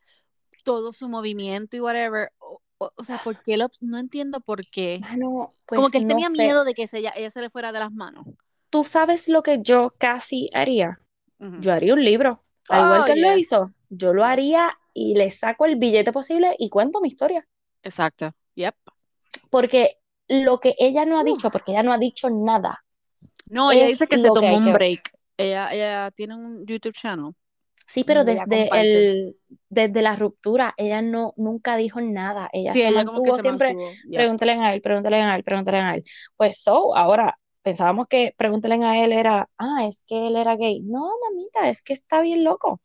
todo 0.63 0.93
su 0.93 1.09
movimiento 1.09 1.77
y 1.77 1.81
whatever, 1.81 2.31
o, 2.39 2.61
o, 2.79 2.91
o 2.95 3.03
sea, 3.03 3.19
¿por 3.19 3.39
qué 3.39 3.57
lo, 3.57 3.69
no 3.81 3.97
entiendo 3.99 4.41
por 4.41 4.65
qué? 4.67 5.03
Mano, 5.03 5.55
Como 5.73 5.89
pues 5.89 5.91
que 5.91 5.99
él 5.99 6.07
no 6.07 6.07
tenía 6.07 6.29
sé. 6.33 6.49
miedo 6.49 6.65
de 6.65 6.73
que 6.75 6.87
se, 6.87 6.99
ella, 6.99 7.13
ella 7.15 7.29
se 7.31 7.41
le 7.41 7.49
fuera 7.51 7.71
de 7.73 7.79
las 7.79 7.91
manos. 7.93 8.25
¿Tú 8.69 8.83
sabes 8.83 9.27
lo 9.27 9.41
que 9.41 9.61
yo 9.63 9.95
casi 9.97 10.51
haría? 10.53 11.01
Yo 11.57 11.73
haría 11.73 11.93
un 11.95 12.03
libro. 12.03 12.43
Al 12.69 12.83
igual 12.85 13.03
Oh, 13.03 13.05
que 13.05 13.13
él 13.13 13.21
lo 13.21 13.31
hizo, 13.33 13.73
yo 13.89 14.13
lo 14.13 14.23
haría 14.25 14.77
y 14.93 15.15
le 15.15 15.31
saco 15.31 15.65
el 15.65 15.77
billete 15.77 16.11
posible 16.11 16.55
y 16.59 16.69
cuento 16.69 17.01
mi 17.01 17.09
historia. 17.09 17.47
Exacto, 17.83 18.33
yep. 18.55 18.75
Porque 19.49 19.97
lo 20.27 20.59
que 20.59 20.75
ella 20.77 21.03
no 21.05 21.19
ha 21.19 21.23
Uf. 21.23 21.23
dicho, 21.23 21.49
porque 21.51 21.71
ella 21.71 21.81
no 21.83 21.93
ha 21.93 21.97
dicho 21.97 22.29
nada, 22.29 22.83
No, 23.47 23.71
ella 23.71 23.87
dice 23.87 24.07
que 24.07 24.17
se 24.19 24.31
que 24.31 24.31
tomó 24.31 24.57
un 24.57 24.71
break. 24.71 25.11
Ella, 25.37 25.69
ella 25.73 26.11
tiene 26.11 26.35
un 26.35 26.65
YouTube 26.65 26.93
channel 26.93 27.33
Sí, 27.87 28.03
pero 28.03 28.23
desde 28.25 28.69
el, 28.81 29.37
desde 29.69 30.01
la 30.01 30.15
ruptura, 30.15 30.73
ella 30.77 31.01
no, 31.01 31.33
nunca 31.37 31.77
dijo 31.77 32.01
nada. 32.01 32.49
Ella 32.53 32.73
Sí, 32.73 32.81
se 32.81 32.89
ella 32.89 33.05
como 33.05 33.21
que 33.21 33.31
mantuvo 33.31 33.33
se 33.33 33.43
siempre, 33.43 33.43
mantuvo. 33.43 33.99
Yep. 34.03 34.27
pregúntale 34.27 34.53
a 34.53 34.73
él, 34.73 34.81
pregúntale 34.81 35.17
a 35.21 35.35
él, 35.35 35.43
pregúntale 35.43 35.77
a 35.79 35.95
él. 35.95 36.03
Pues 36.35 36.61
so, 36.61 36.95
ahora 36.95 37.37
pensábamos 37.61 38.07
que 38.07 38.33
pregúntale 38.37 38.75
a 38.83 39.03
él 39.03 39.11
era, 39.13 39.49
ah, 39.57 39.85
es 39.87 40.03
que 40.07 40.27
él 40.27 40.35
era 40.35 40.55
gay. 40.55 40.81
No, 40.81 41.11
mamita, 41.29 41.69
es 41.69 41.81
que 41.83 41.93
está 41.93 42.21
bien 42.21 42.43
loco. 42.43 42.81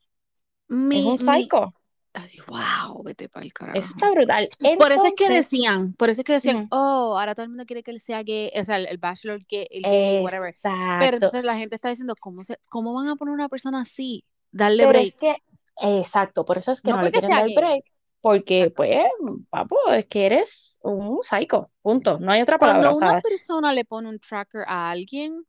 Es 0.91 1.03
Mi, 1.03 1.03
un 1.05 1.19
mi, 1.19 1.37
psycho. 1.39 1.73
Ay, 2.13 2.31
wow, 2.47 3.03
vete 3.03 3.29
para 3.29 3.45
el 3.45 3.51
Eso 3.51 3.53
carajo. 3.53 3.79
está 3.89 4.11
brutal. 4.11 4.49
Por 4.77 4.91
eso 4.91 5.07
es 5.07 5.13
que 5.15 5.29
decían, 5.29 5.93
por 5.93 6.09
eso 6.09 6.21
es 6.21 6.25
que 6.25 6.33
decían, 6.33 6.67
oh, 6.71 7.17
ahora 7.17 7.35
todo 7.35 7.43
el 7.43 7.49
mundo 7.49 7.65
quiere 7.65 7.83
que 7.83 7.91
él 7.91 7.99
sea 7.99 8.23
gay, 8.23 8.51
o 8.55 8.63
sea, 8.65 8.77
el, 8.77 8.87
el 8.87 8.97
bachelor 8.97 9.45
gay, 9.47 9.67
el 9.71 9.87
gay, 9.89 10.19
whatever. 10.19 10.53
Pero 10.99 11.15
entonces 11.15 11.43
la 11.43 11.57
gente 11.57 11.75
está 11.75 11.89
diciendo, 11.89 12.15
¿cómo, 12.19 12.43
se, 12.43 12.57
¿cómo 12.69 12.93
van 12.93 13.07
a 13.07 13.15
poner 13.15 13.33
una 13.33 13.49
persona 13.49 13.81
así? 13.81 14.25
Darle 14.51 14.87
Pero 14.87 14.89
break. 14.89 15.07
es 15.07 15.15
que, 15.17 15.37
exacto, 15.77 16.45
por 16.45 16.57
eso 16.57 16.71
es 16.73 16.81
que 16.81 16.91
No 16.91 16.97
no 16.97 17.03
le 17.03 17.11
quieren 17.11 17.29
dar 17.31 17.45
gay. 17.45 17.55
break, 17.55 17.85
porque 18.21 18.63
Exacto. 18.63 18.75
pues, 18.75 19.05
papo, 19.49 19.77
es 19.93 20.05
que 20.07 20.25
eres 20.25 20.79
un 20.83 21.19
psycho, 21.23 21.71
punto. 21.81 22.19
No 22.19 22.31
hay 22.31 22.41
otra 22.41 22.57
Cuando 22.57 22.91
palabra, 22.91 22.97
una 22.97 23.07
¿sabes? 23.09 23.23
persona 23.23 23.73
le 23.73 23.85
pone 23.85 24.09
un 24.09 24.19
tracker 24.19 24.63
a 24.67 24.91
alguien, 24.91 25.45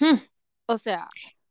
Hmm. 0.00 0.16
o 0.66 0.78
sea, 0.78 1.08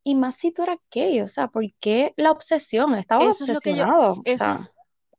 Y 0.07 0.15
más 0.15 0.35
si 0.35 0.53
tú 0.53 0.63
eras 0.63 0.77
gay, 0.89 1.19
o 1.19 1.27
sea, 1.27 1.49
¿por 1.49 1.65
qué 1.81 2.13
la 2.15 2.31
obsesión? 2.31 2.95
Estaba 2.95 3.25
eso 3.25 3.43
es 3.43 3.49
lo 3.49 3.59
que 3.59 3.75
yo, 3.75 3.83
obsesionado, 3.83 4.13
o 4.13 4.23
sea, 4.31 4.51
es, 4.51 4.71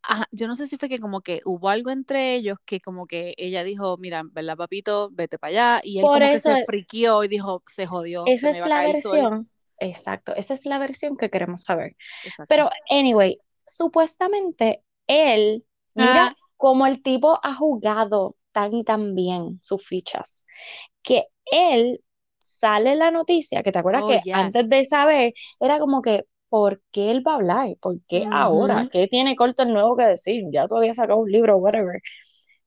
ajá, 0.02 0.26
yo 0.32 0.48
no 0.48 0.56
sé 0.56 0.66
si 0.66 0.78
fue 0.78 0.88
que 0.88 0.98
como 0.98 1.20
que 1.20 1.42
hubo 1.44 1.68
algo 1.68 1.90
entre 1.90 2.34
ellos 2.36 2.56
que 2.64 2.80
como 2.80 3.06
que 3.06 3.34
ella 3.36 3.64
dijo, 3.64 3.98
mira, 3.98 4.22
¿verdad, 4.24 4.56
papito? 4.56 5.10
Vete 5.12 5.38
para 5.38 5.50
allá. 5.50 5.80
Y 5.84 5.98
él 5.98 6.02
por 6.02 6.14
como 6.14 6.30
que 6.30 6.34
eso, 6.36 6.54
se 6.54 6.64
friqueó 6.64 7.22
y 7.22 7.28
dijo, 7.28 7.62
se 7.66 7.86
jodió, 7.86 8.24
esa 8.24 8.50
se 8.50 8.60
es 8.60 8.66
la 8.66 8.86
el... 8.86 8.92
versión, 8.94 9.46
exacto, 9.78 10.34
esa 10.34 10.54
es 10.54 10.64
la 10.64 10.78
versión 10.78 11.18
que 11.18 11.28
queremos 11.28 11.64
saber. 11.64 11.94
Exacto. 12.24 12.46
Pero, 12.48 12.70
anyway, 12.88 13.38
supuestamente 13.66 14.82
él, 15.06 15.66
mira 15.94 16.28
Ah, 16.28 16.36
cómo 16.56 16.86
el 16.86 17.02
tipo 17.02 17.38
ha 17.42 17.54
jugado 17.54 18.36
tan 18.52 18.72
y 18.72 18.84
tan 18.84 19.14
bien 19.14 19.58
sus 19.60 19.86
fichas, 19.86 20.46
que 21.02 21.26
él 21.52 22.02
sale 22.58 22.96
la 22.96 23.10
noticia, 23.10 23.62
que 23.62 23.72
te 23.72 23.78
acuerdas 23.78 24.04
oh, 24.04 24.08
que 24.08 24.22
antes 24.32 24.62
yes. 24.62 24.68
de 24.70 24.84
saber, 24.84 25.32
era 25.60 25.78
como 25.78 26.02
que, 26.02 26.24
¿por 26.48 26.82
qué 26.92 27.10
él 27.10 27.26
va 27.26 27.32
a 27.32 27.34
hablar? 27.36 27.68
¿Por 27.80 27.96
qué 28.08 28.26
ahora? 28.30 28.82
Ujú. 28.82 28.90
¿Qué 28.90 29.08
tiene 29.08 29.36
corto 29.36 29.62
el 29.62 29.72
nuevo 29.72 29.96
que 29.96 30.04
decir? 30.04 30.44
Ya 30.52 30.66
todavía 30.68 30.94
sacado 30.94 31.18
un 31.20 31.30
libro, 31.30 31.56
whatever. 31.58 32.00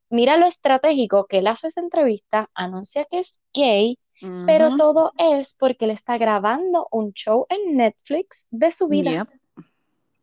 Mira 0.10 0.38
lo 0.38 0.46
estratégico 0.46 1.26
que 1.28 1.40
él 1.40 1.48
hace 1.48 1.68
esa 1.70 1.82
entrevista, 1.82 2.50
anuncia 2.54 3.06
que 3.10 3.20
es 3.20 3.40
gay, 3.54 4.00
pero 4.46 4.70
Ujú. 4.70 4.78
todo 4.78 5.14
es 5.18 5.56
porque 5.60 5.86
él 5.86 5.92
está 5.92 6.18
grabando 6.18 6.88
un 6.92 7.14
show 7.14 7.46
en 7.50 7.78
Netflix 7.78 8.48
de 8.52 8.72
su 8.72 8.88
vida. 8.88 9.12
Yep. 9.12 9.30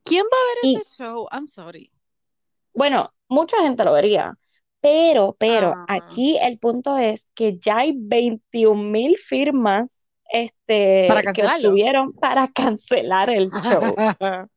¿Quién 0.05 0.25
va 0.25 0.37
a 0.37 0.49
ver 0.49 0.59
Y 0.63 0.77
ese 0.81 0.85
show? 0.97 1.27
I'm 1.31 1.47
sorry. 1.47 1.93
bueno, 2.75 3.13
mucha 3.29 3.59
gente 3.63 3.85
lo 3.85 3.93
vería, 3.93 4.35
pero, 4.81 5.37
pero 5.39 5.75
Ah. 5.77 5.87
aquí 5.89 6.39
el 6.41 6.59
punto 6.59 6.97
es 6.97 7.31
que 7.35 7.59
ya 7.59 7.79
hay 7.79 7.93
21 7.97 8.91
mil 8.91 9.17
firmas 9.17 10.09
Para 10.31 10.43
este, 10.45 11.09
que 11.35 11.47
obtuvieron 11.47 12.13
para 12.13 12.49
cancelar 12.55 13.31
el 13.31 13.51
show. 13.51 13.95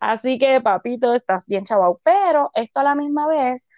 Así 0.00 0.38
que, 0.38 0.60
papito, 0.60 1.14
estás 1.14 1.46
bien 1.46 1.64
chavao. 1.64 1.98
Pero 2.04 2.50
esto 2.54 2.80
a 2.80 2.84
la 2.84 2.94
misma 2.94 3.26
vez, 3.26 3.68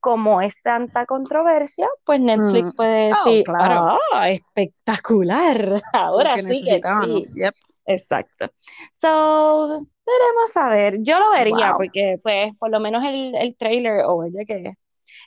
como 0.00 0.40
es 0.40 0.60
tanta 0.62 1.06
controversia, 1.06 1.88
pues 2.04 2.20
Netflix 2.20 2.72
Mm. 2.72 2.76
puede 2.76 3.02
Oh, 3.12 3.24
decir, 3.24 3.44
claro. 3.44 3.98
ah, 4.12 4.30
espectacular. 4.30 5.82
Ahora 5.92 6.34
que 6.36 6.42
sí 6.42 6.64
que 6.64 6.80
sí. 7.24 7.40
Yep. 7.40 7.54
Exacto. 7.86 8.50
So, 8.92 9.66
veremos 10.06 10.56
a 10.56 10.68
ver. 10.68 10.98
Yo 11.02 11.18
lo 11.18 11.30
vería 11.32 11.68
Wow. 11.70 11.76
porque, 11.78 12.14
pues, 12.22 12.52
por 12.58 12.70
lo 12.70 12.80
menos 12.80 13.04
el, 13.04 13.34
el 13.34 13.56
trailer 13.56 14.04
o 14.06 14.24
el 14.24 14.32
de 14.32 14.44
que 14.44 14.72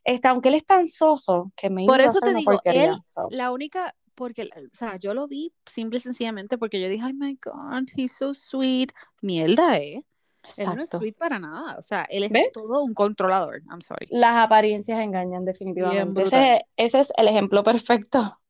está, 0.03 0.29
aunque 0.29 0.49
él 0.49 0.55
es 0.55 0.65
tan 0.65 0.87
soso 0.87 1.51
que 1.55 1.69
me 1.69 1.85
Por 1.85 2.01
eso 2.01 2.19
te 2.19 2.33
digo, 2.33 2.59
él, 2.63 2.97
So, 3.05 3.27
la 3.29 3.51
única, 3.51 3.95
porque, 4.15 4.43
o 4.43 4.75
sea, 4.75 4.97
yo 4.97 5.13
lo 5.13 5.27
vi 5.27 5.53
simple 5.65 5.97
y 5.97 6.01
sencillamente 6.01 6.57
porque 6.57 6.79
yo 6.79 6.89
dije, 6.89 7.03
ay, 7.05 7.13
my 7.13 7.37
God, 7.43 7.87
he's 7.95 8.13
so 8.13 8.33
sweet. 8.33 8.91
Mierda, 9.21 9.77
¿eh? 9.77 10.03
Él 10.57 10.65
no 10.67 10.73
es 10.73 10.79
exacto. 10.79 10.99
sweet 10.99 11.17
para 11.17 11.39
nada. 11.39 11.75
O 11.77 11.81
sea, 11.81 12.03
él 12.09 12.23
es 12.23 12.31
¿Ves? 12.31 12.51
todo 12.53 12.83
un 12.83 12.93
controlador. 12.93 13.61
I'm 13.69 13.81
sorry. 13.81 14.07
Las 14.09 14.35
apariencias 14.35 14.99
engañan 14.99 15.45
definitivamente. 15.45 16.23
ese 16.77 16.99
es 16.99 17.13
el 17.17 17.27
ejemplo 17.27 17.63
perfecto. 17.63 18.19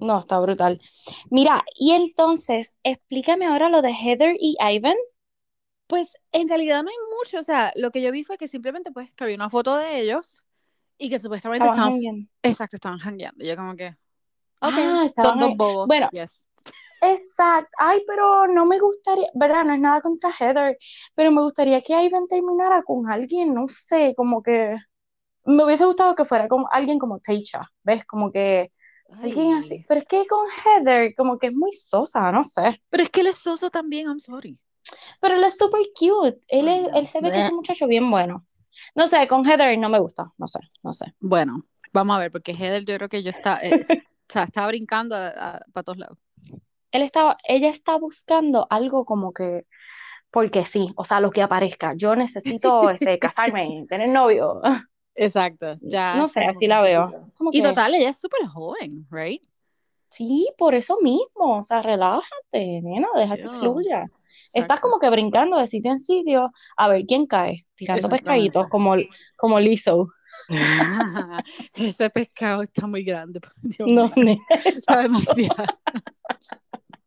No, 0.00 0.18
está 0.18 0.40
brutal. 0.40 0.80
Mira, 1.30 1.62
y 1.76 1.92
entonces, 1.92 2.76
explícame 2.82 3.46
ahora 3.46 3.68
lo 3.68 3.82
de 3.82 3.92
Heather 3.92 4.34
y 4.40 4.56
Ivan. 4.60 4.96
Pues 5.86 6.16
en 6.32 6.48
realidad 6.48 6.82
no 6.82 6.88
hay 6.88 6.96
mucho. 7.18 7.38
O 7.38 7.42
sea, 7.42 7.72
lo 7.76 7.90
que 7.90 8.00
yo 8.00 8.10
vi 8.10 8.24
fue 8.24 8.38
que 8.38 8.48
simplemente, 8.48 8.90
pues, 8.92 9.12
que 9.12 9.24
había 9.24 9.36
una 9.36 9.50
foto 9.50 9.76
de 9.76 10.00
ellos 10.00 10.42
y 10.98 11.10
que 11.10 11.18
supuestamente 11.18 11.68
Estaban 11.68 11.76
estaban, 11.76 11.92
jangueando. 11.94 12.28
exacto, 12.42 12.76
estaban 12.76 13.00
hangueando. 13.00 13.44
Y 13.44 13.48
yo 13.48 13.56
como 13.56 13.76
que, 13.76 13.96
ok, 14.60 14.78
Ah, 14.78 15.06
son 15.16 15.38
dos 15.38 15.56
bobos. 15.56 15.88
Bueno, 15.88 16.10
Yes. 16.12 16.46
exacto. 17.00 17.70
Ay, 17.78 18.02
pero 18.06 18.46
no 18.48 18.66
me 18.66 18.78
gustaría, 18.80 19.28
¿verdad? 19.34 19.64
No 19.64 19.74
es 19.74 19.80
nada 19.80 20.00
contra 20.00 20.30
Heather, 20.32 20.78
pero 21.14 21.30
me 21.32 21.42
gustaría 21.42 21.82
que 21.82 21.94
Ivan 22.04 22.26
terminara 22.28 22.82
con 22.82 23.10
alguien, 23.10 23.54
no 23.54 23.68
sé, 23.68 24.14
como 24.16 24.42
que 24.42 24.76
me 25.46 25.64
hubiese 25.64 25.86
gustado 25.86 26.14
que 26.16 26.24
fuera 26.26 26.48
con 26.48 26.64
alguien 26.72 26.98
como 27.00 27.20
Teicha, 27.20 27.62
¿ves? 27.84 28.04
Como 28.06 28.32
que 28.32 28.72
alguien 29.22 29.54
así. 29.54 29.84
Pero 29.88 30.00
es 30.02 30.08
que 30.08 30.26
con 30.28 30.46
Heather, 30.50 31.14
como 31.16 31.38
que 31.38 31.48
es 31.48 31.54
muy 31.56 31.72
sosa, 31.74 32.32
no 32.32 32.44
sé. 32.44 32.82
Pero 32.90 33.02
es 33.04 33.10
que 33.10 33.20
él 33.22 33.28
es 33.28 33.38
soso 33.38 33.70
también, 33.70 34.08
I'm 34.08 34.20
sorry. 34.20 34.58
Pero 35.20 35.36
él 35.36 35.44
es 35.44 35.56
súper 35.58 35.82
cute. 35.98 36.40
Él, 36.48 36.68
es- 36.68 36.90
él 36.94 37.06
se 37.06 37.20
ve 37.20 37.32
que 37.32 37.40
es 37.40 37.48
un 37.48 37.56
muchacho 37.56 37.86
bien 37.86 38.10
bueno. 38.10 38.46
No 38.94 39.06
sé, 39.06 39.26
con 39.28 39.44
Heather 39.44 39.78
no 39.78 39.88
me 39.88 40.00
gusta, 40.00 40.32
no 40.38 40.46
sé, 40.46 40.60
no 40.82 40.92
sé. 40.92 41.14
Bueno, 41.20 41.64
vamos 41.92 42.16
a 42.16 42.20
ver, 42.20 42.30
porque 42.30 42.52
Heather 42.52 42.84
yo 42.84 42.96
creo 42.96 43.08
que 43.08 43.22
yo 43.22 43.30
está, 43.30 43.60
eh, 43.62 43.86
o 43.90 44.32
sea, 44.32 44.44
está 44.44 44.66
brincando 44.66 45.16
para 45.72 45.84
todos 45.84 45.98
lados. 45.98 46.18
Él 46.90 47.02
estaba, 47.02 47.36
ella 47.46 47.68
está 47.68 47.96
buscando 47.96 48.66
algo 48.70 49.04
como 49.04 49.32
que, 49.32 49.66
porque 50.30 50.64
sí, 50.64 50.92
o 50.96 51.04
sea, 51.04 51.20
lo 51.20 51.30
que 51.30 51.42
aparezca. 51.42 51.94
Yo 51.94 52.16
necesito 52.16 52.90
este, 52.90 53.18
casarme, 53.18 53.84
tener 53.88 54.08
novio. 54.08 54.60
Exacto, 55.14 55.76
ya 55.80 56.16
No 56.16 56.28
sé, 56.28 56.44
así 56.44 56.66
la 56.66 56.80
veo. 56.80 57.30
Como 57.36 57.50
Y 57.52 57.60
que, 57.60 57.68
total, 57.68 57.94
ella 57.94 58.10
es 58.10 58.20
súper 58.20 58.46
joven, 58.46 59.06
right? 59.10 59.42
sí, 60.08 60.48
por 60.56 60.74
eso 60.74 60.98
mismo, 61.02 61.58
o 61.58 61.62
sea, 61.62 61.82
relájate, 61.82 62.80
nena, 62.82 63.08
deja 63.16 63.36
que 63.36 63.48
fluya. 63.48 64.04
Estás 64.54 64.80
como 64.80 64.98
que 64.98 65.10
brincando 65.10 65.58
de 65.58 65.66
sitio 65.66 65.90
en 65.90 65.98
sitio 65.98 66.52
a 66.76 66.88
ver 66.88 67.04
quién 67.06 67.26
cae, 67.26 67.66
tirando 67.74 68.08
pescaditos 68.08 68.68
como, 68.68 68.96
como 69.36 69.60
Lizzo. 69.60 70.08
Ese 71.74 72.10
pescado 72.10 72.62
está 72.62 72.86
muy 72.86 73.02
grande, 73.04 73.40
Dios 73.62 73.88
No, 73.88 74.10
mío, 74.16 74.38
está 74.64 75.02
demasiado. 75.02 75.64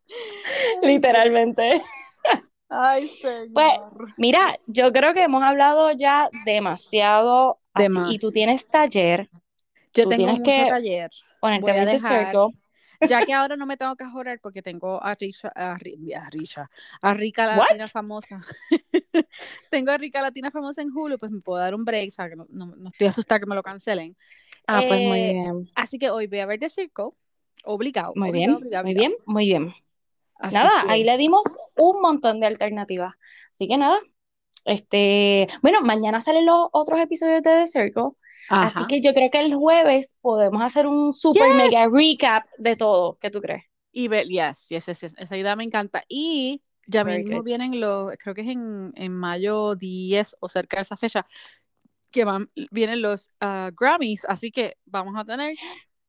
literalmente. 0.84 1.82
Ay, 2.70 3.08
señor. 3.08 3.50
Pues, 3.54 3.74
Mira, 4.18 4.58
yo 4.68 4.92
creo 4.92 5.14
que 5.14 5.24
hemos 5.24 5.44
hablado 5.44 5.92
ya 5.92 6.30
demasiado 6.46 7.60
así, 7.74 7.94
y 8.10 8.18
tú 8.20 8.32
tienes 8.32 8.68
taller, 8.68 9.30
Yo 9.94 10.04
tú 10.04 10.10
tengo 10.10 10.28
mucho 10.28 10.44
que 10.44 10.66
taller. 10.70 11.12
ponerte 11.40 11.62
Voy 11.62 11.80
a 11.80 11.86
dejar, 11.86 12.32
circle. 12.32 12.61
Ya 13.08 13.26
que 13.26 13.34
ahora 13.34 13.56
no 13.56 13.66
me 13.66 13.78
tengo 13.78 13.96
que 13.96 14.06
jorar 14.06 14.40
porque 14.42 14.62
tengo 14.62 15.02
a 15.04 15.16
Richa, 15.16 15.52
a, 15.56 15.74
a 17.02 17.14
Rica 17.14 17.46
Latina 17.46 17.88
famosa. 17.88 18.42
tengo 19.70 19.92
a 19.92 19.98
Rica 19.98 20.22
Latina 20.22 20.52
famosa 20.52 20.82
en 20.82 20.90
Hulu, 20.96 21.18
pues 21.18 21.32
me 21.32 21.42
puedo 21.42 21.60
dar 21.60 21.76
un 21.76 21.86
break, 21.86 22.12
o 22.18 22.30
que 22.30 22.36
no, 22.36 22.46
no, 22.50 22.90
estoy 22.90 23.08
asustada 23.08 23.40
que 23.40 23.46
me 23.46 23.56
lo 23.56 23.64
cancelen. 23.64 24.16
Ah, 24.68 24.82
pues 24.88 25.08
muy 25.08 25.20
eh, 25.20 25.34
bien. 25.34 25.68
Así 25.76 25.98
que 25.98 26.10
hoy 26.10 26.28
voy 26.28 26.40
a 26.40 26.46
ver 26.46 26.60
The 26.60 26.70
Circle, 26.70 27.10
obligado. 27.64 28.14
Muy 28.16 28.32
bien, 28.32 28.52
muy 28.84 28.94
bien, 28.94 29.14
muy 29.26 29.46
bien. 29.46 29.74
nada, 30.52 30.84
ahí 30.88 31.04
le 31.04 31.18
dimos 31.18 31.44
un 31.76 32.02
montón 32.02 32.40
de 32.40 32.48
alternativas. 32.48 33.16
Así 33.52 33.68
que 33.68 33.78
nada, 33.78 34.00
este, 34.66 35.48
bueno, 35.62 35.82
mañana 35.82 36.22
salen 36.22 36.46
los 36.46 36.68
otros 36.72 37.00
episodios 37.00 37.42
de 37.44 37.52
The 37.52 37.68
Circle. 37.68 38.12
Así 38.52 38.86
que 38.88 39.02
yo 39.02 39.14
creo 39.14 39.30
que 39.32 39.40
el 39.40 39.54
jueves 39.56 40.20
podemos 40.22 40.62
hacer 40.62 40.86
un 40.86 41.14
super 41.14 41.54
mega 41.54 41.88
recap 41.92 42.44
de 42.58 42.76
todo. 42.76 43.18
¿Qué 43.20 43.30
tú 43.30 43.42
crees? 43.42 43.64
Y 43.92 44.08
ver, 44.08 44.28
yes, 44.28 44.68
yes, 44.70 44.88
esa 44.88 45.38
idea 45.38 45.56
me 45.56 45.64
encanta. 45.64 46.04
Y 46.08 46.62
ya 46.88 47.04
mismo 47.04 47.44
vienen 47.44 47.80
los, 47.80 48.12
creo 48.18 48.36
que 48.36 48.42
es 48.42 48.48
en, 48.48 48.92
en, 48.96 49.14
mayo 49.14 49.76
10 49.76 50.36
o 50.40 50.50
cerca 50.50 50.78
de 50.78 50.84
esa 50.84 50.98
fecha, 50.98 51.26
que 52.12 52.26
van, 52.26 52.50
vienen 52.72 53.02
los 53.02 53.32
uh, 53.42 53.72
Grammys, 53.74 54.26
así 54.26 54.52
que 54.52 54.78
vamos 54.86 55.16
a 55.18 55.24
tener. 55.24 55.56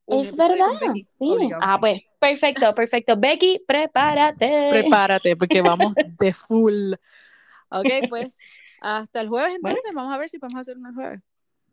Es 0.06 0.36
verdad, 0.36 0.66
sí. 1.06 1.36
Ah, 1.60 1.78
pues, 1.80 2.02
perfecto, 2.18 2.74
perfecto. 2.74 3.16
Becky, 3.16 3.62
prepárate. 3.66 4.68
Prepárate, 4.70 5.36
porque 5.36 5.62
vamos 5.62 5.94
de 6.18 6.32
full. 6.32 6.94
Ok, 7.70 7.88
pues 8.08 8.36
hasta 8.80 9.20
el 9.20 9.28
jueves 9.28 9.54
entonces. 9.54 9.92
Vamos 9.94 10.12
a 10.12 10.18
ver 10.18 10.28
si 10.28 10.38
podemos 10.38 10.60
hacer 10.60 10.76
un 10.76 10.94
jueves. 10.94 11.20